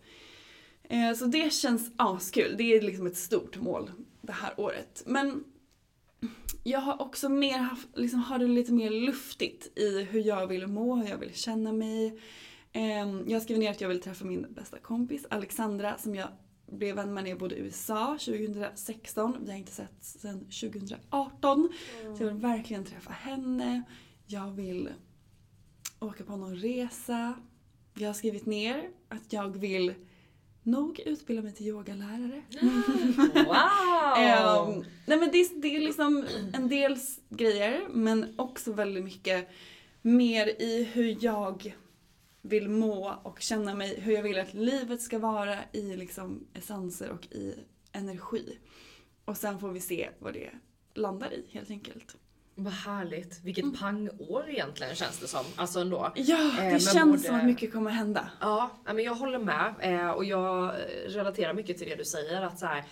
Eh, 0.89 1.14
så 1.14 1.24
det 1.26 1.53
känns 1.53 1.91
askul. 1.97 2.55
Det 2.59 2.76
är 2.76 2.82
liksom 2.82 3.07
ett 3.07 3.16
stort 3.16 3.57
mål 3.57 3.91
det 4.20 4.32
här 4.32 4.61
året. 4.61 5.03
Men 5.07 5.45
jag 6.64 6.80
har 6.80 7.03
också 7.03 7.28
mer 7.28 7.59
haft, 7.59 7.89
liksom 7.95 8.20
har 8.20 8.39
det 8.39 8.47
lite 8.47 8.72
mer 8.72 8.91
luftigt 8.91 9.78
i 9.78 10.03
hur 10.03 10.20
jag 10.26 10.47
vill 10.47 10.66
må, 10.66 10.97
hur 10.97 11.09
jag 11.09 11.18
vill 11.18 11.34
känna 11.34 11.72
mig. 11.72 12.20
Ehm, 12.72 13.24
Jag 13.28 13.43
skrev 13.43 13.59
ner 13.59 13.70
att 13.70 13.80
jag 13.80 13.89
vill 13.89 14.01
träffa 14.01 14.24
min 14.24 14.47
bästa 14.55 14.78
kompis 14.78 15.26
Alexandra 15.30 15.99
som 15.99 16.14
jag 16.14 16.28
blev 16.66 16.97
vän 16.97 17.14
med 17.14 17.24
när 17.24 17.30
jag 17.30 17.39
bodde 17.39 17.57
i 17.57 17.59
USA 17.59 18.18
2016. 18.24 19.36
Vi 19.45 19.51
har 19.51 19.59
inte 19.59 19.72
sett 19.72 20.05
sedan 20.05 20.41
2018. 20.41 21.68
Så 22.16 22.22
jag 22.22 22.28
vill 22.28 22.43
verkligen 22.43 22.84
träffa 22.84 23.11
henne. 23.12 23.82
Jag 24.26 24.51
vill 24.51 24.89
åka 26.01 26.24
på 26.24 26.36
någon 26.36 26.57
resa. 26.57 27.34
Jag 27.95 28.09
har 28.09 28.14
skrivit 28.14 28.47
ner 28.47 28.91
att 29.09 29.32
jag 29.32 29.59
vill 29.59 29.95
nog 30.70 31.00
utbilda 31.06 31.42
mig 31.42 31.52
till 31.54 31.66
yogalärare. 31.66 32.42
Wow! 33.46 33.54
Ehm, 34.16 34.84
nej 35.06 35.18
men 35.18 35.30
det, 35.32 35.38
är- 35.40 35.60
det 35.60 35.76
är 35.76 35.80
liksom 35.80 36.26
en 36.54 36.68
del 36.68 36.96
grejer 37.28 37.88
men 37.90 38.34
också 38.38 38.72
väldigt 38.72 39.04
mycket 39.04 39.48
mer 40.02 40.46
i 40.62 40.84
hur 40.92 41.16
jag 41.24 41.74
vill 42.42 42.68
må 42.68 43.14
och 43.22 43.40
känna 43.40 43.74
mig, 43.74 44.00
hur 44.00 44.12
jag 44.12 44.22
vill 44.22 44.38
att 44.38 44.54
livet 44.54 45.02
ska 45.02 45.18
vara 45.18 45.56
i 45.72 45.96
liksom 45.96 46.46
essenser 46.54 47.10
och 47.10 47.26
i 47.26 47.54
energi. 47.92 48.58
Och 49.24 49.36
sen 49.36 49.58
får 49.58 49.68
vi 49.70 49.80
se 49.80 50.08
vad 50.18 50.32
det 50.34 50.50
landar 50.94 51.32
i 51.32 51.44
helt 51.50 51.70
enkelt. 51.70 52.16
Vad 52.61 52.72
härligt. 52.72 53.40
Vilket 53.44 53.80
pangår 53.80 54.48
egentligen 54.48 54.94
känns 54.94 55.20
det 55.20 55.26
som. 55.28 55.44
Alltså 55.56 55.80
ändå. 55.80 56.12
Ja, 56.14 56.36
Eh, 56.36 56.56
det 56.64 56.70
men 56.70 56.80
känns 56.80 57.04
både- 57.04 57.18
som 57.18 57.34
att 57.36 57.44
mycket 57.44 57.72
kommer 57.72 57.90
hända. 57.90 58.30
Ja, 58.40 58.70
men 58.84 58.98
jag 59.04 59.14
håller 59.14 59.38
med. 59.38 59.74
Eh, 59.80 60.11
och 60.11 60.24
jag 60.24 60.64
eh, 60.64 60.70
relaterar 61.09 61.54
mycket 61.54 61.78
till 61.78 61.88
det 61.88 61.96
du 61.96 62.04
säger. 62.04 62.42
Att 62.42 62.59
så 62.59 62.66
här, 62.66 62.84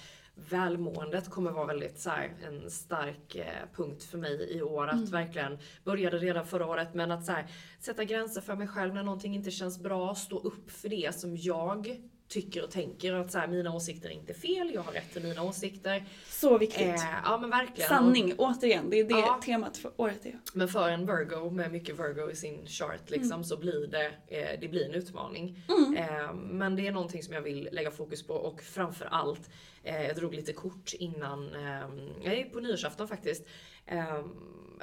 välmåendet 0.51 1.31
kommer 1.31 1.51
vara 1.51 1.67
väldigt 1.67 2.01
så 2.01 2.11
här, 2.11 2.33
en 2.47 2.71
stark 2.71 3.35
eh, 3.35 3.45
punkt 3.77 4.05
för 4.05 4.19
mig 4.19 4.51
i 4.57 4.63
år. 4.63 4.87
Att 4.89 5.09
verkligen, 5.09 5.59
började 5.85 6.19
redan 6.19 6.47
förra 6.47 6.67
året, 6.67 6.95
men 6.95 7.11
att 7.11 7.25
så 7.27 7.33
här, 7.33 7.47
sätta 7.81 8.05
gränser 8.05 8.41
för 8.41 8.55
mig 8.57 8.69
själv 8.69 8.95
när 8.95 9.03
någonting 9.03 9.35
inte 9.35 9.51
känns 9.51 9.79
bra. 9.79 10.15
Stå 10.15 10.39
upp 10.39 10.71
för 10.71 10.89
det 10.89 11.15
som 11.21 11.37
jag 11.37 12.01
tycker 12.29 12.65
och 12.65 12.71
tänker. 12.71 13.13
Att 13.15 13.33
så 13.33 13.39
här, 13.39 13.47
mina 13.49 13.75
åsikter 13.75 14.09
är 14.09 14.13
inte 14.13 14.35
fel, 14.35 14.71
jag 14.75 14.83
har 14.83 14.93
rätt 14.93 15.13
till 15.13 15.23
mina 15.23 15.43
åsikter. 15.43 16.05
Så 16.29 16.59
viktigt. 16.59 16.81
Eh, 16.87 17.05
ja 17.25 17.39
men 17.41 17.51
verkligen. 17.51 17.89
Sanning, 17.89 18.35
återigen. 18.39 18.91
Det 18.91 19.01
är 19.01 19.05
det 19.05 19.11
Ja. 19.19 19.41
temat 19.45 19.77
för 19.77 19.93
året 19.97 20.27
är. 20.27 20.39
Men 20.53 20.69
för 20.69 20.89
en 20.89 21.07
Virgo 21.07 21.51
med 21.51 21.73
mycket 21.73 21.99
Virgo 22.01 22.31
i 22.31 22.37
sin 22.37 22.67
chart 22.67 23.11
liksom, 23.11 23.45
så 23.45 23.57
blir 23.57 23.87
det, 23.87 24.07
eh, 24.29 24.61
det 24.61 24.69
blir 24.69 24.85
en 24.89 24.95
utmaning. 24.95 25.59
Eh, 25.97 26.35
men 26.35 26.77
det 26.77 26.87
är 26.87 26.93
någonting 26.93 27.23
som 27.23 27.35
jag 27.35 27.43
vill 27.43 27.69
lägga 27.73 27.91
fokus 27.91 28.27
på 28.27 28.35
och 28.35 28.63
framför 28.63 29.07
allt, 29.11 29.51
eh, 29.83 30.03
jag 30.07 30.17
drog 30.17 30.35
lite 30.35 30.53
kort 30.53 30.93
innan, 30.99 31.49
eh, 31.55 32.43
på 32.53 32.61
nyårsafton 32.61 33.09
faktiskt. 33.09 33.47
Eh, 33.87 34.21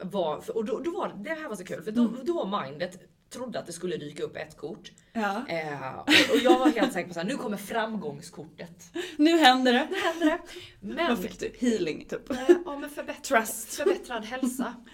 var, 0.02 0.52
och 0.58 0.66
då, 0.66 0.80
då 0.80 0.92
var 0.92 1.14
det 1.24 1.30
här 1.30 1.50
var 1.50 1.56
så 1.56 1.64
kul 1.66 1.84
för 1.84 1.92
då, 1.92 2.10
då 2.24 2.34
var 2.46 2.64
mindet 2.66 3.00
trodde 3.34 3.60
att 3.60 3.66
det 3.66 3.74
skulle 3.74 3.98
dyka 3.98 4.24
upp 4.24 4.36
ett 4.36 4.58
kort. 4.58 4.92
Ja. 5.14 5.44
Eh, 5.48 5.96
och, 6.00 6.08
och 6.36 6.40
jag 6.44 6.60
var 6.60 6.68
helt 6.70 6.94
säker 6.94 7.14
på 7.14 7.20
att 7.20 7.26
nu 7.28 7.36
kommer 7.38 7.58
framgångskortet. 7.58 8.94
Nu 9.18 9.38
händer 9.38 9.74
det. 9.74 9.88
Nu 9.92 9.98
händer 10.00 10.26
det. 10.26 10.40
Men, 10.80 11.08
Vad 11.08 11.20
fick 11.20 11.40
du? 11.40 11.68
Healing 11.68 12.06
typ? 12.10 12.30
eh, 12.32 12.38
ja, 12.66 12.78
men 12.78 12.90
förbättrad, 12.90 13.46
Trust. 13.46 13.74
förbättrad 13.74 14.26
hälsa. 14.26 14.76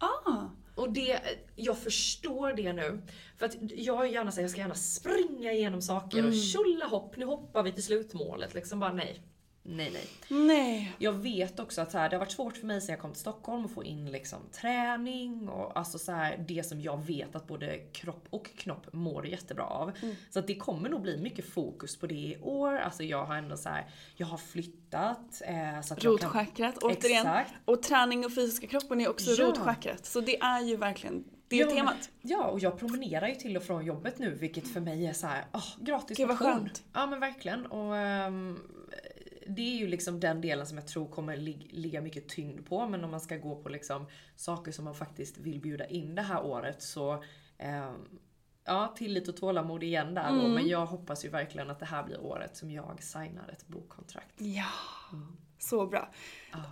Ah. 0.00 0.42
Och 0.74 0.92
det, 0.92 1.20
jag 1.56 1.78
förstår 1.78 2.52
det 2.52 2.72
nu. 2.72 3.02
För 3.36 3.46
att 3.46 3.56
jag 3.60 4.04
är 4.06 4.08
gärna 4.10 4.32
säger 4.32 4.44
jag 4.44 4.50
ska 4.50 4.60
gärna 4.60 4.74
springa 4.74 5.52
igenom 5.52 5.82
saker 5.82 6.26
och 6.26 6.34
tjolla 6.34 6.86
hopp, 6.86 7.16
nu 7.16 7.24
hoppar 7.24 7.62
vi 7.62 7.72
till 7.72 7.82
slutmålet. 7.84 8.54
Liksom 8.54 8.80
bara 8.80 8.92
nej. 8.92 9.22
Nej, 9.70 9.90
nej. 9.92 10.06
Nej. 10.46 10.92
Jag 10.98 11.12
vet 11.12 11.60
också 11.60 11.80
att 11.80 11.92
så 11.92 11.98
här, 11.98 12.08
det 12.08 12.16
har 12.16 12.20
varit 12.20 12.32
svårt 12.32 12.56
för 12.56 12.66
mig 12.66 12.80
sen 12.80 12.92
jag 12.92 13.00
kom 13.00 13.12
till 13.12 13.20
Stockholm 13.20 13.64
att 13.64 13.70
få 13.70 13.84
in 13.84 14.10
liksom 14.10 14.38
träning 14.52 15.48
och 15.48 15.78
alltså 15.78 15.98
så 15.98 16.12
här, 16.12 16.44
det 16.48 16.66
som 16.66 16.80
jag 16.80 17.06
vet 17.06 17.36
att 17.36 17.46
både 17.46 17.78
kropp 17.78 18.26
och 18.30 18.50
knopp 18.56 18.92
mår 18.92 19.26
jättebra 19.26 19.64
av. 19.64 19.92
Så 20.30 20.38
att 20.38 20.46
det 20.46 20.54
kommer 20.54 20.88
nog 20.88 21.02
bli 21.02 21.16
mycket 21.16 21.52
fokus 21.52 21.96
på 21.96 22.06
det 22.06 22.14
i 22.14 22.38
år. 22.42 22.78
Alltså 22.78 23.02
jag 23.02 23.24
har 23.24 23.34
ändå 23.36 23.56
så 23.56 23.68
här, 23.68 23.86
jag 24.16 24.26
har 24.26 24.38
flyttat. 24.38 25.42
Eh, 25.44 25.80
så 25.80 25.94
att 25.94 26.04
jag 26.04 26.20
kan- 26.20 26.28
Rotchakrat 26.30 26.78
återigen. 26.82 27.26
Exakt. 27.26 27.52
Och 27.64 27.82
träning 27.82 28.24
och 28.24 28.34
fysiska 28.34 28.66
kroppen 28.66 29.00
är 29.00 29.08
också 29.10 29.30
Ja. 29.30 29.44
rotchakrat. 29.44 30.06
Så 30.06 30.20
det 30.20 30.40
är 30.40 30.60
ju 30.60 30.76
verkligen, 30.76 31.24
det 31.48 31.60
är 31.60 31.66
Ja, 31.66 31.70
temat. 31.70 32.10
Ja, 32.22 32.44
och 32.44 32.60
jag 32.60 32.78
promenerar 32.78 33.28
ju 33.28 33.34
till 33.34 33.56
och 33.56 33.62
från 33.62 33.84
jobbet 33.86 34.18
nu, 34.18 34.34
vilket 34.34 34.68
för 34.72 34.80
mig 34.80 35.06
är 35.06 35.12
så 35.12 35.26
här, 35.26 35.44
åh, 35.52 35.64
gratis 35.80 36.16
Gud, 36.16 36.28
vad 36.28 36.38
skönt. 36.38 36.82
Ja 36.92 37.06
men 37.06 37.20
verkligen. 37.20 37.66
Och 37.66 37.96
ehm, 37.96 38.58
det 39.48 39.62
är 39.74 39.76
ju 39.78 39.86
liksom 39.88 40.20
den 40.20 40.40
delen 40.40 40.66
som 40.66 40.78
jag 40.78 40.86
tror 40.86 41.08
kommer 41.08 41.36
lig- 41.36 41.68
ligga 41.72 42.00
mycket 42.00 42.28
tyngd 42.28 42.66
på. 42.66 42.86
Men 42.88 43.04
om 43.04 43.10
man 43.10 43.20
ska 43.20 43.36
gå 43.36 43.56
på 43.62 43.68
liksom 43.68 44.06
saker 44.36 44.72
som 44.72 44.84
man 44.84 44.94
faktiskt 44.94 45.38
vill 45.38 45.60
bjuda 45.60 45.86
in 45.86 46.14
det 46.14 46.22
här 46.22 46.44
året 46.44 46.82
så 46.82 47.24
ehm, 47.58 47.94
Ja, 48.64 48.94
tillit 48.98 49.28
och 49.28 49.36
tålamod 49.36 49.82
igen 49.82 50.14
där 50.14 50.28
Mm. 50.28 50.42
då. 50.42 50.48
Men 50.48 50.68
jag 50.68 50.86
hoppas 50.86 51.24
ju 51.24 51.28
verkligen 51.28 51.70
att 51.70 51.78
det 51.78 51.86
här 51.86 52.02
blir 52.04 52.20
året 52.20 52.56
som 52.56 52.70
jag 52.70 53.02
signar 53.02 53.48
ett 53.52 53.66
bokkontrakt. 53.66 54.34
Ja. 54.38 54.64
Så 55.58 55.86
bra. 55.86 56.10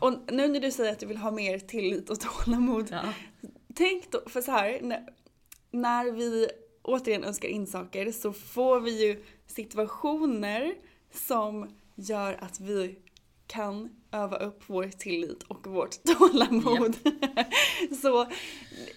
Och 0.01 0.13
nu 0.33 0.49
när 0.49 0.61
du 0.61 0.71
säger 0.71 0.93
att 0.93 0.99
du 0.99 1.07
vill 1.07 1.17
ha 1.17 1.31
mer 1.31 1.59
tillit 1.59 2.11
och 2.11 2.21
tålamod. 2.21 2.89
Ja. 2.91 3.13
Tänk 3.75 4.13
då, 4.13 4.23
för 4.27 4.41
så 4.41 4.51
här, 4.51 4.81
när, 4.83 5.09
när 5.71 6.13
vi 6.13 6.49
återigen 6.83 7.25
önskar 7.25 7.49
in 7.49 7.67
saker 7.67 8.13
så 8.13 8.33
får 8.33 8.81
vi 8.81 9.07
ju 9.07 9.25
situationer 9.47 10.75
som 11.13 11.77
gör 11.97 12.37
att 12.41 12.61
vi 12.61 12.99
kan 13.47 13.91
öva 14.13 14.37
upp 14.37 14.63
vår 14.67 14.85
tillit 14.85 15.43
och 15.43 15.67
vårt 15.67 16.05
tålamod. 16.19 16.97
så 18.03 18.27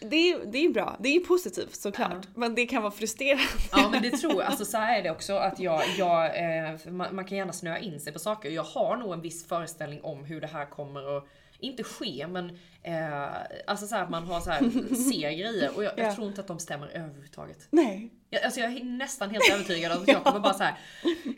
det 0.02 0.32
är, 0.32 0.46
det 0.46 0.66
är 0.66 0.70
bra, 0.70 0.98
det 1.00 1.16
är 1.16 1.20
positivt 1.20 1.76
såklart. 1.76 2.28
Men 2.36 2.56
det 2.56 2.66
kan 2.66 2.82
vara 2.82 2.92
frustrerande. 2.92 3.44
Ja 3.72 3.90
men 3.92 4.02
det 4.02 4.12
tror 4.12 4.34
jag. 4.34 4.44
Alltså 4.44 4.66
så 4.66 4.78
här 4.78 5.00
är 5.00 5.04
det 5.04 5.12
också 5.12 5.34
att 5.34 5.60
jag, 5.60 5.82
jag 5.98 6.26
eh, 6.26 6.92
man, 6.92 7.16
man 7.16 7.26
kan 7.26 7.38
gärna 7.38 7.54
snöa 7.54 7.80
in 7.80 8.00
sig 8.00 8.14
på 8.14 8.20
saker. 8.20 8.50
Jag 8.50 8.64
har 8.64 8.98
nog 8.98 9.14
en 9.14 9.22
viss 9.22 9.48
föreställning 9.48 10.02
om 10.02 10.24
hur 10.26 10.42
det 10.42 10.48
här 10.48 10.66
kommer 10.66 11.18
att 11.18 11.28
inte 11.60 11.84
ske 11.84 12.28
men 12.28 12.58
eh, 12.84 13.34
alltså 13.68 13.88
så 13.88 13.96
här 13.96 14.04
att 14.04 14.10
man 14.10 14.24
har 14.24 14.40
så 14.42 14.50
här 14.50 14.60
ser 15.12 15.32
grejer 15.38 15.76
och 15.76 15.84
jag, 15.84 15.94
jag 16.00 16.08
Ja. 16.08 16.16
tror 16.16 16.28
inte 16.28 16.42
att 16.42 16.48
de 16.48 16.60
stämmer 16.60 16.88
överhuvudtaget. 16.88 17.68
Nej. 17.72 18.14
Jag, 18.30 18.44
alltså 18.44 18.60
jag 18.60 18.72
är 18.74 18.84
nästan 18.84 19.30
helt 19.30 19.50
övertygad 19.54 19.92
om 19.92 20.02
att 20.02 20.08
jag 20.08 20.24
kommer 20.24 20.40
bara 20.40 20.54
så 20.54 20.64
här. 20.64 20.78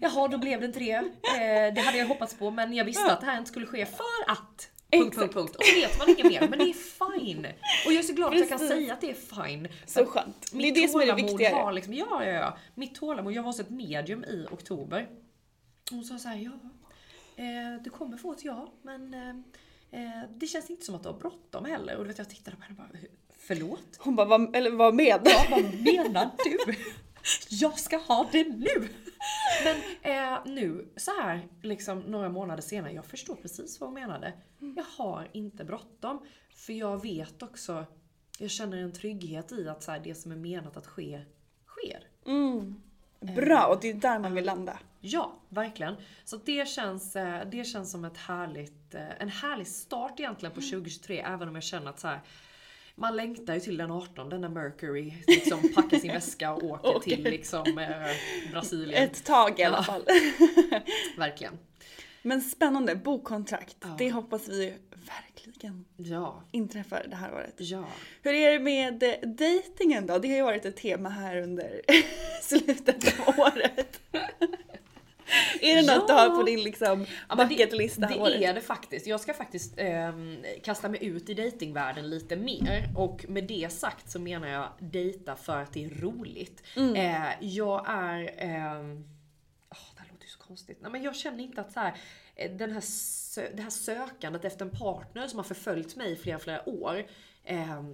Jaha 0.01 0.27
då 0.27 0.37
blev 0.37 0.59
det 0.59 0.65
inte 0.65 0.79
det. 0.79 0.91
Eh, 0.93 1.73
det 1.75 1.81
hade 1.81 1.97
jag 1.97 2.05
hoppats 2.07 2.33
på 2.35 2.51
men 2.51 2.73
jag 2.73 2.85
visste 2.85 3.13
att 3.13 3.19
det 3.19 3.25
här 3.25 3.37
inte 3.37 3.49
skulle 3.49 3.65
ske 3.65 3.85
för 3.85 4.05
att. 4.31 4.71
Punkt, 4.91 5.15
punkt, 5.15 5.33
punkt. 5.33 5.55
Och 5.55 5.63
så 5.63 5.75
vet 5.75 5.99
man 5.99 6.09
inget 6.09 6.25
mer, 6.25 6.47
men 6.49 6.59
det 6.59 6.69
är 6.69 6.73
fine. 7.19 7.45
Och 7.85 7.91
jag 7.93 7.99
är 7.99 8.03
så 8.03 8.13
glad 8.13 8.33
att 8.33 8.39
jag 8.39 8.49
kan 8.49 8.57
Precis. 8.57 8.73
säga 8.77 8.93
att 8.93 9.01
det 9.01 9.09
är 9.11 9.45
fine. 9.47 9.67
Så 9.85 10.05
skönt. 10.05 10.49
Det 10.53 10.67
är 10.69 10.73
det 10.75 10.87
som 10.87 11.01
är 11.01 11.05
det 11.05 11.13
viktigare. 11.13 11.53
Har 11.53 11.71
liksom, 11.71 11.93
ja, 11.93 12.25
ja, 12.25 12.31
ja. 12.31 12.57
Mitt 12.75 12.95
tålamod. 12.95 13.33
Jag 13.33 13.43
var 13.43 13.49
hos 13.49 13.59
ett 13.59 13.69
medium 13.69 14.23
i 14.23 14.47
oktober. 14.51 15.07
Hon 15.91 16.03
sa 16.03 16.17
såhär, 16.17 16.35
ja. 16.37 16.51
Eh, 17.43 17.83
du 17.83 17.89
kommer 17.89 18.17
få 18.17 18.31
ett 18.33 18.45
ja, 18.45 18.73
men 18.81 19.13
eh, 19.13 19.33
det 20.29 20.47
känns 20.47 20.69
inte 20.69 20.85
som 20.85 20.95
att 20.95 21.03
du 21.03 21.09
har 21.09 21.19
bråttom 21.19 21.65
heller. 21.65 21.97
Och 21.97 22.03
du 22.03 22.07
vet, 22.07 22.17
jag 22.17 22.29
tittade 22.29 22.57
på 22.57 22.63
henne 22.63 22.81
och 22.81 22.87
bara, 22.89 22.99
förlåt? 23.39 23.97
Hon 23.99 24.15
bara, 24.15 24.27
vad, 24.27 24.55
eller 24.55 24.71
vad 24.71 24.93
med? 24.93 25.21
Ja, 25.23 25.45
vad 25.49 25.63
menar 25.63 26.29
du? 26.45 26.75
Jag 27.49 27.79
ska 27.79 27.97
ha 27.97 28.29
det 28.31 28.43
nu! 28.43 28.89
Men 29.63 29.75
eh, 30.01 30.39
nu, 30.45 30.89
så 30.95 31.11
här 31.21 31.47
liksom 31.61 31.99
några 31.99 32.29
månader 32.29 32.61
senare, 32.61 32.93
jag 32.93 33.05
förstår 33.05 33.35
precis 33.35 33.79
vad 33.79 33.87
hon 33.87 33.93
menade. 33.93 34.33
Jag 34.59 34.85
har 34.97 35.29
inte 35.31 35.63
bråttom. 35.63 36.25
För 36.55 36.73
jag 36.73 37.01
vet 37.01 37.41
också, 37.43 37.85
jag 38.39 38.49
känner 38.49 38.77
en 38.77 38.93
trygghet 38.93 39.51
i 39.51 39.67
att 39.67 39.83
så 39.83 39.91
här, 39.91 39.99
det 39.99 40.15
som 40.15 40.31
är 40.31 40.35
menat 40.35 40.77
att 40.77 40.87
ske, 40.87 41.21
sker. 41.67 42.07
Bra, 43.19 43.65
och 43.65 43.81
det 43.81 43.89
är 43.89 43.93
där 43.93 44.19
man 44.19 44.35
vill 44.35 44.45
landa. 44.45 44.79
Ja, 45.01 45.39
verkligen. 45.49 45.95
Så 46.25 46.37
det 46.45 46.67
känns, 46.67 47.15
eh, 47.15 47.49
det 47.51 47.63
känns 47.63 47.91
som 47.91 48.05
ett 48.05 48.17
härligt, 48.17 48.95
eh, 48.95 49.21
en 49.21 49.29
härlig 49.29 49.67
start 49.67 50.19
egentligen 50.19 50.55
på 50.55 50.61
2023, 50.61 51.19
även 51.21 51.47
om 51.47 51.55
jag 51.55 51.63
känner 51.63 51.89
att 51.89 51.99
så 51.99 52.07
här, 52.07 52.19
man 52.95 53.15
längtar 53.15 53.53
ju 53.53 53.59
till 53.59 53.77
den 53.77 53.91
18 53.91 54.29
när 54.41 54.49
Mercury 54.49 55.13
liksom 55.27 55.73
packar 55.75 55.97
sin 55.97 56.11
väska 56.11 56.51
och 56.53 56.85
åker 56.95 57.15
till 57.15 57.23
liksom 57.23 57.77
eh, 57.77 58.51
Brasilien. 58.51 59.03
Ett 59.03 59.25
tag 59.25 59.59
i 59.59 59.63
alla 59.63 59.77
Ja. 59.77 59.83
fall. 59.83 60.05
Verkligen. 61.17 61.57
Men 62.23 62.41
spännande, 62.41 62.95
bokkontrakt. 62.95 63.77
Det 63.97 64.11
hoppas 64.11 64.47
vi 64.47 64.73
verkligen 64.91 65.85
Ja. 65.97 66.43
inträffar 66.51 67.05
det 67.09 67.15
här 67.15 67.33
året. 67.33 67.55
Ja. 67.57 67.85
Hur 68.21 68.33
är 68.33 68.51
det 68.51 68.59
med 68.59 69.03
eh, 69.03 69.29
dejtingen 69.29 70.07
då? 70.07 70.17
Det 70.17 70.27
har 70.27 70.35
ju 70.35 70.43
varit 70.43 70.65
ett 70.65 70.77
tema 70.77 71.09
här 71.09 71.37
under 71.37 71.81
slutet 72.41 73.19
av 73.27 73.39
året. 73.39 74.01
är 75.61 75.75
det 75.75 75.95
något 75.95 76.07
du 76.07 76.13
har 76.13 76.29
på 76.29 76.43
din 76.43 76.63
liksom 76.63 77.05
Ja, 77.29 77.35
bucketlista 77.35 78.07
det, 78.07 78.07
det 78.39 78.45
är 78.45 78.53
det 78.53 78.61
faktiskt. 78.61 79.07
Jag 79.07 79.19
ska 79.19 79.33
faktiskt 79.33 79.73
ehm, 79.77 80.37
kasta 80.63 80.89
mig 80.89 81.05
ut 81.05 81.29
i 81.29 81.33
datingvärlden 81.33 82.09
lite 82.09 82.35
mer. 82.35 82.89
Och 82.95 83.25
med 83.29 83.43
det 83.43 83.71
sagt 83.71 84.09
så 84.11 84.19
menar 84.19 84.47
jag 84.47 84.69
dejta 84.79 85.35
för 85.35 85.57
att 85.57 85.73
det 85.73 85.85
är 85.85 85.89
roligt. 85.89 86.63
Mm. 86.75 86.95
Eh, 86.95 87.29
jag 87.39 87.85
är... 87.87 88.33
ehm, 88.37 89.03
åh, 89.69 89.77
det 89.95 90.01
här 90.01 90.07
låter 90.11 90.23
ju 90.25 90.29
så 90.29 90.39
konstigt. 90.39 90.77
Nej, 90.81 90.91
men 90.91 91.03
jag 91.03 91.15
känner 91.15 91.43
inte 91.43 91.61
att 91.61 91.71
så 91.71 91.79
här, 91.79 91.93
eh, 92.35 92.51
den 92.51 92.71
här 92.71 92.79
sö- 92.81 93.55
det 93.55 93.61
här 93.61 93.69
sökandet 93.69 94.45
efter 94.45 94.65
en 94.65 94.71
partner 94.71 95.27
som 95.27 95.39
har 95.39 95.43
förföljt 95.43 95.95
mig 95.95 96.11
i 96.11 96.15
flera, 96.15 96.39
flera 96.39 96.69
år. 96.69 97.05
är 97.45 97.85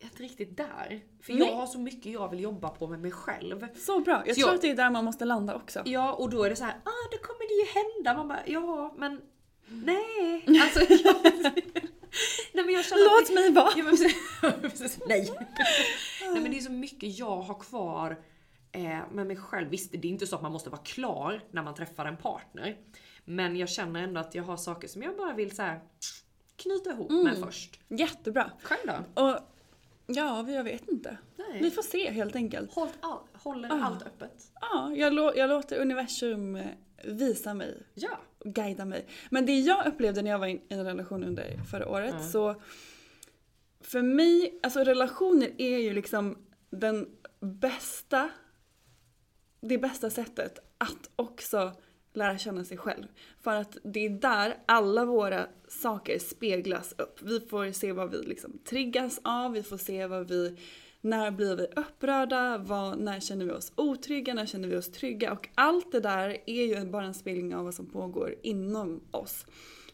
inte 0.00 0.22
riktigt 0.22 0.56
där. 0.56 1.00
För 1.22 1.32
Nej. 1.32 1.48
jag 1.48 1.56
har 1.56 1.66
så 1.66 1.78
mycket 1.78 2.12
jag 2.12 2.28
vill 2.30 2.40
jobba 2.40 2.68
på 2.68 2.86
med 2.86 3.00
mig 3.00 3.10
själv. 3.10 3.66
Så 3.76 4.00
bra, 4.00 4.22
jag 4.26 4.34
Så 4.36 4.40
tror 4.40 4.48
jag- 4.48 4.54
att 4.54 4.62
det 4.62 4.70
är 4.70 4.76
där 4.76 4.90
man 4.90 5.04
måste 5.04 5.24
landa 5.24 5.54
också. 5.54 5.82
Ja, 5.84 6.12
och 6.12 6.30
då 6.30 6.42
är 6.44 6.50
det 6.50 6.56
så 6.56 6.64
här, 6.64 6.74
ah, 6.84 7.08
då 7.12 7.18
kommer 7.18 7.48
det 7.48 7.54
ju 7.54 7.82
hända. 7.82 8.14
Man 8.14 8.28
bara, 8.28 8.42
ja, 8.46 8.94
men 8.98 9.20
nej. 9.68 10.44
Alltså, 10.62 10.80
jag, 10.94 11.16
nej 12.52 12.64
men 12.64 12.74
jag 12.74 12.84
känner 12.84 13.20
Låt 13.20 13.28
det- 13.28 13.34
mig 13.34 13.52
vara. 13.52 13.70
Ja, 13.76 13.84
men 13.84 13.90
precis, 13.96 14.16
precis, 14.80 14.98
nej. 15.08 15.32
nej 16.32 16.40
men 16.42 16.50
det 16.50 16.58
är 16.58 16.60
så 16.62 16.72
mycket 16.72 17.18
jag 17.18 17.36
har 17.36 17.60
kvar 17.60 18.16
eh, 18.72 18.98
med 19.12 19.26
mig 19.26 19.36
själv. 19.36 19.68
Visst, 19.68 19.92
det 19.92 19.98
är 20.08 20.10
inte 20.10 20.26
så 20.26 20.36
att 20.36 20.42
man 20.42 20.52
måste 20.52 20.70
vara 20.70 20.80
klar 20.82 21.42
när 21.50 21.62
man 21.62 21.74
träffar 21.74 22.06
en 22.06 22.16
partner. 22.16 22.76
Men 23.24 23.56
jag 23.56 23.68
känner 23.68 24.02
ändå 24.02 24.20
att 24.20 24.34
jag 24.34 24.42
har 24.44 24.56
saker 24.56 24.88
som 24.88 25.02
jag 25.02 25.16
bara 25.16 25.32
vill 25.32 25.56
så 25.56 25.62
här, 25.62 25.80
knyta 26.56 26.90
ihop 26.90 27.10
med 27.10 27.38
först. 27.38 27.80
Jättebra. 27.88 28.50
Själv 28.62 28.80
då? 29.14 29.22
Och 29.22 29.38
ja, 30.08 30.50
jag 30.50 30.64
vet 30.64 30.88
inte. 30.88 31.18
Nej. 31.36 31.62
Vi 31.62 31.70
får 31.70 31.82
se 31.82 32.10
helt 32.10 32.36
enkelt. 32.36 32.72
Håll 32.72 32.88
all, 33.00 33.18
håller 33.32 33.68
Ah. 33.72 33.84
allt 33.84 34.02
öppet. 34.02 34.52
Ja, 34.60 34.92
jag, 34.94 35.12
lå- 35.12 35.32
jag 35.36 35.50
låter 35.50 35.78
universum 35.80 36.56
eh, 36.56 36.66
visa 37.04 37.54
mig 37.54 37.82
Ja. 37.94 38.18
och 38.38 38.54
guida 38.54 38.84
mig. 38.84 39.06
Men 39.30 39.46
det 39.46 39.58
jag 39.60 39.86
upplevde 39.86 40.22
när 40.22 40.30
jag 40.30 40.38
var 40.38 40.46
i 40.46 40.62
en 40.68 40.84
relation 40.84 41.24
under 41.24 41.56
förra 41.70 41.88
året 41.88 42.30
så 42.30 42.62
för 43.80 44.02
mig, 44.02 44.58
alltså 44.62 44.80
relationer 44.84 45.50
är 45.58 45.78
ju 45.78 45.92
liksom 45.92 46.38
den 46.70 47.08
bästa, 47.40 48.30
det 49.60 49.78
bästa 49.78 50.10
sättet 50.10 50.58
att 50.78 51.10
också 51.16 51.72
lära 52.18 52.38
känna 52.38 52.64
sig 52.64 52.76
själv. 52.76 53.06
För 53.40 53.54
att 53.54 53.76
det 53.82 54.06
är 54.06 54.10
där 54.10 54.56
alla 54.66 55.04
våra 55.04 55.46
saker 55.68 56.18
speglas 56.18 56.94
upp. 56.98 57.22
Vi 57.22 57.40
får 57.40 57.72
se 57.72 57.92
vad 57.92 58.10
vi 58.10 58.22
liksom 58.22 58.58
triggas 58.64 59.20
av, 59.24 59.52
vi 59.52 59.62
får 59.62 59.76
se 59.76 60.06
vad 60.06 60.28
vi 60.28 60.56
när 61.00 61.30
blir 61.30 61.56
vi 61.56 61.66
upprörda? 61.76 62.58
Vad, 62.58 62.98
när 62.98 63.20
känner 63.20 63.44
vi 63.44 63.52
oss 63.52 63.72
otrygga? 63.74 64.34
När 64.34 64.46
känner 64.46 64.68
vi 64.68 64.76
oss 64.76 64.92
trygga? 64.92 65.32
Och 65.32 65.48
allt 65.54 65.92
det 65.92 66.00
där 66.00 66.36
är 66.46 66.64
ju 66.64 66.90
bara 66.90 67.04
en 67.04 67.14
spegling 67.14 67.54
av 67.54 67.64
vad 67.64 67.74
som 67.74 67.86
pågår 67.86 68.34
inom 68.42 69.00
oss. 69.10 69.46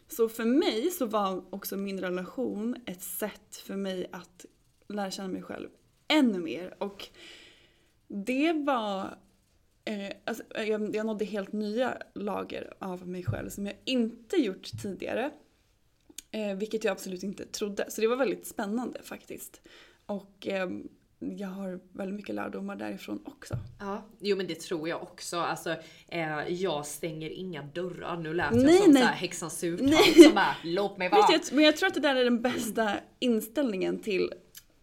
Så 0.07 0.29
för 0.29 0.45
mig 0.45 0.91
så 0.91 1.05
var 1.05 1.43
också 1.49 1.77
min 1.77 2.01
relation 2.01 2.75
ett 2.85 3.01
sätt 3.01 3.55
för 3.55 3.75
mig 3.75 4.09
att 4.11 4.45
lära 4.87 5.11
känna 5.11 5.27
mig 5.27 5.41
själv 5.41 5.69
ännu 6.07 6.39
mer. 6.39 6.75
Och 6.77 7.07
det 8.07 8.53
var... 8.53 9.17
Eh, 9.85 10.11
alltså, 10.25 10.43
jag, 10.55 10.95
jag 10.95 11.05
nådde 11.05 11.25
helt 11.25 11.53
nya 11.53 11.97
lager 12.13 12.73
av 12.79 13.07
mig 13.07 13.23
själv 13.23 13.49
som 13.49 13.65
jag 13.65 13.75
inte 13.85 14.35
gjort 14.35 14.81
tidigare. 14.81 15.31
Eh, 16.31 16.55
vilket 16.55 16.83
jag 16.83 16.91
absolut 16.91 17.23
inte 17.23 17.45
trodde. 17.45 17.85
Så 17.91 18.01
det 18.01 18.07
var 18.07 18.15
väldigt 18.15 18.47
spännande 18.47 19.03
faktiskt. 19.03 19.61
Och 20.05 20.47
eh, 20.47 20.69
jag 21.19 21.47
har 21.47 21.79
väldigt 21.91 22.15
mycket 22.15 22.35
lärdomar 22.35 22.75
därifrån 22.75 23.21
också. 23.25 23.57
Ja, 23.79 24.05
jo 24.19 24.37
men 24.37 24.47
det 24.47 24.59
tror 24.59 24.89
jag 24.89 25.01
också. 25.01 25.37
Alltså, 25.37 25.75
eh, 26.07 26.47
jag 26.47 26.85
stänger 26.85 27.29
inga 27.29 27.63
dörrar. 27.63 28.17
Nu 28.17 28.33
lät 28.33 28.53
Nej, 28.53 28.65
jag 28.65 28.83
som 28.83 28.91
nej. 28.91 29.01
så 29.01 29.07
här 29.07 29.15
häxans 29.15 29.59
surtant 29.59 29.91
Nej. 29.91 30.23
som 30.23 30.35
bara 30.35 30.55
låt 30.63 30.97
mig 30.97 31.09
vara. 31.09 31.39
Men 31.51 31.63
jag 31.63 31.77
tror 31.77 31.87
att 31.87 31.93
det 31.93 31.99
där 31.99 32.15
är 32.15 32.23
den 32.23 32.41
bästa 32.41 32.95
inställningen 33.19 33.99
till 33.99 34.33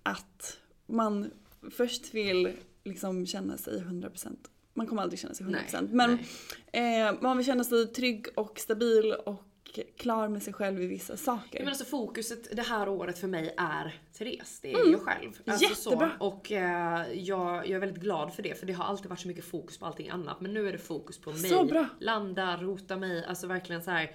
att 0.03 0.59
man 0.87 1.31
först 1.71 2.15
vill 2.15 2.53
liksom 2.85 3.27
känna 3.27 3.57
sig 3.57 3.81
100%. 3.81 4.37
Man 4.75 4.87
kommer 4.87 5.03
aldrig 5.03 5.21
känna 5.21 5.35
sig 5.35 5.47
100% 5.47 5.89
Nej, 5.93 6.19
men 6.73 7.09
eh, 7.13 7.21
man 7.21 7.37
vill 7.37 7.47
känna 7.47 7.65
sig 7.65 7.87
trygg 7.87 8.27
och 8.35 8.59
stabil 8.59 9.13
och 9.13 9.45
klar 9.99 10.29
med 10.29 10.43
sig 10.43 10.53
själv 10.53 10.83
i 10.83 10.87
vissa 10.87 11.17
saker. 11.17 11.59
Men 11.59 11.69
alltså 11.69 11.85
fokuset 11.85 12.57
det 12.57 12.63
här 12.63 12.89
året 12.89 13.19
för 13.19 13.29
mig 13.29 13.55
är 13.57 14.01
Therese. 14.19 14.59
Det 14.63 14.73
är 14.73 14.91
jag 14.91 15.01
själv. 15.01 15.29
Alltså 15.47 15.65
Mm. 15.65 15.71
Jättebra. 15.71 16.11
Så. 16.19 16.27
Och 16.27 16.53
eh, 16.53 17.13
jag, 17.13 17.57
jag 17.57 17.71
är 17.71 17.79
väldigt 17.79 18.03
glad 18.03 18.35
för 18.35 18.43
det 18.43 18.59
för 18.59 18.67
det 18.67 18.73
har 18.73 18.85
alltid 18.85 19.11
varit 19.11 19.21
så 19.21 19.29
mycket 19.29 19.45
fokus 19.45 19.79
på 19.79 19.87
allting 19.87 20.09
annat. 20.09 20.41
Men 20.41 20.55
nu 20.55 20.69
är 20.69 20.73
det 20.73 20.79
fokus 20.79 21.19
på 21.19 21.31
mig. 21.31 21.51
Så 21.51 21.65
bra. 21.65 21.87
Landa, 21.99 22.57
rota 22.57 22.97
mig, 22.97 23.25
alltså 23.25 23.47
verkligen 23.47 23.83
så 23.83 23.91
här. 23.91 24.11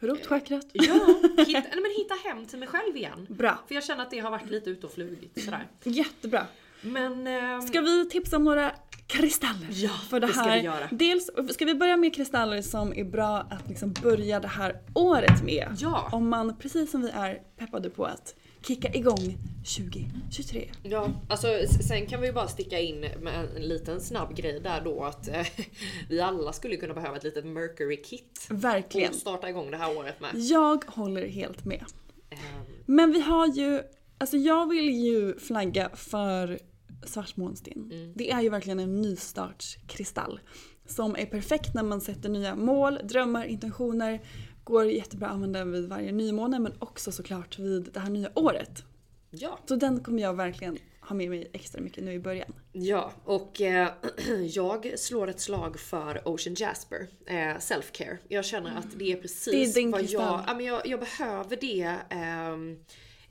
Rotchakrat. 0.00 0.66
Ja, 0.72 0.82
hitta, 1.46 1.60
nej, 1.60 1.80
men 1.82 1.90
hitta 1.96 2.14
hem 2.28 2.46
till 2.46 2.58
mig 2.58 2.68
själv 2.68 2.96
igen. 2.96 3.26
Bra. 3.30 3.58
För 3.68 3.74
jag 3.74 3.84
känner 3.84 4.02
att 4.02 4.10
det 4.10 4.18
har 4.18 4.30
varit 4.30 4.50
lite 4.50 4.70
ute 4.70 4.86
och 4.86 4.92
flugit 4.92 5.44
sådär. 5.44 5.68
Jättebra. 5.84 6.46
Men... 6.82 7.26
ehm, 7.26 7.62
Ska 7.62 7.80
vi 7.80 8.08
tipsa 8.08 8.36
om 8.36 8.44
några 8.44 8.72
kristaller? 9.06 9.68
Ja, 9.70 9.90
för 10.08 10.20
det, 10.20 10.26
det 10.26 10.32
ska 10.32 10.42
här. 10.42 10.56
vi 10.58 10.64
göra. 10.64 10.88
Dels, 10.90 11.30
ska 11.50 11.64
vi 11.64 11.74
börja 11.74 11.96
med 11.96 12.14
kristaller 12.14 12.62
som 12.62 12.92
är 12.96 13.04
bra 13.04 13.36
att 13.50 13.68
liksom 13.68 13.92
börja 14.02 14.40
det 14.40 14.48
här 14.48 14.80
året 14.94 15.42
med? 15.44 15.68
Ja. 15.78 16.08
Om 16.12 16.28
man, 16.28 16.56
precis 16.58 16.90
som 16.90 17.02
vi 17.02 17.10
är 17.10 17.42
peppade 17.58 17.90
på 17.90 18.04
att 18.04 18.34
kicka 18.66 18.94
igång 18.94 19.36
2023. 19.76 20.70
Ja, 20.82 21.08
alltså 21.30 21.46
sen 21.88 22.06
kan 22.06 22.20
vi 22.20 22.26
ju 22.26 22.32
bara 22.32 22.48
sticka 22.48 22.80
in 22.80 23.00
med 23.00 23.48
en 23.56 23.62
liten 23.68 24.00
snabb 24.00 24.36
grej 24.36 24.60
där 24.60 24.80
då 24.84 25.04
att 25.04 25.28
eh, 25.28 25.46
vi 26.08 26.20
alla 26.20 26.52
skulle 26.52 26.76
kunna 26.76 26.94
behöva 26.94 27.16
ett 27.16 27.24
litet 27.24 27.44
Mercury 27.46 28.02
kit. 28.02 28.46
Verkligen. 28.50 29.08
Och 29.10 29.14
starta 29.16 29.48
igång 29.48 29.70
det 29.70 29.76
här 29.76 29.98
året 29.98 30.20
med. 30.20 30.30
Jag 30.34 30.84
håller 30.86 31.26
helt 31.28 31.64
med. 31.64 31.84
Ehm, 32.30 32.38
Men 32.86 33.12
vi 33.12 33.20
har 33.20 33.46
ju, 33.46 33.82
alltså 34.18 34.36
jag 34.36 34.68
vill 34.68 34.90
ju 34.90 35.38
flagga 35.38 35.90
för 35.94 36.58
svartmånsten. 37.04 37.90
Mm. 37.92 38.12
Det 38.14 38.30
är 38.30 38.40
ju 38.40 38.48
verkligen 38.48 38.80
en 38.80 39.02
nystartskristall. 39.02 40.40
Som 40.86 41.16
är 41.16 41.26
perfekt 41.26 41.74
när 41.74 41.82
man 41.82 42.00
sätter 42.00 42.28
nya 42.28 42.56
mål, 42.56 42.98
drömmar, 43.04 43.44
intentioner. 43.44 44.22
Går 44.64 44.84
jättebra 44.84 45.28
att 45.28 45.34
använda 45.34 45.64
vid 45.64 45.88
varje 45.88 46.12
nymåne 46.12 46.58
men 46.58 46.72
också 46.78 47.12
såklart 47.12 47.58
vid 47.58 47.90
det 47.94 48.00
här 48.00 48.10
nya 48.10 48.30
året. 48.34 48.84
Ja. 49.30 49.58
Så 49.68 49.76
den 49.76 50.00
kommer 50.00 50.22
jag 50.22 50.34
verkligen 50.34 50.78
ha 51.00 51.16
med 51.16 51.30
mig 51.30 51.50
extra 51.52 51.80
mycket 51.80 52.04
nu 52.04 52.12
i 52.12 52.18
början. 52.18 52.52
Ja, 52.72 53.12
och 53.24 53.60
eh, 53.60 53.88
jag 54.54 54.98
slår 54.98 55.28
ett 55.28 55.40
slag 55.40 55.80
för 55.80 56.28
Ocean 56.28 56.54
Jasper. 56.54 57.08
Eh, 57.26 57.34
Self-care. 57.34 58.18
Jag 58.28 58.44
känner 58.44 58.78
att 58.78 58.98
det 58.98 59.12
är 59.12 59.16
precis 59.16 59.74
Det 59.74 59.80
är 59.80 59.88
vad 59.88 60.02
jag... 60.02 60.44
Ja, 60.46 60.54
men 60.54 60.66
jag, 60.66 60.86
jag 60.86 61.00
behöver 61.00 61.56
det 61.60 61.96
ehm, 62.10 62.78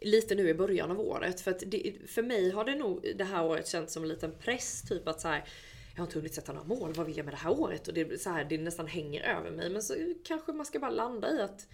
lite 0.01 0.35
nu 0.35 0.49
i 0.49 0.53
början 0.53 0.91
av 0.91 0.99
året. 0.99 1.41
För 1.41 1.51
att 1.51 1.63
det, 1.65 1.93
för 2.07 2.23
mig 2.23 2.51
har 2.51 2.65
det 2.65 2.75
nog 2.75 3.13
det 3.15 3.23
här 3.23 3.45
året 3.45 3.67
känts 3.67 3.93
som 3.93 4.03
en 4.03 4.09
liten 4.09 4.31
press. 4.39 4.81
Typ 4.81 5.07
att 5.07 5.21
så 5.21 5.27
här, 5.27 5.43
jag 5.93 6.01
har 6.01 6.05
inte 6.05 6.19
hunnit 6.19 6.33
sätta 6.33 6.53
några 6.53 6.67
mål. 6.67 6.93
Vad 6.93 7.05
vill 7.05 7.17
jag 7.17 7.25
med 7.25 7.33
det 7.33 7.37
här 7.37 7.59
året? 7.59 7.87
Och 7.87 7.93
det, 7.93 8.21
så 8.21 8.29
här, 8.29 8.43
det 8.43 8.57
nästan 8.57 8.87
hänger 8.87 9.21
över 9.21 9.51
mig. 9.51 9.69
Men 9.69 9.83
så 9.83 9.95
kanske 10.23 10.51
man 10.53 10.65
ska 10.65 10.79
bara 10.79 10.91
landa 10.91 11.37
i 11.37 11.41
att 11.41 11.67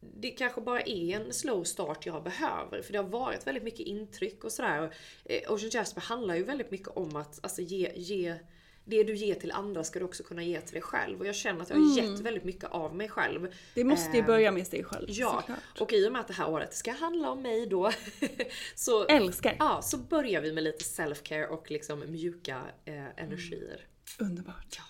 det 0.00 0.30
kanske 0.30 0.60
bara 0.60 0.80
är 0.80 1.20
en 1.20 1.32
slow 1.32 1.64
start 1.64 2.06
jag 2.06 2.22
behöver. 2.22 2.82
För 2.82 2.92
det 2.92 2.98
har 2.98 3.08
varit 3.08 3.46
väldigt 3.46 3.64
mycket 3.64 3.86
intryck 3.86 4.44
och 4.44 4.52
sådär. 4.52 4.94
Eh, 5.24 5.52
Ocean 5.52 5.70
Jasper 5.70 6.00
handlar 6.00 6.34
ju 6.34 6.42
väldigt 6.42 6.70
mycket 6.70 6.88
om 6.88 7.16
att 7.16 7.38
alltså, 7.42 7.62
ge, 7.62 7.92
ge 7.94 8.36
det 8.84 9.02
du 9.02 9.14
ger 9.14 9.34
till 9.34 9.52
andra 9.52 9.84
ska 9.84 9.98
du 9.98 10.04
också 10.04 10.22
kunna 10.22 10.42
ge 10.42 10.60
till 10.60 10.72
dig 10.72 10.82
själv. 10.82 11.20
Och 11.20 11.26
jag 11.26 11.34
känner 11.34 11.62
att 11.62 11.70
jag 11.70 11.76
har 11.76 11.98
Mm. 12.00 12.12
gett 12.14 12.20
väldigt 12.20 12.44
mycket 12.44 12.70
av 12.70 12.96
mig 12.96 13.08
själv. 13.08 13.48
Det 13.74 13.84
måste 13.84 14.16
ju 14.16 14.20
Eh, 14.20 14.26
börja 14.26 14.52
med 14.52 14.66
sig 14.66 14.84
själv 14.84 15.06
Ja, 15.08 15.36
såklart. 15.40 15.80
och 15.80 15.92
i 15.92 16.08
och 16.08 16.12
med 16.12 16.20
att 16.20 16.28
det 16.28 16.34
här 16.34 16.48
året 16.50 16.74
ska 16.74 16.92
handla 16.92 17.30
om 17.30 17.42
mig 17.42 17.66
då. 17.66 17.92
så, 18.74 19.06
Älskar. 19.06 19.56
Ja, 19.58 19.82
så 19.82 19.96
börjar 19.98 20.40
vi 20.40 20.52
med 20.52 20.64
lite 20.64 20.84
self-care 20.84 21.46
och 21.46 21.70
liksom 21.70 22.02
mjuka 22.08 22.60
eh, 22.84 22.94
energier. 23.24 23.80
Underbart. 24.18 24.80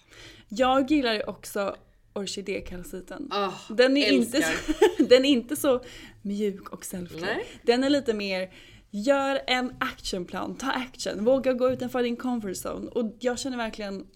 Jag 0.49 0.91
gillar 0.91 1.15
ju 1.15 1.23
också 1.23 1.77
orkidékalciten. 2.13 3.29
Ah, 3.33 3.53
den, 3.69 3.97
är 3.97 4.11
inte 4.13 4.37
älskar. 4.39 4.73
så, 4.99 5.03
den 5.09 5.25
är 5.25 5.29
inte 5.31 5.57
så 5.57 5.85
mjuk 6.23 6.69
och 6.69 6.85
self 6.85 7.13
Nej. 7.21 7.47
Den 7.63 7.85
är 7.85 7.91
lite 7.91 8.15
mer 8.15 8.53
Gör 8.95 9.41
en 9.47 9.73
actionplan, 9.81 10.57
ta 10.57 10.71
action, 10.71 11.25
våga 11.25 11.53
gå 11.53 11.71
utanför 11.71 12.03
din 12.03 12.17
comfort 12.17 12.57
zone. 12.67 12.91
Och 12.91 13.17
jag 13.21 13.39
känner 13.39 13.57
verkligen 13.57 14.07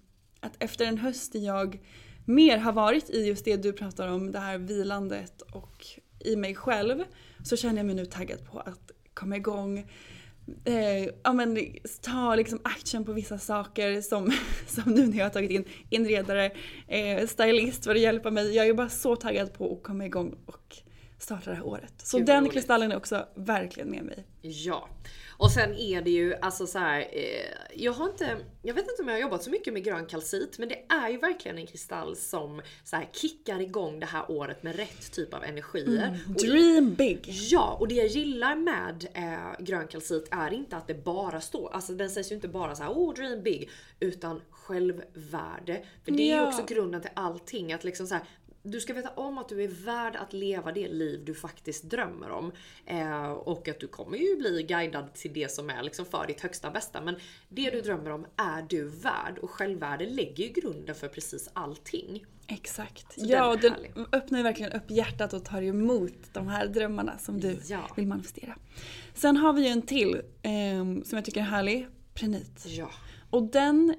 att 0.40 0.52
efter 0.58 0.84
en 0.84 0.98
höst 0.98 1.32
där 1.32 1.40
jag 1.40 1.80
mer 2.24 2.58
har 2.58 2.72
varit 2.72 3.10
i 3.10 3.26
just 3.26 3.44
det 3.44 3.56
du 3.56 3.72
pratar 3.72 4.08
om, 4.08 4.32
det 4.32 4.38
här 4.38 4.58
vilandet 4.58 5.42
och 5.42 5.86
i 6.20 6.36
mig 6.36 6.54
själv, 6.54 7.04
så 7.44 7.56
känner 7.56 7.76
jag 7.76 7.86
mig 7.86 7.94
nu 7.94 8.06
taggad 8.06 8.46
på 8.46 8.58
att 8.58 8.90
komma 9.14 9.36
igång. 9.36 9.78
Eh, 10.64 11.04
ja, 11.22 11.32
men, 11.32 11.58
ta 12.00 12.34
liksom 12.34 12.60
action 12.64 13.04
på 13.04 13.12
vissa 13.12 13.38
saker 13.38 14.00
som, 14.00 14.32
som 14.66 14.92
nu 14.92 15.06
när 15.06 15.18
jag 15.18 15.24
har 15.24 15.30
tagit 15.30 15.50
in 15.50 15.64
inredare, 15.90 16.50
eh, 16.88 17.26
stylist 17.26 17.84
för 17.84 17.94
att 17.94 18.00
hjälpa 18.00 18.30
mig. 18.30 18.56
Jag 18.56 18.66
är 18.66 18.74
bara 18.74 18.88
så 18.88 19.16
taggad 19.16 19.52
på 19.52 19.72
att 19.72 19.82
komma 19.82 20.06
igång 20.06 20.34
och 20.46 20.76
starta 21.18 21.50
det 21.50 21.56
här 21.56 21.66
året. 21.66 21.92
Så 21.98 22.16
Gud, 22.18 22.26
den 22.26 22.40
roligt. 22.40 22.52
kristallen 22.52 22.92
är 22.92 22.96
också 22.96 23.26
verkligen 23.34 23.90
med 23.90 24.04
mig. 24.04 24.24
Ja. 24.40 24.88
Och 25.38 25.50
sen 25.50 25.74
är 25.74 26.02
det 26.02 26.10
ju 26.10 26.34
alltså 26.34 26.66
så 26.66 26.78
här, 26.78 27.00
eh, 27.12 27.46
jag 27.74 27.92
har 27.92 28.06
inte, 28.08 28.36
jag 28.62 28.74
vet 28.74 28.90
inte 28.90 29.02
om 29.02 29.08
jag 29.08 29.14
har 29.14 29.20
jobbat 29.20 29.42
så 29.42 29.50
mycket 29.50 29.72
med 29.72 29.84
grön 29.84 30.06
kalcit, 30.06 30.58
men 30.58 30.68
det 30.68 30.84
är 30.88 31.08
ju 31.08 31.16
verkligen 31.18 31.58
en 31.58 31.66
kristall 31.66 32.16
som 32.16 32.62
så 32.84 32.96
här 32.96 33.08
kickar 33.12 33.60
igång 33.60 34.00
det 34.00 34.06
här 34.06 34.30
året 34.30 34.62
med 34.62 34.76
rätt 34.76 35.12
typ 35.12 35.34
av 35.34 35.44
energier. 35.44 36.18
Och 36.36 36.42
i- 36.42 36.46
Dream 36.46 36.94
big! 36.94 37.20
Ja, 37.28 37.76
och 37.80 37.88
det 37.88 37.94
jag 37.94 38.06
gillar 38.06 38.56
med 38.56 39.06
eh, 39.14 39.64
grön 39.64 39.86
kalcit 39.88 40.28
är 40.30 40.52
inte 40.54 40.76
att 40.76 40.86
det 40.86 41.04
bara 41.04 41.40
står, 41.40 41.70
alltså 41.72 41.92
den 41.92 42.10
sägs 42.10 42.30
ju 42.30 42.34
inte 42.34 42.48
bara 42.48 42.74
så 42.74 42.82
här 42.82 42.90
oh 42.92 43.14
dream 43.14 43.42
big, 43.42 43.70
utan 44.00 44.40
självvärde. 44.50 45.82
För 46.04 46.10
det 46.12 46.22
är 46.22 46.26
ju 46.36 46.42
Ja. 46.42 46.48
också 46.48 46.64
grunden 46.74 47.00
till 47.00 47.10
allting, 47.14 47.72
att 47.72 47.84
liksom 47.84 48.06
så 48.06 48.14
här, 48.14 48.24
du 48.70 48.80
ska 48.80 48.94
veta 48.94 49.10
om 49.10 49.38
att 49.38 49.48
du 49.48 49.64
är 49.64 49.68
värd 49.68 50.16
att 50.16 50.32
leva 50.32 50.72
det 50.72 50.88
liv 50.88 51.24
du 51.24 51.34
faktiskt 51.34 51.84
drömmer 51.84 52.30
om. 52.30 52.52
Eh, 52.86 53.30
och 53.30 53.68
att 53.68 53.80
du 53.80 53.86
kommer 53.88 54.18
ju 54.18 54.36
bli 54.36 54.62
guidad 54.68 55.14
till 55.14 55.32
det 55.32 55.50
som 55.50 55.70
är 55.70 55.82
liksom 55.82 56.06
för 56.06 56.26
ditt 56.26 56.40
högsta 56.40 56.70
bästa. 56.70 57.00
Men 57.00 57.16
det 57.48 57.70
du 57.70 57.80
drömmer 57.80 58.10
om 58.10 58.26
är 58.36 58.62
du 58.68 58.84
värd 58.88 59.38
och 59.42 59.50
självvärde 59.50 60.06
lägger 60.06 60.44
ju 60.44 60.50
grunden 60.52 60.94
för 60.94 61.08
precis 61.08 61.48
allting. 61.52 62.24
Exakt. 62.46 63.12
Så 63.20 63.26
ja, 63.26 63.48
och 63.52 63.60
den 63.60 63.74
öppnar 64.12 64.38
ju 64.38 64.42
verkligen 64.42 64.72
upp 64.72 64.90
hjärtat 64.90 65.32
och 65.32 65.44
tar 65.44 65.62
emot 65.62 66.12
de 66.32 66.48
här 66.48 66.66
drömmarna 66.66 67.18
som 67.18 67.40
du 67.40 67.58
Ja. 67.68 67.90
vill 67.96 68.06
manifestera. 68.06 68.56
Sen 69.14 69.36
har 69.36 69.52
vi 69.52 69.62
ju 69.62 69.68
en 69.68 69.82
till 69.82 70.22
ehm, 70.42 71.04
som 71.04 71.16
jag 71.16 71.24
tycker 71.24 71.40
är 71.40 71.44
härlig. 71.44 71.88
Prenit. 72.14 72.64
Ja. 72.66 72.90
Och 73.30 73.42
den 73.42 73.94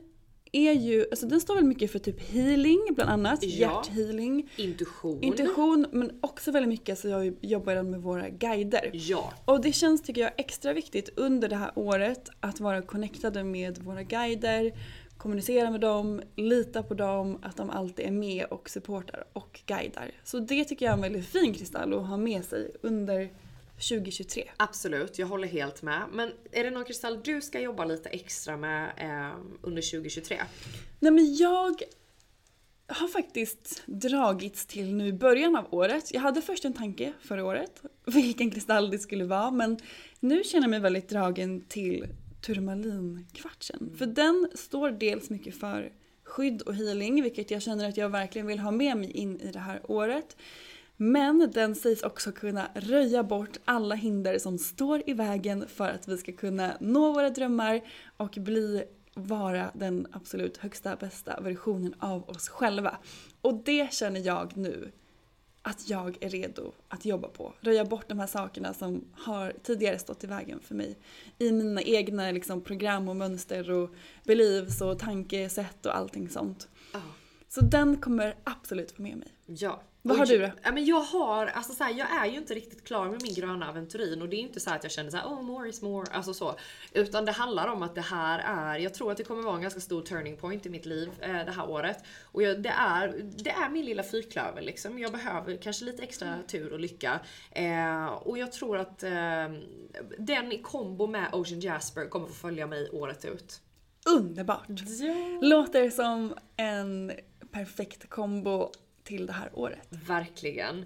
är 0.52 0.74
ju, 0.74 1.06
alltså 1.12 1.26
den 1.26 1.42
står 1.42 1.56
väl 1.56 1.64
mycket 1.64 1.92
för 1.92 2.00
typ 2.00 2.30
healing 2.30 2.88
bland 2.96 3.10
annat. 3.10 3.44
Ja. 3.44 3.50
Hjärthealing. 3.50 4.50
Intuition. 4.56 5.24
Intuition 5.24 5.86
men 5.92 6.12
också 6.22 6.52
väldigt 6.52 6.70
mycket 6.70 7.00
så 7.00 7.08
jag 7.08 7.36
jobbar 7.42 7.74
jag 7.74 7.86
med 7.86 8.02
våra 8.02 8.30
guider. 8.30 8.90
Ja. 8.94 9.34
Och 9.46 9.62
det 9.62 9.72
känns 9.72 10.02
tycker 10.02 10.22
jag 10.22 10.32
extra 10.38 10.74
viktigt 10.74 11.10
under 11.16 11.50
det 11.50 11.56
här 11.56 11.72
året 11.76 12.30
att 12.40 12.60
vara 12.60 12.82
connectade 12.82 13.44
med 13.44 13.78
våra 13.78 14.04
guider, 14.04 14.74
kommunicera 15.18 15.72
med 15.72 15.82
dem, 15.82 16.22
lita 16.36 16.84
på 16.84 16.94
dem, 16.94 17.40
att 17.42 17.58
de 17.58 17.70
alltid 17.70 18.06
är 18.06 18.12
med 18.12 18.46
och 18.46 18.70
supportar 18.70 19.24
och 19.34 19.60
guidar. 19.66 20.12
Så 20.24 20.40
det 20.40 20.66
tycker 20.66 20.86
jag 20.86 20.92
är 20.92 20.96
en 20.96 21.02
väldigt 21.02 21.28
fin 21.28 21.54
kristall 21.54 21.94
att 21.94 22.08
ha 22.08 22.18
med 22.18 22.46
sig 22.46 22.72
under 22.82 23.30
2023. 23.78 24.50
Absolut, 24.58 25.20
jag 25.20 25.28
håller 25.28 25.48
helt 25.48 25.82
med. 25.82 26.04
Men 26.12 26.32
är 26.52 26.64
det 26.64 26.72
någon 26.72 26.86
kristall 26.86 27.22
du 27.24 27.42
ska 27.42 27.60
jobba 27.60 27.86
lite 27.86 28.10
extra 28.10 28.58
med 28.58 28.92
eh, 28.98 29.40
under 29.62 29.82
2023? 29.82 30.38
Nej 31.00 31.12
men 31.12 31.36
jag 31.36 31.82
har 32.88 33.08
faktiskt 33.08 33.84
dragits 33.86 34.66
till 34.66 34.94
nu 34.94 35.08
i 35.08 35.14
början 35.14 35.56
av 35.56 35.74
året. 35.74 36.14
Jag 36.14 36.22
hade 36.22 36.42
först 36.42 36.66
en 36.66 36.74
tanke 36.74 37.14
förra 37.22 37.46
året, 37.46 37.82
vilken 38.06 38.52
kristall 38.52 38.92
det 38.92 39.00
skulle 39.00 39.26
vara, 39.26 39.52
men 39.52 39.78
nu 40.20 40.44
känner 40.44 40.64
jag 40.64 40.70
mig 40.70 40.80
väldigt 40.80 41.10
dragen 41.10 41.62
till 41.62 42.06
turmalinkvartsen. 42.42 43.96
För 43.98 44.06
den 44.06 44.52
står 44.56 44.92
dels 44.92 45.30
mycket 45.30 45.60
för 45.60 45.92
skydd 46.24 46.62
och 46.62 46.76
healing, 46.76 47.24
vilket 47.24 47.52
jag 47.52 47.62
känner 47.62 47.90
att 47.90 47.98
jag 47.98 48.10
verkligen 48.10 48.48
vill 48.48 48.60
ha 48.60 48.72
med 48.72 48.98
mig 48.98 49.12
in 49.12 49.42
i 49.42 49.52
det 49.52 49.60
här 49.60 49.82
året. 49.92 50.38
Men 50.98 51.52
den 51.54 51.76
sägs 51.76 52.04
också 52.04 52.32
kunna 52.32 52.70
röja 52.76 53.24
bort 53.24 53.58
alla 53.66 53.96
hinder 53.96 54.40
som 54.40 54.58
står 54.58 55.04
i 55.10 55.14
vägen 55.14 55.68
för 55.68 55.90
att 55.90 56.08
vi 56.08 56.18
ska 56.18 56.32
kunna 56.32 56.78
nå 56.80 57.14
våra 57.14 57.30
drömmar 57.30 57.82
och 58.18 58.38
bli 58.38 58.84
vara 59.14 59.72
den 59.74 60.08
absolut 60.12 60.58
högsta 60.58 60.96
bästa 60.96 61.42
versionen 61.42 61.94
av 62.00 62.30
oss 62.30 62.50
själva. 62.50 62.98
Och 63.42 63.54
det 63.54 63.94
känner 63.94 64.20
jag 64.20 64.58
nu 64.58 64.92
att 65.62 65.90
jag 65.90 66.18
är 66.22 66.30
redo 66.30 66.72
att 66.88 67.06
jobba 67.06 67.28
på. 67.28 67.54
Röja 67.62 67.86
bort 67.86 68.10
de 68.10 68.20
här 68.20 68.28
sakerna 68.28 68.74
som 68.74 69.06
har 69.14 69.54
tidigare 69.64 70.00
stått 70.00 70.24
i 70.24 70.28
vägen 70.28 70.60
för 70.60 70.76
mig. 70.76 70.98
I 71.38 71.52
mina 71.52 71.82
egna 71.82 72.32
liksom, 72.32 72.62
program 72.62 73.10
och 73.10 73.16
mönster 73.16 73.72
och 73.72 73.90
beliefs 74.24 74.82
och 74.82 75.00
tankesätt 75.00 75.86
och 75.86 75.98
allting 75.98 76.30
sånt. 76.30 76.68
Ja. 76.94 77.02
Så 77.50 77.62
den 77.62 77.98
kommer 77.98 78.36
absolut 78.44 78.92
få 78.92 79.02
med 79.02 79.18
mig. 79.18 79.28
Ja. 79.46 79.82
Vad 80.08 80.18
har 80.18 80.26
du 80.26 80.38
då? 80.38 80.52
Ja, 80.64 80.72
men 80.72 80.86
jag 80.86 81.00
har, 81.00 81.48
alltså 81.48 81.74
så 81.74 81.84
här, 81.84 81.94
jag 81.94 82.12
är 82.12 82.26
ju 82.26 82.38
inte 82.38 82.54
riktigt 82.54 82.84
klar 82.84 83.10
med 83.10 83.22
min 83.22 83.34
gröna 83.34 83.70
aventurin 83.70 84.22
och 84.22 84.30
det 84.30 84.36
är 84.36 84.40
inte 84.40 84.60
så 84.60 84.72
att 84.72 84.84
jag 84.84 84.92
känner 84.92 85.10
så 85.10 85.18
här, 85.18 85.26
oh 85.26 85.42
more 85.42 85.70
is 85.70 85.82
more, 85.82 86.12
alltså 86.12 86.34
så. 86.34 86.56
Utan 86.94 87.26
det 87.26 87.32
handlar 87.32 87.68
om 87.68 87.84
att 87.84 87.96
det 87.96 88.02
här 88.02 88.40
är, 88.40 88.80
jag 88.80 88.94
tror 88.94 89.12
att 89.12 89.18
det 89.18 89.24
kommer 89.24 89.44
vara 89.44 89.56
en 89.56 89.62
ganska 89.62 89.80
stor 89.80 90.02
turning 90.02 90.38
point 90.38 90.66
i 90.66 90.70
mitt 90.70 90.86
liv 90.86 91.10
eh, 91.22 91.46
det 91.46 91.52
här 91.52 91.70
året. 91.70 92.04
Och 92.24 92.44
jag, 92.44 92.62
det, 92.62 92.70
är, 92.70 93.22
det 93.38 93.50
är 93.50 93.70
min 93.70 93.86
lilla 93.86 94.04
fyrklöver 94.04 94.62
liksom. 94.62 95.00
Jag 95.00 95.12
behöver 95.12 95.58
kanske 95.58 95.86
lite 95.86 96.04
extra 96.04 96.36
tur 96.48 96.74
och 96.74 96.80
lycka. 96.80 97.20
Eh, 97.52 98.06
och 98.06 98.38
jag 98.38 98.52
tror 98.52 98.78
att 98.78 99.04
eh, 99.04 99.12
den 100.18 100.52
i 100.52 100.62
kombo 100.64 101.08
med 101.08 101.34
Ocean 101.34 101.60
Jasper 101.60 102.10
kommer 102.10 102.28
få 102.28 102.34
följa 102.34 102.68
mig 102.68 102.90
året 102.90 103.26
ut. 103.26 103.62
Underbart! 104.06 104.68
Låter 105.42 105.90
som 105.90 106.34
en 106.58 107.12
perfekt 107.52 108.10
kombo 108.10 108.72
till 109.08 109.26
det 109.26 109.34
här 109.34 109.50
året. 109.54 109.88
Verkligen. 110.08 110.86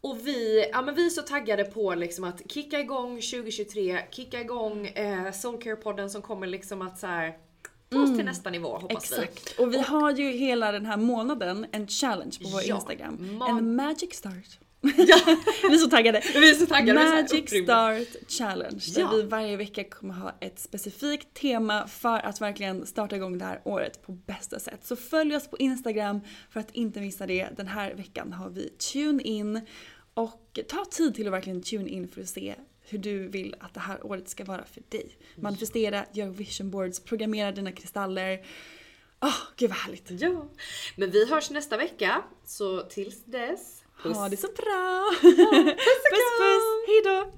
Och 0.00 0.18
vi, 0.26 0.68
ja 0.72 0.82
men 0.82 0.94
vi 0.94 1.06
är 1.06 1.10
så 1.10 1.22
taggade 1.22 1.64
på 1.64 1.94
liksom 1.94 2.24
att 2.24 2.50
kicka 2.52 2.80
igång 2.80 3.20
2023, 3.20 3.98
kicka 4.10 4.40
igång 4.40 4.86
eh, 4.86 5.32
Soulcare-podden 5.32 6.08
som 6.08 6.22
kommer 6.22 6.46
liksom 6.46 6.82
att 6.82 6.98
så 6.98 7.06
här 7.06 7.36
ta 7.90 8.02
oss 8.02 8.16
till 8.16 8.24
nästa 8.24 8.50
nivå 8.50 8.78
hoppas 8.78 9.12
Mm. 9.12 9.24
Exakt. 9.24 9.58
Och 9.58 9.72
vi 9.74 9.78
har 9.78 10.12
ju 10.12 10.30
hela 10.30 10.72
den 10.72 10.86
här 10.86 10.96
månaden 10.96 11.66
en 11.72 11.88
challenge 11.88 12.38
på 12.42 12.48
vår 12.48 12.62
Ja, 12.64 12.76
Instagram. 12.76 13.42
En 13.48 13.76
magic 13.76 14.14
start. 14.14 14.58
vi 15.62 15.74
är 15.74 15.78
så 15.78 15.90
taggade. 15.90 16.22
vi. 16.34 16.50
Är 16.50 16.54
så 16.54 16.66
taggade, 16.66 16.98
vi 17.00 17.04
är 17.04 17.08
så 17.08 17.14
här 17.14 17.22
Magic 17.22 17.42
upprymda. 17.42 18.04
Start 18.04 18.30
Challenge. 18.30 18.82
Där 18.94 19.00
Ja. 19.00 19.12
vi 19.16 19.22
varje 19.22 19.56
vecka 19.56 19.84
kommer 19.84 20.14
ha 20.14 20.34
ett 20.40 20.58
specifikt 20.58 21.34
tema 21.34 21.86
för 21.86 22.18
att 22.18 22.40
verkligen 22.40 22.86
starta 22.86 23.16
igång 23.16 23.38
det 23.38 23.44
här 23.44 23.60
året 23.64 24.02
på 24.02 24.12
bästa 24.12 24.58
sätt. 24.58 24.86
Så 24.86 24.96
följ 24.96 25.36
oss 25.36 25.48
på 25.48 25.58
Instagram 25.58 26.20
för 26.50 26.60
att 26.60 26.70
inte 26.70 27.00
missa 27.00 27.26
det. 27.26 27.48
Den 27.56 27.66
här 27.66 27.94
veckan 27.94 28.32
har 28.32 28.50
vi 28.50 28.68
Tune 28.68 29.22
In. 29.22 29.60
Och 30.14 30.58
ta 30.68 30.84
tid 30.84 31.14
till 31.14 31.26
att 31.26 31.32
verkligen 31.32 31.62
tune 31.62 31.90
in 31.90 32.08
för 32.08 32.20
att 32.20 32.28
se 32.28 32.54
hur 32.80 32.98
du 32.98 33.28
vill 33.28 33.54
att 33.60 33.74
det 33.74 33.80
här 33.80 34.06
året 34.06 34.28
ska 34.28 34.44
vara 34.44 34.64
för 34.64 34.82
dig. 34.88 35.16
Manifestera, 35.36 36.04
gör 36.12 36.28
vision 36.28 36.70
boards, 36.70 37.00
programmera 37.00 37.52
dina 37.52 37.72
kristaller. 37.72 38.44
Åh, 39.20 39.34
gud 39.56 39.70
vad 39.70 39.78
härligt. 39.78 40.10
Ja. 40.10 40.48
Men 40.96 41.10
vi 41.10 41.28
hörs 41.30 41.50
nästa 41.50 41.76
vecka, 41.76 42.22
så 42.44 42.80
tills 42.80 43.24
dess. 43.24 43.81
Ha 44.02 44.28
det 44.28 44.36
så 44.36 44.46
bra! 44.46 45.10
puss 45.20 45.36
puss! 46.38 46.66
Hejdå! 46.86 47.32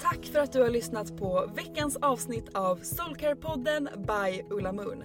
Tack 0.00 0.26
för 0.32 0.38
att 0.38 0.52
du 0.52 0.62
har 0.62 0.70
lyssnat 0.70 1.16
på 1.16 1.50
veckans 1.54 1.96
avsnitt 1.96 2.48
av 2.54 2.80
Soulcare-podden 2.80 3.88
by 3.96 4.42
Ulla 4.50 4.72
Moon. 4.72 5.04